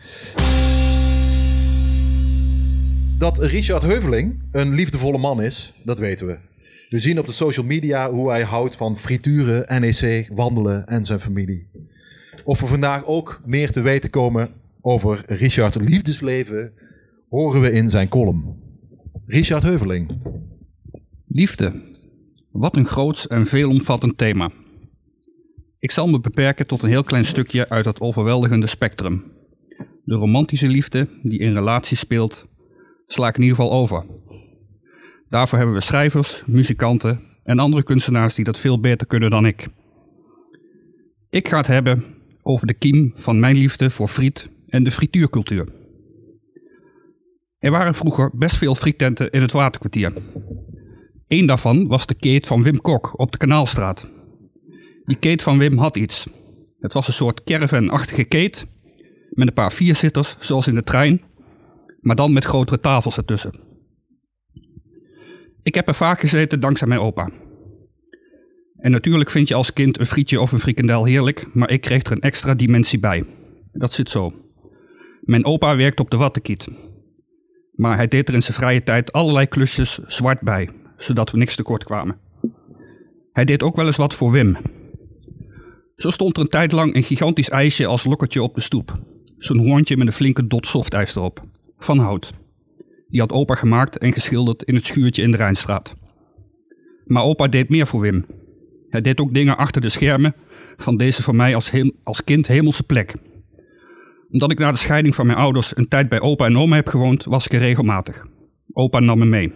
Dat 3.18 3.38
Richard 3.38 3.82
Heuveling 3.82 4.40
een 4.52 4.74
liefdevolle 4.74 5.18
man 5.18 5.42
is, 5.42 5.74
dat 5.84 5.98
weten 5.98 6.26
we. 6.26 6.36
We 6.88 6.98
zien 6.98 7.18
op 7.18 7.26
de 7.26 7.32
social 7.32 7.66
media 7.66 8.10
hoe 8.10 8.30
hij 8.30 8.42
houdt 8.42 8.76
van 8.76 8.98
frituren, 8.98 9.80
NEC, 9.80 10.30
wandelen 10.34 10.86
en 10.86 11.04
zijn 11.04 11.20
familie. 11.20 11.66
Of 12.44 12.60
we 12.60 12.66
vandaag 12.66 13.04
ook 13.04 13.40
meer 13.44 13.70
te 13.70 13.80
weten 13.80 14.10
komen 14.10 14.50
over 14.80 15.24
Richard's 15.26 15.76
liefdesleven, 15.76 16.72
horen 17.28 17.60
we 17.60 17.72
in 17.72 17.88
zijn 17.88 18.08
column. 18.08 18.56
Richard 19.26 19.62
Heuveling. 19.62 20.18
Liefde. 21.26 21.72
Wat 22.50 22.76
een 22.76 22.86
groots 22.86 23.26
en 23.26 23.46
veelomvattend 23.46 24.18
thema. 24.18 24.50
Ik 25.80 25.90
zal 25.90 26.06
me 26.06 26.20
beperken 26.20 26.66
tot 26.66 26.82
een 26.82 26.88
heel 26.88 27.04
klein 27.04 27.24
stukje 27.24 27.68
uit 27.68 27.84
het 27.84 28.00
overweldigende 28.00 28.66
spectrum. 28.66 29.32
De 30.04 30.14
romantische 30.14 30.68
liefde 30.68 31.08
die 31.22 31.38
in 31.38 31.52
relaties 31.52 31.98
speelt, 31.98 32.46
sla 33.06 33.28
ik 33.28 33.36
in 33.36 33.42
ieder 33.42 33.56
geval 33.56 33.72
over. 33.72 34.06
Daarvoor 35.28 35.58
hebben 35.58 35.76
we 35.76 35.82
schrijvers, 35.82 36.42
muzikanten 36.46 37.20
en 37.44 37.58
andere 37.58 37.82
kunstenaars 37.82 38.34
die 38.34 38.44
dat 38.44 38.58
veel 38.58 38.80
beter 38.80 39.06
kunnen 39.06 39.30
dan 39.30 39.46
ik. 39.46 39.68
Ik 41.30 41.48
ga 41.48 41.56
het 41.56 41.66
hebben 41.66 42.04
over 42.42 42.66
de 42.66 42.74
kiem 42.74 43.12
van 43.14 43.40
mijn 43.40 43.56
liefde 43.56 43.90
voor 43.90 44.08
friet 44.08 44.50
en 44.68 44.84
de 44.84 44.90
frituurcultuur. 44.90 45.68
Er 47.58 47.70
waren 47.70 47.94
vroeger 47.94 48.30
best 48.34 48.56
veel 48.56 48.74
friettenten 48.74 49.30
in 49.30 49.40
het 49.40 49.52
waterkwartier. 49.52 50.12
Eén 51.28 51.46
daarvan 51.46 51.86
was 51.86 52.06
de 52.06 52.14
keet 52.14 52.46
van 52.46 52.62
Wim 52.62 52.80
Kok 52.80 53.18
op 53.18 53.32
de 53.32 53.38
Kanaalstraat. 53.38 54.16
Die 55.08 55.18
keet 55.18 55.42
van 55.42 55.58
Wim 55.58 55.78
had 55.78 55.96
iets. 55.96 56.28
Het 56.78 56.92
was 56.92 57.06
een 57.06 57.12
soort 57.12 57.44
caravan-achtige 57.44 58.24
keet 58.24 58.66
met 59.30 59.48
een 59.48 59.54
paar 59.54 59.72
vierzitters 59.72 60.36
zoals 60.38 60.66
in 60.66 60.74
de 60.74 60.82
trein, 60.82 61.22
maar 62.00 62.16
dan 62.16 62.32
met 62.32 62.44
grotere 62.44 62.80
tafels 62.80 63.16
ertussen. 63.16 63.60
Ik 65.62 65.74
heb 65.74 65.88
er 65.88 65.94
vaak 65.94 66.20
gezeten 66.20 66.60
dankzij 66.60 66.88
mijn 66.88 67.00
opa. 67.00 67.30
En 68.76 68.90
natuurlijk 68.90 69.30
vind 69.30 69.48
je 69.48 69.54
als 69.54 69.72
kind 69.72 69.98
een 69.98 70.06
frietje 70.06 70.40
of 70.40 70.52
een 70.52 70.60
frikandel 70.60 71.04
heerlijk, 71.04 71.46
maar 71.54 71.70
ik 71.70 71.80
kreeg 71.80 72.02
er 72.02 72.12
een 72.12 72.20
extra 72.20 72.54
dimensie 72.54 72.98
bij. 72.98 73.24
Dat 73.72 73.92
zit 73.92 74.10
zo. 74.10 74.32
Mijn 75.20 75.44
opa 75.44 75.76
werkte 75.76 76.02
op 76.02 76.10
de 76.10 76.16
Wattenkiet. 76.16 76.68
Maar 77.72 77.96
hij 77.96 78.08
deed 78.08 78.28
er 78.28 78.34
in 78.34 78.42
zijn 78.42 78.56
vrije 78.56 78.82
tijd 78.82 79.12
allerlei 79.12 79.46
klusjes 79.46 79.98
zwart 79.98 80.40
bij, 80.40 80.68
zodat 80.96 81.30
we 81.30 81.38
niks 81.38 81.56
tekort 81.56 81.84
kwamen. 81.84 82.18
Hij 83.32 83.44
deed 83.44 83.62
ook 83.62 83.76
wel 83.76 83.86
eens 83.86 83.96
wat 83.96 84.14
voor 84.14 84.30
Wim. 84.30 84.56
Zo 85.98 86.10
stond 86.10 86.36
er 86.36 86.42
een 86.42 86.48
tijd 86.48 86.72
lang 86.72 86.94
een 86.94 87.02
gigantisch 87.02 87.50
ijsje 87.50 87.86
als 87.86 88.04
lokkertje 88.04 88.42
op 88.42 88.54
de 88.54 88.60
stoep. 88.60 88.98
Zo'n 89.38 89.68
hoorntje 89.68 89.96
met 89.96 90.06
een 90.06 90.12
flinke 90.12 90.46
dot 90.46 90.66
softijs 90.66 91.14
erop. 91.14 91.42
Van 91.78 91.98
hout. 91.98 92.32
Die 93.08 93.20
had 93.20 93.32
opa 93.32 93.54
gemaakt 93.54 93.98
en 93.98 94.12
geschilderd 94.12 94.62
in 94.62 94.74
het 94.74 94.84
schuurtje 94.84 95.22
in 95.22 95.30
de 95.30 95.36
Rijnstraat. 95.36 95.94
Maar 97.04 97.22
opa 97.22 97.48
deed 97.48 97.68
meer 97.68 97.86
voor 97.86 98.00
Wim. 98.00 98.26
Hij 98.88 99.00
deed 99.00 99.20
ook 99.20 99.34
dingen 99.34 99.56
achter 99.56 99.80
de 99.80 99.88
schermen 99.88 100.34
van 100.76 100.96
deze 100.96 101.22
voor 101.22 101.34
mij 101.34 101.54
als, 101.54 101.72
als 102.04 102.24
kind 102.24 102.46
hemelse 102.46 102.82
plek. 102.82 103.14
Omdat 104.30 104.50
ik 104.50 104.58
na 104.58 104.70
de 104.70 104.78
scheiding 104.78 105.14
van 105.14 105.26
mijn 105.26 105.38
ouders 105.38 105.76
een 105.76 105.88
tijd 105.88 106.08
bij 106.08 106.20
opa 106.20 106.46
en 106.46 106.58
oma 106.58 106.76
heb 106.76 106.88
gewoond, 106.88 107.24
was 107.24 107.44
ik 107.44 107.52
er 107.52 107.58
regelmatig. 107.58 108.26
Opa 108.72 108.98
nam 108.98 109.18
me 109.18 109.24
mee. 109.24 109.52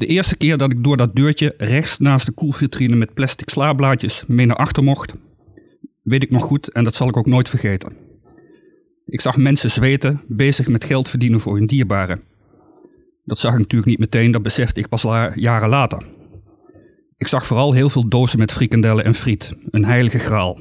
De 0.00 0.06
eerste 0.06 0.36
keer 0.36 0.58
dat 0.58 0.70
ik 0.70 0.84
door 0.84 0.96
dat 0.96 1.16
deurtje 1.16 1.54
rechts 1.56 1.98
naast 1.98 2.26
de 2.26 2.32
koelvitrine 2.32 2.96
met 2.96 3.14
plastic 3.14 3.48
slaablaadjes 3.48 4.24
mee 4.26 4.46
naar 4.46 4.56
achter 4.56 4.82
mocht, 4.82 5.14
weet 6.02 6.22
ik 6.22 6.30
nog 6.30 6.42
goed 6.42 6.72
en 6.72 6.84
dat 6.84 6.94
zal 6.94 7.08
ik 7.08 7.16
ook 7.16 7.26
nooit 7.26 7.48
vergeten. 7.48 7.92
Ik 9.06 9.20
zag 9.20 9.36
mensen 9.36 9.70
zweten, 9.70 10.20
bezig 10.28 10.68
met 10.68 10.84
geld 10.84 11.08
verdienen 11.08 11.40
voor 11.40 11.54
hun 11.54 11.66
dierbaren. 11.66 12.22
Dat 13.24 13.38
zag 13.38 13.52
ik 13.52 13.58
natuurlijk 13.58 13.90
niet 13.90 13.98
meteen, 13.98 14.30
dat 14.30 14.42
besefte 14.42 14.80
ik 14.80 14.88
pas 14.88 15.02
jaren 15.34 15.68
later. 15.68 16.02
Ik 17.16 17.26
zag 17.26 17.46
vooral 17.46 17.72
heel 17.72 17.90
veel 17.90 18.08
dozen 18.08 18.38
met 18.38 18.52
frikandellen 18.52 19.04
en 19.04 19.14
friet, 19.14 19.56
een 19.70 19.84
heilige 19.84 20.18
graal. 20.18 20.60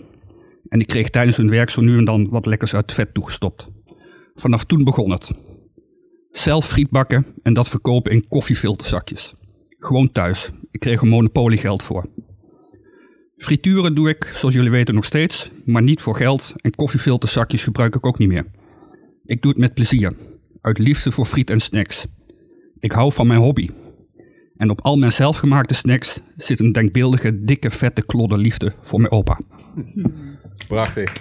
En 0.69 0.79
ik 0.79 0.87
kreeg 0.87 1.09
tijdens 1.09 1.37
hun 1.37 1.49
werk 1.49 1.69
zo 1.69 1.81
nu 1.81 1.97
en 1.97 2.05
dan 2.05 2.29
wat 2.29 2.45
lekkers 2.45 2.75
uit 2.75 2.93
vet 2.93 3.13
toegestopt. 3.13 3.67
Vanaf 4.35 4.63
toen 4.63 4.83
begon 4.83 5.11
het. 5.11 5.31
Zelf 6.31 6.67
friet 6.67 6.89
bakken 6.89 7.25
en 7.43 7.53
dat 7.53 7.69
verkopen 7.69 8.11
in 8.11 8.27
koffiefilterzakjes. 8.27 9.33
Gewoon 9.79 10.11
thuis. 10.11 10.49
Ik 10.71 10.79
kreeg 10.79 11.01
er 11.01 11.07
monopoliegeld 11.07 11.83
voor. 11.83 12.09
Frituren 13.37 13.95
doe 13.95 14.09
ik, 14.09 14.31
zoals 14.33 14.53
jullie 14.53 14.71
weten, 14.71 14.95
nog 14.95 15.05
steeds, 15.05 15.51
maar 15.65 15.81
niet 15.81 16.01
voor 16.01 16.15
geld 16.15 16.53
en 16.55 16.75
koffiefilterzakjes 16.75 17.63
gebruik 17.63 17.95
ik 17.95 18.05
ook 18.05 18.17
niet 18.17 18.27
meer. 18.27 18.45
Ik 19.25 19.41
doe 19.41 19.51
het 19.51 19.59
met 19.59 19.73
plezier, 19.73 20.13
uit 20.61 20.77
liefde 20.77 21.11
voor 21.11 21.25
friet 21.25 21.49
en 21.49 21.59
snacks. 21.59 22.05
Ik 22.79 22.91
hou 22.91 23.13
van 23.13 23.27
mijn 23.27 23.39
hobby. 23.39 23.69
En 24.57 24.69
op 24.69 24.81
al 24.81 24.97
mijn 24.97 25.11
zelfgemaakte 25.11 25.73
snacks 25.73 26.19
zit 26.37 26.59
een 26.59 26.71
denkbeeldige, 26.71 27.43
dikke, 27.43 27.71
vette 27.71 28.05
klodder 28.05 28.37
liefde 28.37 28.73
voor 28.81 28.99
mijn 28.99 29.11
opa. 29.11 29.39
Prachtig. 30.67 31.13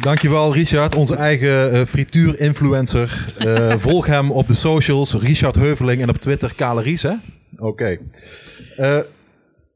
Dankjewel 0.00 0.52
Richard, 0.52 0.94
onze 0.94 1.14
eigen 1.14 1.72
eh, 1.72 1.84
frituur-influencer. 1.84 3.34
Eh, 3.38 3.78
volg 3.78 4.06
hem 4.06 4.30
op 4.30 4.48
de 4.48 4.54
socials, 4.54 5.14
Richard 5.14 5.54
Heuveling 5.54 6.02
en 6.02 6.08
op 6.08 6.16
Twitter 6.16 6.54
Kale 6.54 6.82
Ries, 6.82 7.02
hè? 7.02 7.14
Oké. 7.58 7.98
Eh, 8.76 8.98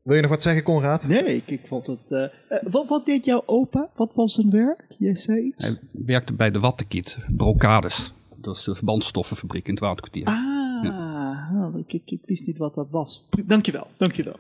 wil 0.03 0.17
je 0.17 0.21
nog 0.21 0.31
wat 0.31 0.43
zeggen, 0.43 0.63
Conrad? 0.63 1.07
Nee, 1.07 1.37
ik, 1.37 1.43
ik 1.47 1.61
vond 1.67 1.87
het... 1.87 2.31
wat, 2.71 2.89
wat 2.89 3.07
deed 3.07 3.25
jouw 3.25 3.43
opa? 3.47 3.89
Wat 3.97 4.11
was 4.15 4.35
zijn 4.35 4.51
werk? 4.51 4.85
Jij 4.99 5.17
zei 5.17 5.41
iets? 5.41 5.65
Hij 5.65 5.79
werkte 5.93 6.33
bij 6.33 6.51
de 6.51 6.61
Wattenkiet, 6.61 7.19
Brocades. 7.37 8.13
Dat 8.37 8.57
is 8.57 8.65
de 8.65 8.75
verbandstoffenfabriek 8.75 9.67
in 9.67 9.75
het 9.75 9.83
Waterkwartier. 9.83 10.25
Ah, 10.25 11.55
oh, 11.55 11.79
ik, 11.79 11.93
ik, 11.93 12.11
ik 12.11 12.21
wist 12.27 12.47
niet 12.47 12.59
wat 12.59 12.75
dat 12.75 12.87
was. 12.91 13.29
Dankjewel, 13.47 13.87
dankjewel. 13.97 14.37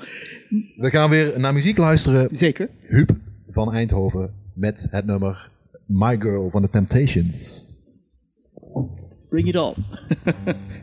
We 0.77 0.91
gaan 0.91 1.11
weer 1.11 1.41
naar 1.41 1.53
muziek 1.53 1.77
luisteren. 1.77 2.29
Zeker. 2.37 2.69
Huub 2.87 3.11
van 3.51 3.73
Eindhoven 3.73 4.35
met 4.53 4.87
het 4.91 5.07
nummer 5.07 5.51
My 5.89 6.16
Girl 6.16 6.51
van 6.51 6.62
The 6.62 6.68
Temptations. 6.68 7.64
Bring 9.30 9.49
it 9.49 9.57
on. 9.57 9.84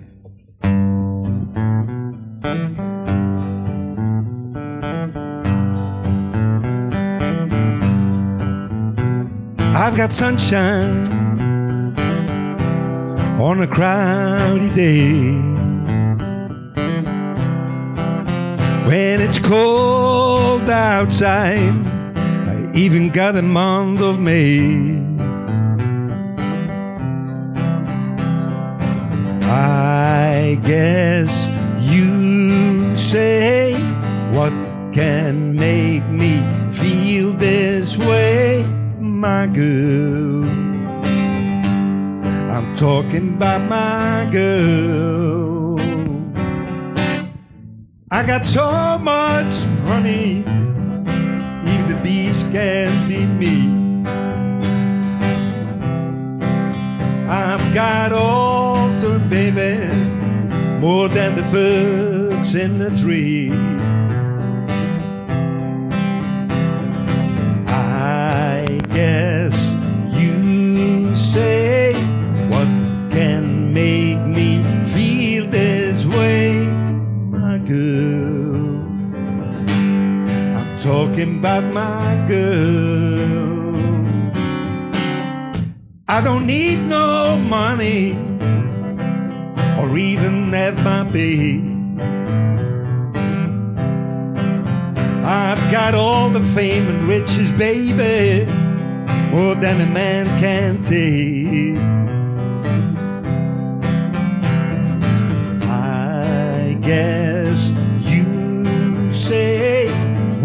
I've 9.77 9.95
got 9.97 10.13
sunshine 10.13 11.07
on 13.39 13.59
a 13.61 13.67
cloudy 13.67 14.69
day. 14.69 15.33
When 18.87 19.21
it's 19.21 19.37
cold 19.37 20.69
outside, 20.69 21.73
I 21.73 21.94
even 22.75 23.09
got 23.09 23.37
a 23.37 23.41
month 23.41 24.01
of 24.01 24.19
May. 24.19 24.99
I 29.47 30.59
guess 30.65 31.49
you 31.79 32.95
say 32.97 33.73
what 34.33 34.51
can 34.93 35.55
make 35.55 36.03
me 36.09 36.43
feel 36.69 37.31
this 37.31 37.97
way, 37.97 38.65
my 38.99 39.47
girl. 39.47 40.43
I'm 42.51 42.75
talking 42.75 43.35
about 43.35 43.61
my 43.69 44.27
girl. 44.33 45.79
I 48.11 48.25
got 48.25 48.45
so 48.45 48.97
much 48.99 49.65
money, 49.87 50.43
beast 52.05 52.45
can't 52.51 53.09
beat 53.09 53.33
me. 53.43 53.55
I've 57.27 57.73
got 57.73 58.13
all 58.13 58.87
the 58.99 59.17
baby, 59.27 59.91
more 60.79 61.07
than 61.09 61.35
the 61.35 61.41
birds 61.51 62.53
in 62.53 62.77
the 62.77 62.91
tree. 62.95 63.49
Talking 80.85 81.39
about 81.39 81.63
my 81.73 82.13
girl. 82.27 83.75
I 86.07 86.21
don't 86.21 86.45
need 86.45 86.77
no 86.77 87.37
money 87.37 88.11
or 89.79 89.97
even 89.97 90.53
have 90.53 90.77
my 90.83 91.03
pay. 91.11 91.59
I've 95.25 95.71
got 95.71 95.95
all 95.95 96.29
the 96.29 96.45
fame 96.53 96.87
and 96.87 97.01
riches, 97.07 97.49
baby, 97.53 98.45
more 99.31 99.55
than 99.55 99.81
a 99.81 99.87
man 99.87 100.27
can 100.39 100.83
take. 100.83 101.81
I 105.67 106.77
guess 106.79 107.24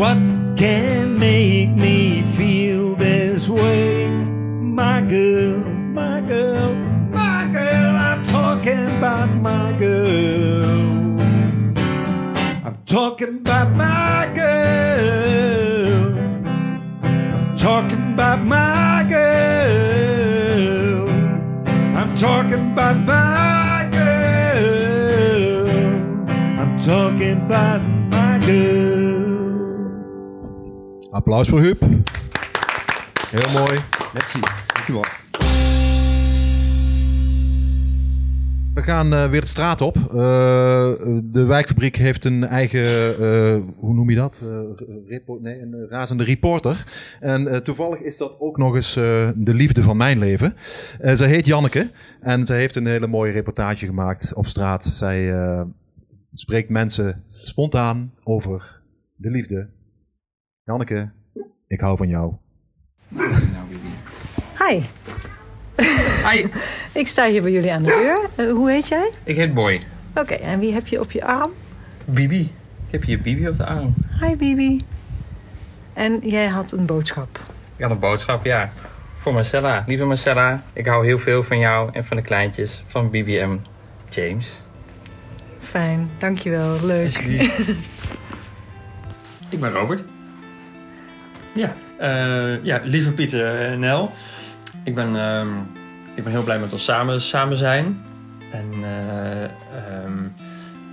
what 0.01 0.16
can 0.57 1.18
make 1.18 1.76
me 1.76 2.22
feel 2.22 2.94
this 2.94 3.51
way, 3.51 4.09
my 4.09 5.03
girl, 5.03 5.59
my 5.92 6.22
girl, 6.22 6.74
my 7.11 7.46
girl. 7.53 7.96
I'm 8.09 8.24
talking 8.24 8.96
about 8.96 9.28
my 9.28 9.72
girl. 9.78 11.20
I'm 12.64 12.78
talking 12.86 13.40
about 13.44 13.72
my 13.72 14.32
girl. 14.34 16.16
I'm 17.05 17.57
talking 17.59 18.14
about 18.14 18.42
my 18.42 19.07
girl. 19.11 21.11
I'm 21.98 22.16
talking 22.16 22.72
about 22.72 22.96
my 23.05 23.86
girl. 23.92 25.68
I'm 26.59 26.80
talking 26.80 27.44
about 27.44 27.82
my 28.11 28.38
girl. 28.46 28.99
Applaus 31.11 31.48
voor 31.48 31.61
Huub. 31.61 31.80
Heel 33.30 33.52
mooi. 33.52 33.78
Merci. 34.12 34.40
Dankjewel. 34.74 35.04
We 38.74 38.82
gaan 38.82 39.12
eh, 39.12 39.30
weer 39.30 39.40
de 39.40 39.46
straat 39.46 39.80
op. 39.80 39.96
Eh, 39.96 40.12
de 41.22 41.44
wijkfabriek 41.46 41.96
heeft 41.96 42.24
een 42.24 42.44
eigen, 42.44 43.14
eh, 43.18 43.61
hoe 43.76 43.94
noem 43.94 44.11
je 44.11 44.16
dat? 44.16 44.42
Nee, 45.40 45.61
een 45.61 45.86
razende 45.88 46.24
reporter. 46.24 46.92
En 47.20 47.62
toevallig 47.62 48.00
is 48.00 48.16
dat 48.16 48.36
ook 48.38 48.56
nog 48.56 48.74
eens 48.74 48.94
de 49.34 49.54
liefde 49.54 49.82
van 49.82 49.96
mijn 49.96 50.18
leven. 50.18 50.54
Zij 51.00 51.28
heet 51.28 51.46
Janneke 51.46 51.90
en 52.20 52.46
zij 52.46 52.58
heeft 52.58 52.76
een 52.76 52.86
hele 52.86 53.06
mooie 53.06 53.32
reportage 53.32 53.86
gemaakt 53.86 54.34
op 54.34 54.46
straat. 54.46 54.84
Zij 54.84 55.34
spreekt 56.30 56.68
mensen 56.68 57.22
spontaan 57.30 58.12
over 58.24 58.80
de 59.16 59.30
liefde. 59.30 59.68
Janneke, 60.70 61.08
ik 61.68 61.80
hou 61.80 61.96
van 61.96 62.08
jou. 62.08 62.32
Hi. 64.58 64.80
Hi. 66.30 66.46
Ik 66.92 67.06
sta 67.06 67.28
hier 67.28 67.42
bij 67.42 67.52
jullie 67.52 67.72
aan 67.72 67.82
de 67.82 67.88
deur. 67.88 68.46
Eh, 68.46 68.52
hoe 68.52 68.70
heet 68.70 68.88
jij? 68.88 69.10
Ik 69.24 69.36
heet 69.36 69.54
Boy. 69.54 69.82
Oké, 70.14 70.34
en 70.34 70.58
wie 70.58 70.72
heb 70.72 70.86
je 70.86 71.00
op 71.00 71.10
je 71.10 71.24
arm? 71.24 71.50
Bibi. 72.04 72.40
Ik 72.86 72.90
heb 72.90 73.02
hier 73.02 73.20
Bibi 73.20 73.48
op 73.48 73.56
de 73.56 73.66
arm. 73.66 73.94
Hi 74.20 74.36
Bibi. 74.36 74.84
En 75.92 76.18
jij 76.22 76.46
had 76.46 76.72
een 76.72 76.86
boodschap. 76.86 77.40
Ik 77.76 77.82
had 77.82 77.90
een 77.90 77.98
boodschap, 77.98 78.44
ja. 78.44 78.72
Voor 79.14 79.32
Marcella. 79.32 79.84
Lieve 79.86 80.04
Marcella, 80.04 80.62
ik 80.72 80.86
hou 80.86 81.06
heel 81.06 81.18
veel 81.18 81.42
van 81.42 81.58
jou 81.58 81.90
en 81.92 82.04
van 82.04 82.16
de 82.16 82.22
kleintjes 82.22 82.84
van 82.86 83.10
Bibi 83.10 83.38
en 83.38 83.64
James. 84.08 84.62
Fijn, 85.58 86.10
dankjewel. 86.18 86.84
Leuk. 86.84 87.18
Ik 89.50 89.60
ben 89.60 89.70
Robert. 89.70 90.04
Ja, 91.55 91.74
eh, 91.98 92.64
ja 92.64 92.80
lieve 92.84 93.12
Pieter 93.12 93.61
en 93.61 93.78
Nel. 93.78 94.12
Ik 94.84 94.94
ben, 94.94 95.16
ehm, 95.16 95.48
ik 96.14 96.24
ben 96.24 96.32
heel 96.32 96.42
blij 96.42 96.59
met 96.59 96.72
ons 96.72 96.84
samen, 96.84 97.20
samen 97.20 97.57
zijn. 97.57 98.03
En 98.53 98.72
eh, 98.82 99.44
ehm, 99.44 100.28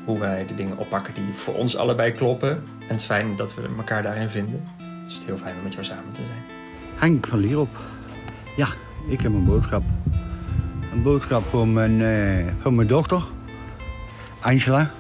hoe 0.06 0.20
wij 0.20 0.46
de 0.46 0.56
dingen 0.56 0.78
oppakken 0.78 1.14
die 1.14 1.34
voor 1.34 1.56
ons 1.56 1.78
allebei 1.78 2.12
kloppen. 2.12 2.50
En 2.50 2.88
het 2.88 3.00
is 3.00 3.06
fijn 3.06 3.36
dat 3.36 3.56
we 3.56 3.70
elkaar 3.78 4.04
daarin 4.04 4.30
vinden. 4.30 4.64
Dus 5.04 5.14
het 5.14 5.22
is 5.22 5.28
heel 5.28 5.38
fijn 5.38 5.56
om 5.56 5.64
met 5.64 5.74
jou 5.74 5.86
samen 5.86 6.12
te 6.12 6.22
zijn. 6.22 6.44
Henk 6.96 7.28
van 7.28 7.40
Lierop. 7.40 7.70
Ja, 8.56 8.68
ik 9.08 9.22
heb 9.22 9.34
een 9.34 9.46
boodschap. 9.46 9.84
Een 10.94 11.02
boodschap 11.02 11.44
voor 11.44 11.68
mijn, 11.68 12.02
eh, 12.02 12.54
voor 12.62 12.74
mijn 12.74 12.88
dochter, 12.88 13.24
Angela. 14.40 14.92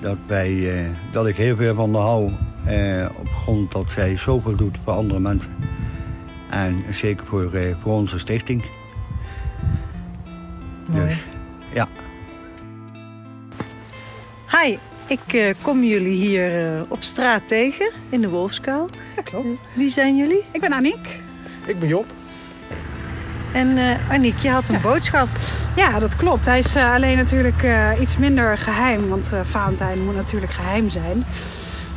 Dat, 0.00 0.16
wij, 0.26 0.78
eh, 0.78 0.88
dat 1.12 1.26
ik 1.26 1.36
heel 1.36 1.56
veel 1.56 1.74
van 1.74 1.94
haar 1.94 2.02
hou. 2.02 2.32
Eh, 2.66 3.06
op 3.18 3.28
grond 3.28 3.72
dat 3.72 3.90
zij 3.90 4.16
zoveel 4.16 4.56
doet 4.56 4.78
voor 4.84 4.92
andere 4.92 5.20
mensen. 5.20 5.50
En 6.50 6.84
zeker 6.90 7.26
voor, 7.26 7.52
eh, 7.52 7.74
voor 7.78 7.92
onze 7.92 8.18
stichting. 8.18 8.64
Mooi. 10.90 11.06
Dus, 11.06 11.24
ja. 11.74 11.88
Hi, 14.50 14.76
ik 15.06 15.32
eh, 15.32 15.54
kom 15.62 15.84
jullie 15.84 16.26
hier 16.26 16.76
eh, 16.76 16.82
op 16.88 17.02
straat 17.02 17.48
tegen 17.48 17.90
in 18.08 18.20
de 18.20 18.28
Wolfskuil. 18.28 18.88
Ja, 19.16 19.22
klopt. 19.22 19.60
Wie 19.74 19.88
zijn 19.88 20.16
jullie? 20.16 20.44
Ik 20.50 20.60
ben 20.60 20.72
Aniek. 20.72 21.20
Ik 21.66 21.78
ben 21.78 21.88
Job. 21.88 22.06
En 23.52 23.78
eh 23.78 24.10
Aniek, 24.10 24.38
je 24.38 24.50
had 24.50 24.68
een 24.68 24.80
boodschap. 24.80 25.28
Ja, 25.76 25.98
dat 25.98 26.16
klopt. 26.16 26.46
Hij 26.46 26.58
is 26.58 26.76
eh, 26.76 26.92
alleen 26.94 27.16
natuurlijk 27.16 27.62
eh, 27.62 27.88
iets 28.00 28.16
minder 28.16 28.58
geheim, 28.58 29.08
want 29.08 29.32
eh 29.32 29.40
Valentijn 29.42 30.04
moet 30.04 30.14
natuurlijk 30.14 30.52
geheim 30.52 30.90
zijn. 30.90 31.24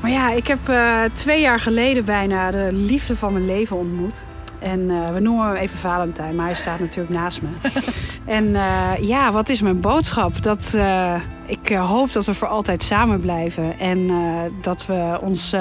Maar 0.03 0.11
ja, 0.11 0.31
ik 0.31 0.47
heb 0.47 0.69
eh, 0.69 1.01
twee 1.13 1.41
jaar 1.41 1.59
geleden 1.59 2.05
bijna 2.05 2.51
de 2.51 2.69
liefde 2.71 3.15
van 3.15 3.33
mijn 3.33 3.45
leven 3.45 3.77
ontmoet. 3.77 4.25
En 4.59 4.89
eh, 4.89 5.13
we 5.13 5.19
noemen 5.19 5.47
hem 5.47 5.55
even 5.55 5.77
Valentijn, 5.77 6.35
maar 6.35 6.45
hij 6.45 6.55
staat 6.55 6.79
natuurlijk 6.79 7.09
naast 7.09 7.41
me. 7.41 7.49
en 8.25 8.55
eh, 8.55 8.91
ja, 8.99 9.31
wat 9.31 9.49
is 9.49 9.61
mijn 9.61 9.81
boodschap? 9.81 10.43
Dat 10.43 10.73
eh, 10.75 11.15
ik 11.45 11.69
hoop 11.69 12.11
dat 12.11 12.25
we 12.25 12.33
voor 12.33 12.47
altijd 12.47 12.83
samen 12.83 13.19
blijven. 13.19 13.79
En 13.79 14.09
eh, 14.09 14.15
dat 14.61 14.85
we 14.85 15.17
ons 15.21 15.55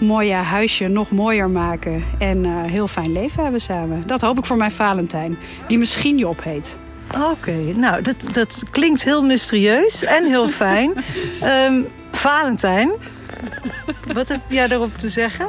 mooie 0.00 0.34
huisje 0.34 0.88
nog 0.88 1.10
mooier 1.10 1.50
maken. 1.50 2.04
En 2.18 2.44
eh 2.44 2.50
heel 2.64 2.88
fijn 2.88 3.12
leven 3.12 3.42
hebben 3.42 3.60
samen. 3.60 4.02
Dat 4.06 4.20
hoop 4.20 4.38
ik 4.38 4.44
voor 4.44 4.56
mijn 4.56 4.72
Valentijn, 4.72 5.38
die 5.66 5.78
misschien 5.78 6.18
Job 6.18 6.42
heet. 6.44 6.78
Oké, 7.30 7.56
nou, 7.74 8.02
dat, 8.02 8.28
dat 8.32 8.64
klinkt 8.70 9.04
heel 9.04 9.22
mysterieus 9.22 10.04
en 10.04 10.24
heel 10.24 10.48
fijn. 10.48 10.92
Ehm, 11.40 11.82
Valentijn, 12.10 12.90
wat 14.14 14.28
heb 14.28 14.40
jij 14.48 14.66
daarop 14.68 14.98
te 14.98 15.08
zeggen? 15.08 15.48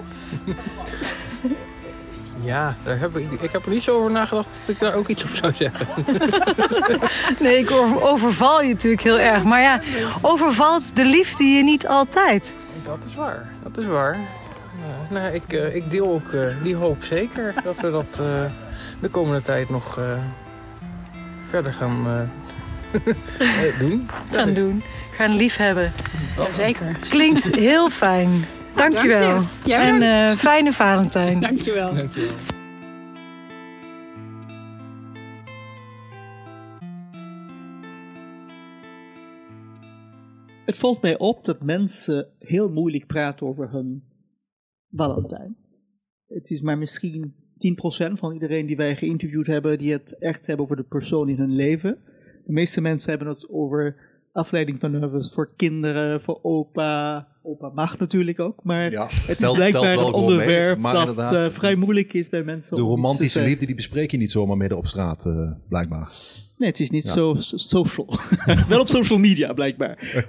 Ja, 2.43 2.75
daar 2.83 2.99
heb 2.99 3.17
ik, 3.17 3.31
ik 3.41 3.51
heb 3.51 3.65
er 3.65 3.71
niet 3.71 3.83
zo 3.83 3.97
over 3.97 4.11
nagedacht 4.11 4.47
dat 4.65 4.75
ik 4.75 4.79
daar 4.79 4.93
ook 4.93 5.07
iets 5.07 5.23
op 5.23 5.29
zou 5.33 5.53
zeggen. 5.55 5.87
Nee, 7.39 7.57
ik 7.57 7.71
over- 7.71 8.01
overval 8.01 8.61
je 8.61 8.69
natuurlijk 8.73 9.01
heel 9.03 9.19
erg. 9.19 9.43
Maar 9.43 9.61
ja, 9.61 9.79
overvalt 10.21 10.95
de 10.95 11.05
liefde 11.05 11.43
je 11.43 11.63
niet 11.63 11.87
altijd? 11.87 12.57
Dat 12.83 12.97
is 13.07 13.15
waar, 13.15 13.49
dat 13.63 13.77
is 13.77 13.85
waar. 13.85 14.13
Ja, 14.17 15.13
nou, 15.19 15.33
ik, 15.33 15.53
eh, 15.53 15.75
ik 15.75 15.91
deel 15.91 16.07
ook 16.13 16.31
eh, 16.33 16.47
die 16.63 16.75
hoop 16.75 17.03
zeker 17.03 17.53
dat 17.63 17.79
we 17.79 17.91
dat 17.91 18.05
eh, 18.19 18.25
de 18.99 19.09
komende 19.09 19.41
tijd 19.41 19.69
nog 19.69 19.99
verder 21.49 21.73
gaan 21.73 22.29
doen. 23.79 24.09
Gaan 24.31 24.53
doen, 24.53 24.83
gaan 25.11 25.35
liefhebben. 25.35 25.91
Zeker. 26.55 26.97
Klinkt 27.09 27.55
heel 27.55 27.89
fijn. 27.89 28.45
Dankjewel. 28.75 29.29
Dank 29.29 29.47
je. 29.63 29.69
Jij 29.69 29.89
en 29.89 30.01
eh, 30.01 30.37
fijne 30.37 30.73
Valentijn. 30.73 31.39
Dankjewel. 31.39 31.95
Dankjewel. 31.95 32.33
Het 40.65 40.77
valt 40.77 41.01
mij 41.01 41.17
op 41.17 41.45
dat 41.45 41.63
mensen 41.63 42.27
heel 42.39 42.69
moeilijk 42.69 43.07
praten 43.07 43.47
over 43.47 43.71
hun 43.71 44.03
Valentijn. 44.91 45.55
Het 46.27 46.49
is 46.49 46.61
maar 46.61 46.77
misschien 46.77 47.33
10% 48.09 48.11
van 48.13 48.33
iedereen 48.33 48.65
die 48.65 48.75
wij 48.75 48.95
geïnterviewd 48.95 49.47
hebben, 49.47 49.77
die 49.77 49.91
het 49.91 50.17
echt 50.19 50.47
hebben 50.47 50.65
over 50.65 50.77
de 50.77 50.83
persoon 50.83 51.29
in 51.29 51.37
hun 51.37 51.55
leven. 51.55 51.97
De 52.45 52.53
meeste 52.53 52.81
mensen 52.81 53.09
hebben 53.09 53.27
het 53.27 53.49
over 53.49 53.95
afleiding 54.33 54.79
van 54.79 54.91
nervous 54.91 55.31
voor 55.33 55.49
kinderen, 55.55 56.21
voor 56.21 56.39
opa. 56.41 57.27
Opa 57.43 57.69
mag 57.73 57.99
natuurlijk 57.99 58.39
ook, 58.39 58.59
maar 58.63 58.91
Ja, 58.91 59.03
het 59.05 59.29
is 59.29 59.37
telt- 59.37 59.55
blijkbaar 59.55 59.97
een 59.97 60.13
onderwerp 60.13 60.79
mee, 60.79 60.91
dat 60.91 61.31
eh, 61.35 61.45
vrij 61.45 61.75
moeilijk 61.75 62.13
is 62.13 62.29
bij 62.29 62.43
mensen. 62.43 62.75
De 62.75 62.83
om 62.83 62.87
iets 62.89 62.95
te 62.99 63.01
romantische 63.01 63.41
liefde 63.43 63.65
die 63.65 63.75
bespreek 63.75 64.11
je 64.11 64.17
niet 64.17 64.31
zomaar 64.31 64.57
midden 64.57 64.77
op 64.77 64.87
straat, 64.87 65.25
eh, 65.25 65.51
blijkbaar. 65.69 66.11
Nee, 66.57 66.69
het 66.69 66.79
is 66.79 66.89
niet 66.89 67.03
Ja. 67.03 67.11
zo 67.11 67.35
so- 67.39 67.57
social. 67.57 68.07
Wel 68.69 68.79
op 68.79 68.87
social 68.87 69.19
media, 69.19 69.53
blijkbaar. 69.53 70.23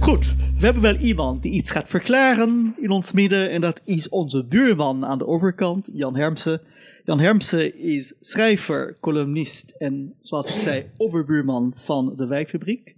Goed, 0.00 0.34
we 0.58 0.64
hebben 0.64 0.82
wel 0.82 0.96
iemand 0.96 1.42
die 1.42 1.52
iets 1.52 1.70
gaat 1.70 1.88
verklaren 1.88 2.74
in 2.80 2.90
ons 2.90 3.12
midden. 3.12 3.50
En 3.50 3.60
dat 3.60 3.80
is 3.84 4.08
onze 4.08 4.44
buurman 4.46 5.04
aan 5.06 5.18
de 5.18 5.26
overkant, 5.26 5.88
Jan 5.92 6.16
Hermsen. 6.16 6.60
Jan 7.08 7.20
Hermsen 7.20 7.78
is 7.78 8.16
schrijver, 8.20 8.98
columnist 9.00 9.70
en, 9.70 10.14
zoals 10.20 10.48
ik 10.48 10.56
zei, 10.56 10.90
overbuurman 10.96 11.72
van 11.76 12.16
de 12.16 12.26
wijkfabriek. 12.26 12.96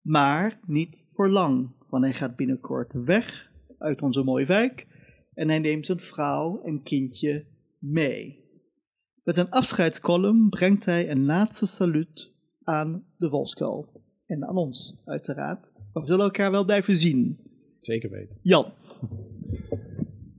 Maar 0.00 0.60
niet 0.66 0.96
voor 1.12 1.30
lang, 1.30 1.70
want 1.88 2.04
hij 2.04 2.12
gaat 2.12 2.36
binnenkort 2.36 2.92
weg 2.92 3.50
uit 3.78 4.02
onze 4.02 4.22
mooie 4.22 4.46
wijk. 4.46 4.86
En 5.34 5.48
hij 5.48 5.58
neemt 5.58 5.86
zijn 5.86 6.00
vrouw 6.00 6.62
en 6.62 6.82
kindje 6.82 7.44
mee. 7.78 8.44
Met 9.24 9.36
een 9.36 9.50
afscheidscolumn 9.50 10.48
brengt 10.48 10.84
hij 10.84 11.10
een 11.10 11.24
laatste 11.24 11.66
saluut 11.66 12.34
aan 12.62 13.04
de 13.16 13.28
Wolskuil. 13.28 14.02
En 14.26 14.48
aan 14.48 14.56
ons, 14.56 15.02
uiteraard. 15.04 15.72
Maar 15.92 16.02
we 16.02 16.08
zullen 16.08 16.24
elkaar 16.24 16.50
wel 16.50 16.64
blijven 16.64 16.96
zien. 16.96 17.38
Zeker 17.80 18.10
weten. 18.10 18.38
Jan. 18.42 18.66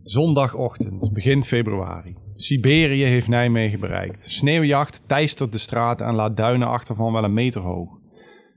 Zondagochtend, 0.04 1.14
begin 1.14 1.44
februari. 1.44 2.28
Siberië 2.42 3.04
heeft 3.04 3.28
Nijmegen 3.28 3.80
bereikt. 3.80 4.32
Sneeuwjacht 4.32 5.04
teistert 5.08 5.52
de 5.52 5.58
straat 5.58 6.02
en 6.02 6.16
laat 6.16 6.38
duinen 6.38 6.68
achter 6.68 6.96
van 6.96 7.14
wel 7.14 7.24
een 7.24 7.34
meter 7.34 7.62
hoog. 7.62 7.90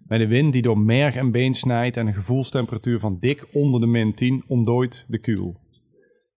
Met 0.06 0.20
een 0.20 0.28
wind 0.28 0.52
die 0.52 0.62
door 0.62 0.78
merg 0.78 1.14
en 1.14 1.30
been 1.30 1.54
snijdt 1.54 1.96
en 1.96 2.06
een 2.06 2.14
gevoelstemperatuur 2.14 2.98
van 2.98 3.16
dik 3.20 3.46
onder 3.52 3.80
de 3.80 3.86
min 3.86 4.14
10 4.14 4.44
ontdooit 4.46 5.04
de 5.08 5.18
kuul. 5.18 5.60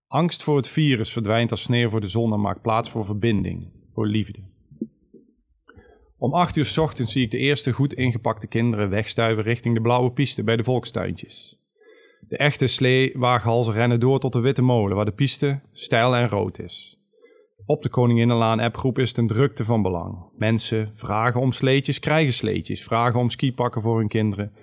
Angst 0.08 0.43
voor 0.43 0.56
het 0.56 0.68
virus 0.68 1.12
verdwijnt 1.12 1.52
als 1.52 1.62
sneeuw 1.62 1.89
voor 1.89 2.02
de 2.02 2.08
zon 2.08 2.34
en 2.34 2.41
maakt 2.41 2.62
plaats 2.62 2.89
voor 2.89 3.06
verbinding, 3.06 3.72
voor 3.93 4.08
liefde. 4.08 4.39
Om 6.18 6.34
acht 6.34 6.56
uur 6.56 6.66
's 6.66 6.78
ochtends 6.78 7.12
zie 7.12 7.24
ik 7.24 7.32
de 7.32 7.38
eerste 7.38 7.72
goed 7.72 7.93
ingepakte 7.93 8.48
kinderen 8.48 8.89
wegstuiven 8.89 9.43
richting 9.43 9.76
de 9.76 9.82
blauwe 9.82 10.12
piste 10.12 10.43
bij 10.43 10.56
de 10.56 10.64
volkstuintjes. 10.64 11.60
De 12.28 12.38
echte 12.38 12.68
sleewaaghalzen 12.68 13.74
rennen 13.74 14.00
door 14.00 14.20
tot 14.20 14.34
de 14.34 14.39
Witte 14.39 14.62
Molen, 14.62 14.96
waar 14.96 15.06
de 15.06 15.12
piste 15.12 15.62
steil 15.72 16.16
en 16.16 16.30
rood 16.30 16.60
is. 16.60 16.95
Op 17.68 17.82
de 17.82 17.89
Koninginnenlaan 17.89 18.59
appgroep 18.59 18.99
is 18.99 19.09
het 19.09 19.18
een 19.18 19.28
drukte 19.28 19.66
van 19.66 19.82
belang. 19.82 20.18
Mensen 20.38 20.89
vragen 20.93 21.41
om 21.41 21.51
sleetjes, 21.51 21.99
krijgen 21.99 22.34
sleetjes. 22.34 22.84
Vragen 22.84 23.20
om 23.20 23.30
skipakken 23.30 23.82
voor 23.82 23.97
hun 23.97 24.07
kinderen, 24.07 24.53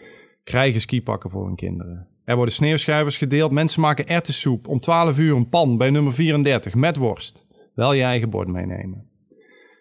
krijgen 0.45 0.81
skipakken 0.81 1.31
voor 1.31 1.47
hun 1.47 1.57
kinderen. 1.57 2.09
Er 2.25 2.37
worden 2.37 2.55
sneeuwschuivers 2.55 3.17
gedeeld. 3.17 3.51
Mensen 3.51 3.81
maken 3.81 4.09
erwtensoep. 4.09 4.69
Om 4.69 4.81
12 4.81 5.19
uur 5.19 5.37
een 5.37 5.49
pan 5.49 5.79
bij 5.79 5.91
nummer 5.91 6.13
34 6.13 6.75
met 6.75 6.97
worst. 6.97 7.47
Wel 7.75 7.93
je 7.93 8.03
eigen 8.03 8.31
bord 8.31 8.49
meenemen. 8.49 9.11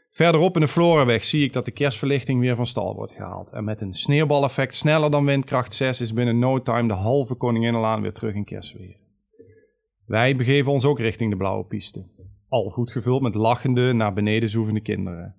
Verderop 0.10 0.56
in 0.56 0.62
de 0.62 0.68
Floraweg 0.68 1.26
zie 1.26 1.44
ik 1.44 1.54
dat 1.54 1.66
de 1.66 1.72
kerstverlichting 1.72 2.40
weer 2.40 2.56
van 2.56 2.66
stal 2.66 2.96
wordt 2.96 3.12
gehaald. 3.12 3.52
En 3.52 3.64
met 3.64 3.82
een 3.82 3.94
sneeuwbaleffect 3.94 4.76
sneller 4.76 5.12
dan 5.12 5.26
windkracht 5.26 5.74
6 5.74 6.02
is 6.02 6.14
binnen 6.14 6.40
no 6.40 6.62
time 6.62 6.88
de 6.88 6.94
halve 6.94 7.36
Koninginnenlaan 7.36 8.02
weer 8.02 8.14
terug 8.14 8.34
in 8.34 8.46
kerstweer. 8.46 8.98
Wij 10.06 10.36
begeven 10.36 10.72
ons 10.72 10.86
ook 10.86 11.00
richting 11.00 11.32
de 11.32 11.38
blauwe 11.38 11.66
piste. 11.66 12.08
Al 12.52 12.70
goed 12.70 12.92
gevuld 12.92 13.22
met 13.22 13.36
lachende, 13.36 13.94
naar 13.94 14.14
beneden 14.14 14.50
zoevende 14.50 14.82
kinderen. 14.82 15.36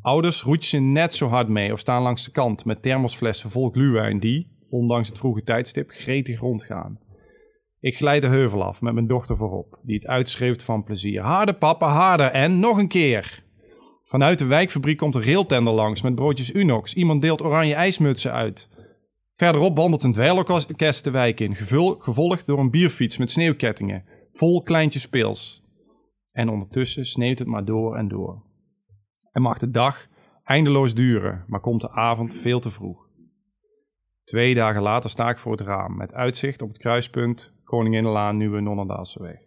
Ouders 0.00 0.42
roetsen 0.42 0.92
net 0.92 1.14
zo 1.14 1.28
hard 1.28 1.48
mee 1.48 1.72
of 1.72 1.78
staan 1.78 2.02
langs 2.02 2.24
de 2.24 2.30
kant 2.30 2.64
met 2.64 2.82
thermosflessen 2.82 3.50
vol 3.50 3.70
gluwijn 3.70 4.20
die, 4.20 4.66
ondanks 4.68 5.08
het 5.08 5.18
vroege 5.18 5.42
tijdstip, 5.42 5.90
gretig 5.90 6.40
rondgaan. 6.40 6.98
Ik 7.80 7.96
glijd 7.96 8.22
de 8.22 8.28
heuvel 8.28 8.62
af 8.62 8.82
met 8.82 8.94
mijn 8.94 9.06
dochter 9.06 9.36
voorop, 9.36 9.78
die 9.82 9.94
het 9.94 10.06
uitschreeuwt 10.06 10.62
van 10.62 10.84
plezier. 10.84 11.22
Harder 11.22 11.54
papa, 11.54 11.88
harder 11.88 12.30
en 12.30 12.58
nog 12.58 12.78
een 12.78 12.88
keer. 12.88 13.44
Vanuit 14.02 14.38
de 14.38 14.46
wijkfabriek 14.46 14.98
komt 14.98 15.14
een 15.14 15.24
railtender 15.24 15.72
langs 15.72 16.02
met 16.02 16.14
broodjes 16.14 16.54
Unox. 16.54 16.94
Iemand 16.94 17.22
deelt 17.22 17.42
oranje 17.42 17.74
ijsmutsen 17.74 18.32
uit. 18.32 18.68
Verderop 19.32 19.76
wandelt 19.76 20.02
een 20.02 20.12
dweilorkest 20.12 21.04
de 21.04 21.10
wijk 21.10 21.40
in, 21.40 21.56
gevolgd 21.98 22.46
door 22.46 22.58
een 22.58 22.70
bierfiets 22.70 23.18
met 23.18 23.30
sneeuwkettingen, 23.30 24.04
vol 24.32 24.62
kleintjes 24.62 25.08
pils. 25.08 25.63
En 26.34 26.48
ondertussen 26.48 27.04
sneeuwt 27.04 27.38
het 27.38 27.48
maar 27.48 27.64
door 27.64 27.96
en 27.96 28.08
door. 28.08 28.42
En 29.32 29.42
mag 29.42 29.58
de 29.58 29.70
dag 29.70 30.08
eindeloos 30.44 30.94
duren, 30.94 31.44
maar 31.46 31.60
komt 31.60 31.80
de 31.80 31.90
avond 31.90 32.34
veel 32.34 32.60
te 32.60 32.70
vroeg. 32.70 33.08
Twee 34.24 34.54
dagen 34.54 34.82
later 34.82 35.10
sta 35.10 35.28
ik 35.28 35.38
voor 35.38 35.52
het 35.52 35.60
raam, 35.60 35.96
met 35.96 36.12
uitzicht 36.12 36.62
op 36.62 36.68
het 36.68 36.78
kruispunt 36.78 37.54
Koninginnenlaan 37.64 38.36
Nieuwe 38.36 38.60
Nonnendaalseweg. 38.60 39.38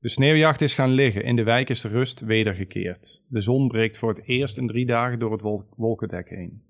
De 0.00 0.08
sneeuwjacht 0.08 0.60
is 0.60 0.74
gaan 0.74 0.90
liggen, 0.90 1.24
in 1.24 1.36
de 1.36 1.42
wijk 1.42 1.68
is 1.68 1.80
de 1.80 1.88
rust 1.88 2.20
wedergekeerd. 2.20 3.22
De 3.28 3.40
zon 3.40 3.68
breekt 3.68 3.98
voor 3.98 4.08
het 4.08 4.26
eerst 4.26 4.58
in 4.58 4.66
drie 4.66 4.86
dagen 4.86 5.18
door 5.18 5.32
het 5.32 5.40
wol- 5.40 5.68
wolkendek 5.76 6.28
heen. 6.28 6.62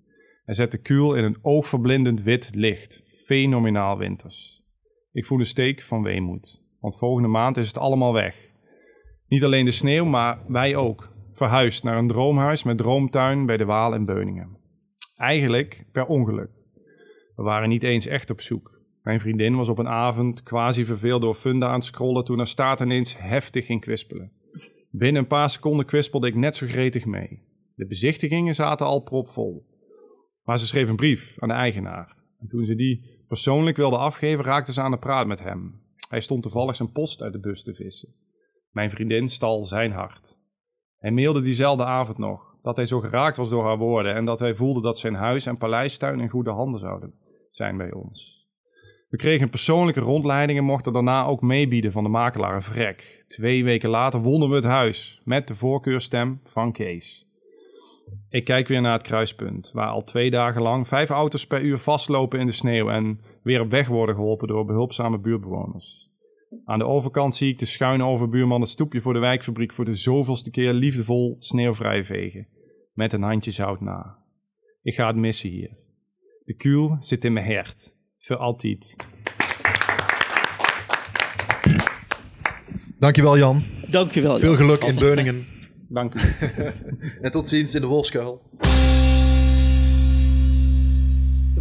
En 0.45 0.55
zet 0.55 0.70
de 0.70 0.78
kuil 0.78 1.14
in 1.14 1.24
een 1.24 1.39
oogverblindend 1.43 2.22
wit 2.22 2.55
licht, 2.55 3.03
fenomenaal 3.26 3.99
winters. 3.99 4.62
Ik 5.12 5.26
voel 5.26 5.39
een 5.39 5.47
steek 5.47 5.82
van 5.82 6.03
weemoed, 6.03 6.62
want 6.80 6.99
volgende 6.99 7.28
maand 7.28 7.57
is 7.57 7.66
het 7.66 7.78
allemaal 7.78 8.12
weg. 8.12 8.47
Niet 9.29 9.45
alleen 9.45 9.64
de 9.64 9.70
sneeuw, 9.70 10.05
maar 10.05 10.39
wij 10.47 10.76
ook. 10.76 11.09
Verhuisd 11.33 11.85
naar 11.85 11.99
een 11.99 12.09
droomhuis 12.09 12.62
met 12.62 12.79
droomtuin 12.79 13.47
bij 13.47 13.57
de 13.57 13.64
Waal 13.64 13.95
in 13.95 14.05
Beuningen. 14.05 14.57
Eigenlijk 15.16 15.85
per 15.93 16.07
ongeluk. 16.07 16.51
We 17.37 17.43
waren 17.43 17.68
niet 17.68 17.83
eens 17.83 18.07
echt 18.07 18.31
op 18.31 18.41
zoek. 18.41 18.81
Mijn 19.03 19.20
vriendin 19.20 19.57
was 19.57 19.68
op 19.68 19.79
een 19.79 19.89
avond 19.89 20.43
quasi 20.43 20.85
verveeld 20.85 21.22
door 21.22 21.35
Funda 21.35 21.66
aan 21.66 21.74
het 21.74 21.85
scrollen 21.85 22.24
toen 22.24 22.37
haar 22.37 22.47
staart 22.47 22.81
ineens 22.81 23.18
heftig 23.18 23.66
ging 23.66 23.81
kwispelen. 23.81 24.33
Binnen 24.91 25.22
een 25.22 25.29
paar 25.29 25.51
seconden 25.51 25.87
kwispelde 25.87 26.26
ik 26.26 26.35
net 26.35 26.57
zo 26.57 26.66
gretig 26.66 27.05
mee. 27.05 27.43
De 27.74 27.87
bezichtigingen 27.87 28.55
zaten 28.55 28.87
al 28.87 29.03
propvol. 29.03 29.66
Maar 30.43 30.59
ze 30.59 30.66
schreef 30.66 30.89
een 30.89 30.97
brief 30.97 31.35
aan 31.39 31.49
de 31.49 31.55
eigenaar. 31.55 32.16
En 32.41 32.49
toen 32.49 32.64
ze 32.64 32.74
die 32.74 33.24
persoonlijk 33.26 33.76
wilde 33.76 33.97
afgeven, 33.97 34.45
raakte 34.45 34.72
ze 34.72 34.81
aan 34.81 34.91
de 34.91 34.99
praat 34.99 35.26
met 35.26 35.43
hem. 35.43 35.81
Hij 36.09 36.20
stond 36.20 36.43
toevallig 36.43 36.76
zijn 36.76 36.93
post 36.93 37.22
uit 37.22 37.33
de 37.33 37.41
bus 37.41 37.62
te 37.62 37.74
vissen. 37.74 38.14
Mijn 38.71 38.91
vriendin 38.91 39.29
stal 39.29 39.64
zijn 39.64 39.93
hart. 39.93 40.41
Hij 40.99 41.11
mailde 41.11 41.41
diezelfde 41.41 41.85
avond 41.85 42.19
nog 42.19 42.57
dat 42.62 42.77
hij 42.77 42.87
zo 42.87 43.01
geraakt 43.01 43.37
was 43.37 43.49
door 43.49 43.64
haar 43.64 43.79
woorden 43.79 44.14
en 44.14 44.25
dat 44.25 44.39
hij 44.39 44.55
voelde 44.55 44.81
dat 44.81 44.99
zijn 44.99 45.14
huis 45.14 45.47
en 45.47 45.57
paleistuin 45.57 46.21
in 46.21 46.29
goede 46.29 46.51
handen 46.51 46.81
zouden 46.81 47.14
zijn 47.51 47.77
bij 47.77 47.93
ons. 47.93 48.47
We 49.09 49.16
kregen 49.16 49.43
een 49.43 49.51
persoonlijke 49.51 50.01
rondleiding 50.01 50.59
en 50.59 50.64
mochten 50.64 50.93
daarna 50.93 51.25
ook 51.25 51.41
meebieden 51.41 51.93
van 51.93 52.03
de 52.03 52.09
makelaar 52.09 52.62
vrek. 52.62 53.25
Twee 53.29 53.64
weken 53.64 53.89
later 53.89 54.21
wonnen 54.21 54.49
we 54.49 54.55
het 54.55 54.64
huis 54.64 55.21
met 55.25 55.49
de 55.49 55.55
voorkeurstem 55.55 56.39
van 56.43 56.73
Kees. 56.73 57.27
Ik 58.29 58.45
kijk 58.45 58.69
weer 58.69 58.81
naar 58.81 58.93
het 58.93 59.03
kruispunt, 59.03 59.71
waar 59.73 59.89
al 59.89 60.03
twee 60.03 60.31
dagen 60.31 60.62
lang 60.62 60.89
vijf 60.89 61.11
auto's 61.11 61.47
per 61.47 61.62
uur 61.62 61.79
vastlopen 61.79 62.41
in 62.41 62.47
de 62.47 62.53
sneeuw 62.53 62.91
en 62.91 63.21
weer 63.43 63.61
op 63.61 63.71
weg 63.71 63.89
worden 63.89 64.14
geholpen 64.14 64.49
door 64.49 64.64
behulpzame 64.64 65.19
buurtbewoners. 65.19 66.08
Aan 66.64 66.78
de 66.78 66.84
overkant 66.84 67.34
zie 67.34 67.53
ik 67.53 67.59
de 67.59 67.64
schuin 67.64 68.03
overbuurman 68.03 68.61
het 68.61 68.70
stoepje 68.70 69.01
voor 69.01 69.12
de 69.12 69.18
wijkfabriek 69.18 69.72
voor 69.72 69.84
de 69.84 69.94
zoveelste 69.94 70.51
keer 70.51 70.72
liefdevol 70.72 71.36
sneeuwvrij 71.38 72.05
vegen. 72.05 72.46
Met 72.92 73.12
een 73.12 73.22
handje 73.22 73.51
zout 73.51 73.80
na. 73.80 74.18
Ik 74.82 74.94
ga 74.94 75.07
het 75.07 75.16
missen 75.16 75.51
hier. 75.51 75.70
De 76.44 76.55
kuul 76.55 76.96
zit 77.01 77.24
in 77.24 77.32
mijn 77.32 77.55
hart. 77.55 77.94
Voor 78.18 78.36
altijd. 78.36 78.96
Dankjewel 82.99 83.38
Jan. 83.38 83.62
Dankjewel. 83.90 84.38
Veel 84.38 84.57
geluk 84.57 84.84
in 84.84 84.94
Beuningen. 84.94 85.46
Dank 85.88 86.14
u. 86.14 86.20
en 87.24 87.30
tot 87.30 87.49
ziens 87.49 87.74
in 87.74 87.80
de 87.80 87.86
Wolfskuil. 87.86 88.42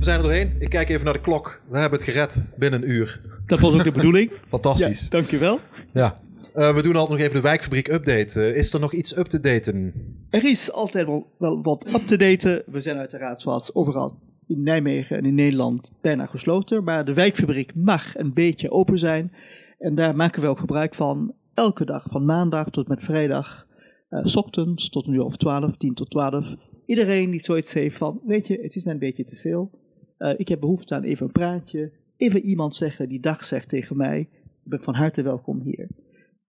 We 0.07 0.13
zijn 0.13 0.25
er 0.25 0.29
doorheen. 0.31 0.55
Ik 0.59 0.69
kijk 0.69 0.89
even 0.89 1.05
naar 1.05 1.13
de 1.13 1.21
klok. 1.21 1.61
We 1.69 1.77
hebben 1.77 1.99
het 1.99 2.07
gered 2.09 2.37
binnen 2.57 2.81
een 2.81 2.89
uur. 2.89 3.21
Dat 3.45 3.59
was 3.59 3.73
ook 3.73 3.83
de 3.83 3.91
bedoeling. 3.91 4.31
Fantastisch. 4.49 5.01
Ja, 5.01 5.09
dankjewel. 5.09 5.59
Ja. 5.93 6.19
Eh, 6.53 6.75
we 6.75 6.81
doen 6.81 6.95
altijd 6.95 7.17
nog 7.17 7.27
even 7.27 7.35
de 7.35 7.47
wijkfabriek 7.47 7.87
update. 7.87 8.41
Eh, 8.41 8.55
is 8.55 8.73
er 8.73 8.79
nog 8.79 8.93
iets 8.93 9.17
up 9.17 9.25
te 9.25 9.39
daten? 9.39 9.93
Er 10.29 10.43
is 10.45 10.71
altijd 10.71 11.05
wel, 11.05 11.31
wel 11.37 11.61
wat 11.61 11.87
up 11.87 12.07
te 12.07 12.17
daten. 12.17 12.63
We 12.65 12.81
zijn 12.81 12.97
uiteraard 12.97 13.41
zoals 13.41 13.75
overal 13.75 14.19
in 14.47 14.63
Nijmegen 14.63 15.17
en 15.17 15.25
in 15.25 15.35
Nederland 15.35 15.91
bijna 16.01 16.25
gesloten. 16.25 16.83
Maar 16.83 17.05
de 17.05 17.13
wijkfabriek 17.13 17.75
mag 17.75 18.17
een 18.17 18.33
beetje 18.33 18.71
open 18.71 18.97
zijn. 18.97 19.31
En 19.79 19.95
daar 19.95 20.15
maken 20.15 20.41
we 20.41 20.47
ook 20.47 20.59
gebruik 20.59 20.95
van. 20.95 21.33
Elke 21.53 21.85
dag, 21.85 22.05
van 22.09 22.25
maandag 22.25 22.69
tot 22.69 22.87
met 22.87 23.03
vrijdag. 23.03 23.65
eh, 24.09 24.19
's 24.23 24.35
ochtends 24.35 24.89
tot 24.89 25.07
een 25.07 25.13
uur 25.13 25.23
of 25.23 25.37
12, 25.37 25.77
10 25.77 25.93
tot 25.93 26.09
12. 26.09 26.55
Iedereen 26.85 27.31
die 27.31 27.39
zoiets 27.39 27.73
heeft 27.73 27.97
van, 27.97 28.21
weet 28.25 28.47
je, 28.47 28.59
het 28.61 28.75
is 28.75 28.83
mij 28.83 28.93
een 28.93 28.99
beetje 28.99 29.25
te 29.25 29.35
veel. 29.35 29.85
Eh, 30.17 30.33
ik 30.37 30.47
heb 30.47 30.59
behoefte 30.59 30.95
aan 30.95 31.03
even 31.03 31.25
een 31.25 31.31
praatje. 31.31 31.91
Even 32.17 32.41
iemand 32.41 32.75
zeggen 32.75 33.09
die 33.09 33.19
dag 33.19 33.43
zegt 33.43 33.69
tegen 33.69 33.97
mij. 33.97 34.19
Ik 34.19 34.69
ben 34.69 34.81
van 34.81 34.95
harte 34.95 35.21
welkom 35.21 35.61
hier. 35.61 35.87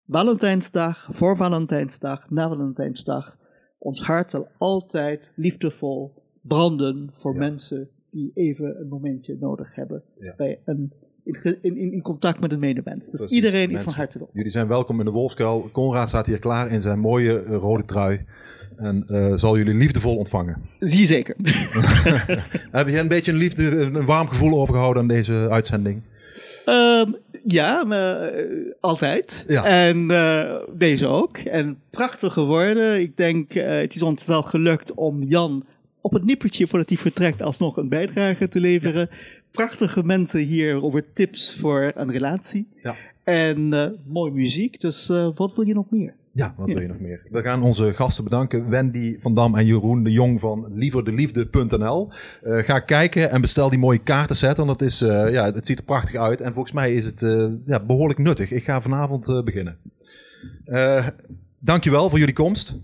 Valentijnsdag, 0.08 1.08
voor 1.12 1.36
Valentijnsdag, 1.36 2.30
na 2.30 2.48
Valentijnsdag. 2.48 3.38
Ons 3.78 4.02
hart 4.02 4.32
zal 4.32 4.48
altijd 4.58 5.32
liefdevol 5.36 6.14
branden 6.42 7.10
voor 7.14 7.36
mensen 7.36 7.90
die 8.12 8.32
even 8.34 8.80
een 8.80 8.88
momentje 8.88 9.38
nodig 9.40 9.76
hebben. 9.76 10.04
Ja. 10.20 10.34
Bij 10.36 10.62
een, 10.66 10.94
in, 11.62 11.78
in, 11.78 12.02
contact 12.02 12.40
met 12.40 12.52
een 12.52 12.60
medemens. 12.60 13.10
Dus 13.10 13.20
Precies, 13.20 13.36
iedereen 13.36 13.70
is 13.70 13.84
van 13.84 13.94
harte 13.94 14.18
welkom. 14.18 14.36
Jullie 14.38 14.52
zijn 14.52 14.68
welkom 14.68 15.00
in 15.00 15.06
de 15.06 15.12
Wolfskuil. 15.12 15.70
Konrad 15.72 16.08
staat 16.08 16.26
hier 16.26 16.40
klaar 16.40 16.72
in 16.72 16.82
zijn 16.82 17.00
mooie 17.00 17.44
eh, 17.44 17.56
rode 17.56 17.84
trui. 17.84 18.26
En 18.78 19.04
eh, 19.08 19.32
zal 19.36 19.58
jullie 19.58 19.74
liefdevol 19.74 20.16
ontvangen. 20.16 20.62
Zie 20.80 21.06
zeker. 21.06 21.36
Heb 22.72 22.88
je 22.88 23.00
een 23.00 23.08
beetje 23.08 23.32
een, 23.32 23.38
liefde, 23.38 23.80
een 23.80 24.06
warm 24.06 24.28
gevoel 24.28 24.60
overgehouden 24.60 25.02
aan 25.02 25.08
deze 25.08 25.48
uitzending? 25.50 26.02
Ehm, 26.66 27.12
ja, 27.44 27.84
maar, 27.84 28.22
eh, 28.22 28.46
altijd. 28.80 29.46
Ja. 29.48 29.64
En 29.64 30.12
eh, 30.12 30.56
deze 30.78 31.08
ook. 31.08 31.38
En 31.38 31.78
prachtige 31.90 32.42
woorden. 32.42 33.02
Ik 33.02 33.18
denk, 33.18 33.54
het 33.54 33.96
is 33.96 34.02
ons 34.02 34.26
wel 34.26 34.42
gelukt 34.42 34.94
om 34.94 35.24
Jan 35.24 35.66
op 36.02 36.14
het 36.14 36.26
nippertje 36.26 36.68
voordat 36.68 36.90
hij 36.90 36.98
vertrekt 36.98 37.42
alsnog 37.42 37.78
een 37.78 37.90
bijdrage 37.90 38.48
te 38.48 38.60
leveren. 38.60 39.10
Prachtige 39.52 40.04
mensen 40.04 40.40
hier 40.40 40.84
over 40.84 41.06
tips 41.14 41.56
voor 41.60 41.92
een 41.96 42.12
relatie. 42.12 42.68
Ja. 42.84 42.96
En 43.24 43.98
mooie 44.08 44.32
muziek. 44.32 44.80
Dus 44.80 45.08
wat 45.36 45.56
wil 45.56 45.68
je 45.68 45.74
nog 45.74 45.86
meer? 45.90 46.14
Ja, 46.38 46.54
wat 46.58 46.68
wil 46.68 46.82
je 46.82 46.88
nog 46.88 47.00
meer? 47.00 47.22
We 47.30 47.42
gaan 47.42 47.64
onze 47.64 47.94
gasten 47.94 48.24
bedanken. 48.24 48.70
Wendy 48.70 49.18
van 49.20 49.36
Dam 49.36 49.56
en 49.56 49.66
Jeroen 49.66 50.04
de 50.04 50.12
Jong 50.12 50.40
van 50.40 50.68
lieverdeliefde.nl. 50.74 52.12
Eh 52.44 52.64
ga 52.64 52.80
kijken 52.80 53.32
en 53.32 53.42
bestel 53.42 53.70
die 53.70 53.80
mooie 53.80 53.98
kaartenset. 53.98 54.58
Want 54.58 54.70
het, 54.70 54.82
is, 54.82 55.02
eh, 55.02 55.32
ja, 55.32 55.52
het 55.52 55.68
ziet 55.68 55.80
er 55.80 55.86
prachtig 55.86 56.16
uit. 56.16 56.42
En 56.42 56.54
volgens 56.54 56.74
mij 56.74 56.94
is 56.94 57.06
het 57.06 57.24
eh, 57.24 57.46
ja, 57.66 57.86
behoorlijk 57.86 58.20
nuttig. 58.20 58.52
Ik 58.52 58.64
ga 58.64 58.82
vanavond 58.82 59.44
beginnen. 59.44 59.78
Dankjewel 61.60 62.10
voor 62.10 62.20
jullie 62.20 62.34
komst. 62.34 62.76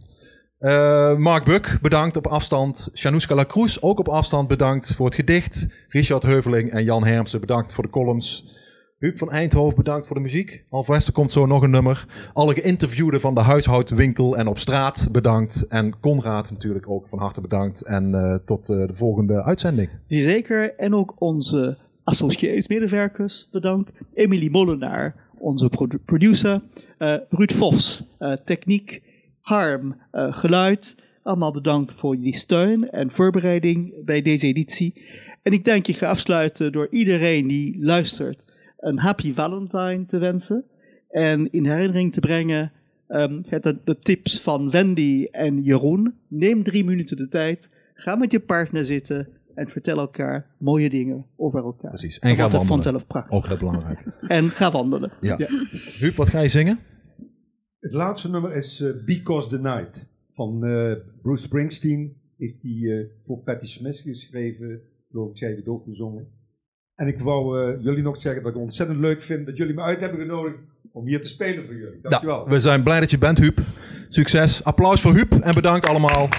Mark 1.17 1.43
Buk, 1.43 1.77
bedankt 1.81 2.17
op 2.17 2.27
afstand. 2.27 2.89
Januska 2.93 3.35
Lacroix, 3.35 3.81
ook 3.81 3.99
op 3.99 4.09
afstand 4.09 4.47
bedankt 4.47 4.95
voor 4.95 5.05
het 5.05 5.15
gedicht. 5.15 5.67
Richard 5.89 6.23
Heuveling 6.23 6.71
en 6.71 6.83
Jan 6.83 7.05
Hermsen, 7.05 7.39
bedankt 7.39 7.73
voor 7.73 7.83
de 7.83 7.89
columns. 7.89 8.61
Huub 9.03 9.17
van 9.17 9.31
Eindhoven, 9.31 9.77
bedankt 9.77 10.07
voor 10.07 10.15
de 10.15 10.21
muziek. 10.21 10.63
Alf 10.69 10.87
Wester 10.87 11.13
komt 11.13 11.31
zo 11.31 11.45
nog 11.45 11.61
een 11.61 11.69
nummer. 11.69 12.05
Alle 12.33 12.53
geïnterviewden 12.53 13.21
van 13.21 13.33
de 13.33 13.41
huishoudwinkel 13.41 14.37
en 14.37 14.47
op 14.47 14.57
straat, 14.57 15.07
bedankt. 15.11 15.67
En 15.67 15.99
Conrad 15.99 16.51
natuurlijk 16.51 16.89
ook 16.89 17.07
van 17.07 17.19
harte 17.19 17.41
bedankt. 17.41 17.81
En 17.81 18.15
eh, 18.15 18.35
tot 18.45 18.69
eh, 18.69 18.87
de 18.87 18.93
volgende 18.93 19.43
uitzending. 19.43 19.89
Zeker. 20.07 20.75
En 20.75 20.93
ook 20.93 21.15
onze 21.17 21.77
associees, 22.03 22.67
medewerkers, 22.67 23.49
bedankt. 23.51 23.91
Emily 24.13 24.49
Molenaar, 24.51 25.15
onze 25.37 25.69
produ- 25.69 25.99
producer. 26.05 26.61
Eh, 26.97 27.15
Ruud 27.29 27.51
Vos, 27.51 28.03
techniek. 28.45 29.01
Harm, 29.41 29.95
geluid. 30.11 30.95
Allemaal 31.23 31.51
bedankt 31.51 31.93
voor 31.95 32.15
jullie 32.15 32.35
steun 32.35 32.89
en 32.89 33.11
voorbereiding 33.11 34.05
bij 34.05 34.21
deze 34.21 34.47
editie. 34.47 35.01
En 35.41 35.51
ik 35.51 35.65
denk 35.65 35.85
je 35.85 35.93
ga 35.93 36.07
afsluiten 36.09 36.71
door 36.71 36.87
iedereen 36.91 37.47
die 37.47 37.77
luistert 37.79 38.51
een 38.83 38.99
happy 38.99 39.33
Valentine 39.33 40.05
te 40.05 40.17
wensen. 40.17 40.65
En 41.09 41.51
in 41.51 41.65
herinnering 41.65 42.13
te 42.13 42.19
brengen 42.19 42.71
ehm, 43.07 43.41
het, 43.45 43.63
de, 43.83 43.99
tips 43.99 44.41
van 44.41 44.69
Wendy 44.69 45.27
en 45.31 45.61
Jeroen. 45.61 46.13
Neem 46.27 46.63
drie 46.63 46.85
minuten 46.85 47.17
de 47.17 47.27
tijd. 47.27 47.69
Ga 47.93 48.15
met 48.15 48.31
je 48.31 48.39
partner 48.39 48.85
zitten 48.85 49.27
en 49.55 49.67
vertel 49.67 49.97
elkaar 49.97 50.55
mooie 50.57 50.89
dingen 50.89 51.25
over 51.35 51.63
elkaar. 51.63 51.89
Precies. 51.89 52.19
En 52.19 52.35
ga 52.35 52.41
wandelen. 52.41 52.65
vanzelf 52.65 53.07
prachtig. 53.07 53.37
Ook 53.37 53.47
heel 53.47 53.57
belangrijk. 53.57 53.99
En 54.27 54.49
ga 54.49 54.71
wandelen. 54.71 55.11
Ja. 55.21 55.37
Huub, 55.99 56.15
wat 56.15 56.29
ga 56.29 56.39
je 56.39 56.47
zingen? 56.47 56.79
Het 57.79 57.93
laatste 57.93 58.29
nummer 58.29 58.55
is 58.55 58.81
eh, 58.81 58.91
Because 59.05 59.49
the 59.49 59.59
Night 59.59 60.07
van 60.29 60.65
eh, 60.65 60.93
Bruce 61.21 61.43
Springsteen. 61.43 62.21
Heeft 62.37 62.61
hij 62.61 62.71
eh, 62.71 63.05
voor 63.21 63.37
Patti 63.37 63.67
Smith 63.67 63.97
geschreven. 63.97 64.81
Geloof 65.09 65.29
ik, 65.29 65.37
zij 65.37 65.51
het 65.51 65.67
ook 65.67 65.83
gezongen. 65.83 66.27
En 66.95 67.07
ik 67.07 67.19
wou 67.19 67.61
eh, 67.61 67.83
jullie 67.83 68.03
nog 68.03 68.21
zeggen 68.21 68.43
dat 68.43 68.51
ik 68.51 68.57
het 68.57 68.67
ontzettend 68.67 68.99
leuk 68.99 69.21
vind 69.21 69.45
dat 69.45 69.57
jullie 69.57 69.73
me 69.73 69.81
uit 69.81 69.99
hebben 69.99 70.19
genodigd 70.19 70.55
om 70.91 71.05
hier 71.05 71.21
te 71.21 71.27
spelen 71.27 71.65
voor 71.65 71.75
jullie. 71.75 71.99
Dankjewel. 72.01 72.43
Ja, 72.43 72.49
we 72.49 72.59
zijn 72.59 72.83
blij 72.83 72.99
dat 72.99 73.11
je 73.11 73.17
bent, 73.17 73.37
Huub. 73.37 73.59
Succes. 74.07 74.63
Applaus 74.63 75.01
voor 75.01 75.13
Huub 75.13 75.33
en 75.33 75.53
bedankt 75.53 75.87
allemaal. 75.87 76.29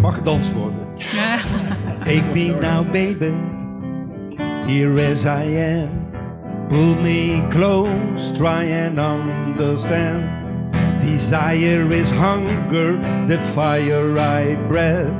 Mag 0.00 0.14
gedanst 0.14 0.52
worden? 0.52 0.86
Take 2.04 2.24
me 2.34 2.56
now, 2.60 2.92
baby, 2.92 3.34
here 4.66 5.12
as 5.12 5.24
I 5.24 5.58
am. 5.58 5.88
Pull 6.68 6.94
me 7.02 7.46
close, 7.48 8.32
try 8.32 8.72
and 8.72 8.98
understand. 8.98 10.45
Desire 11.06 11.88
is 11.92 12.10
hunger, 12.10 12.98
the 13.28 13.38
fire 13.54 14.18
I 14.18 14.56
breathe. 14.66 15.14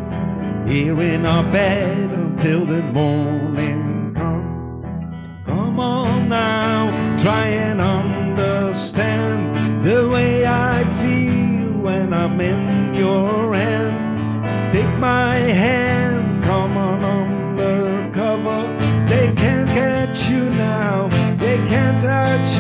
Here 0.67 1.01
in 1.01 1.25
our 1.25 1.45
bed 1.45 2.11
until 2.11 2.65
the 2.67 2.83
morning 2.83 4.13
comes. 4.13 5.17
Come 5.47 5.79
on 5.79 6.29
now, 6.29 6.91
try 7.23 7.47
and 7.47 7.81
understand 7.81 9.41
the 9.85 10.09
way 10.09 10.45
I 10.45 10.83
feel 11.01 11.79
when 11.81 12.13
I'm 12.13 12.41
in 12.41 12.93
your 12.93 13.55
hand. 13.55 14.75
Take 14.75 14.99
my 14.99 15.37
hand, 15.37 16.43
come 16.43 16.77
on 16.77 17.05
undercover. 17.05 18.67
They 19.09 19.33
can't 19.35 19.71
catch 19.71 20.29
you 20.29 20.51
now, 20.51 21.07
they 21.37 21.59
can't 21.69 22.03
touch 22.03 22.56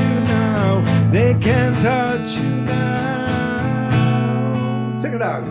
it 5.16 5.22
out. 5.22 5.44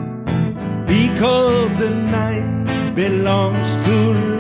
Because 0.86 1.70
the 1.80 1.90
night 1.90 2.94
belongs 2.94 3.78
to 3.86 3.96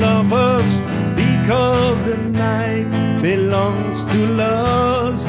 lovers, 0.05 0.71
because 1.15 1.97
the 2.03 2.17
night 2.17 2.88
belongs 3.21 4.03
to 4.11 4.19
lust, 4.43 5.28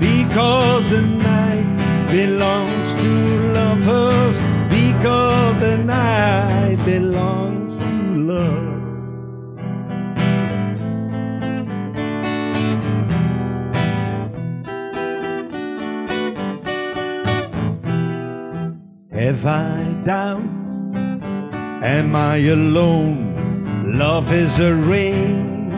because 0.00 0.88
the 0.88 1.02
night 1.02 1.70
belongs 2.10 2.94
to 3.02 3.12
lovers, 3.58 4.36
because 4.68 5.54
the 5.60 5.76
night 5.78 6.78
belongs 6.84 7.78
to 7.78 7.92
love. 8.32 8.65
I 19.46 19.84
doubt? 20.04 20.42
Am 21.82 22.16
I 22.16 22.36
alone? 22.38 23.96
Love 23.96 24.32
is 24.32 24.58
a 24.58 24.74
ring, 24.74 25.70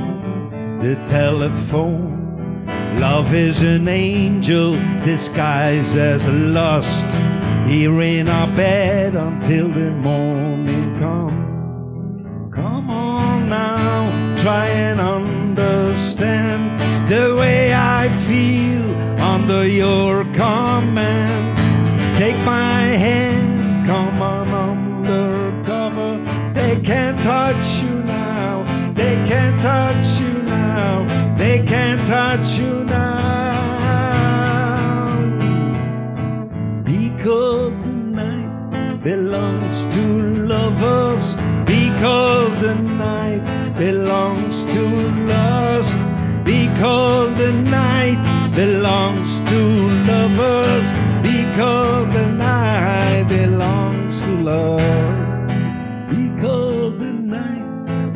the 0.80 0.94
telephone. 1.04 2.66
Love 2.98 3.34
is 3.34 3.60
an 3.62 3.86
angel 3.86 4.72
disguised 5.04 5.96
as 5.96 6.26
lust. 6.28 7.06
Here 7.66 8.00
in 8.00 8.28
our 8.28 8.46
bed 8.56 9.14
until 9.14 9.68
the 9.68 9.90
morning 9.90 10.98
come. 10.98 12.50
Come 12.54 12.90
on 12.90 13.48
now, 13.48 14.36
try 14.36 14.66
and 14.68 14.98
understand 15.00 16.80
the 17.10 17.36
way 17.38 17.74
I 17.74 18.08
feel 18.26 18.84
under 19.20 19.66
your 19.66 20.24
command. 20.32 21.58
Take 22.16 22.38
my 22.44 22.80
hand, 23.04 23.27
can't 26.88 27.18
touch 27.18 27.82
you 27.82 27.90
now, 28.04 28.64
they 28.94 29.14
can't 29.28 29.60
touch 29.60 30.20
you 30.20 30.42
now, 30.44 31.04
they 31.36 31.62
can't 31.62 32.00
touch 32.08 32.58
you 32.58 32.82
now. 32.84 34.08
Because 36.82 37.78
the 37.80 37.94
night 38.20 39.02
belongs 39.04 39.84
to 39.94 40.02
lovers. 40.54 41.36
Because 41.66 42.58
the 42.60 42.74
night 42.74 43.42
belongs 43.76 44.64
to 44.64 44.82
lust. 45.32 45.94
Because 46.42 47.34
the 47.34 47.52
night 47.52 48.22
belongs 48.56 49.40
to 49.50 49.60
lovers. 50.10 50.86
Because 51.20 52.06
the 52.14 52.28
night 52.32 53.26
belongs 53.28 54.22
to 54.22 54.30
love 54.50 55.17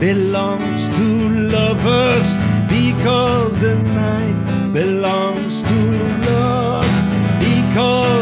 belongs 0.02 0.88
to 0.88 1.28
lovers 1.56 2.26
because 2.68 3.56
the 3.60 3.76
night 3.94 4.72
belongs 4.72 5.62
to 5.62 5.78
lovers 6.26 6.96
because 7.38 8.21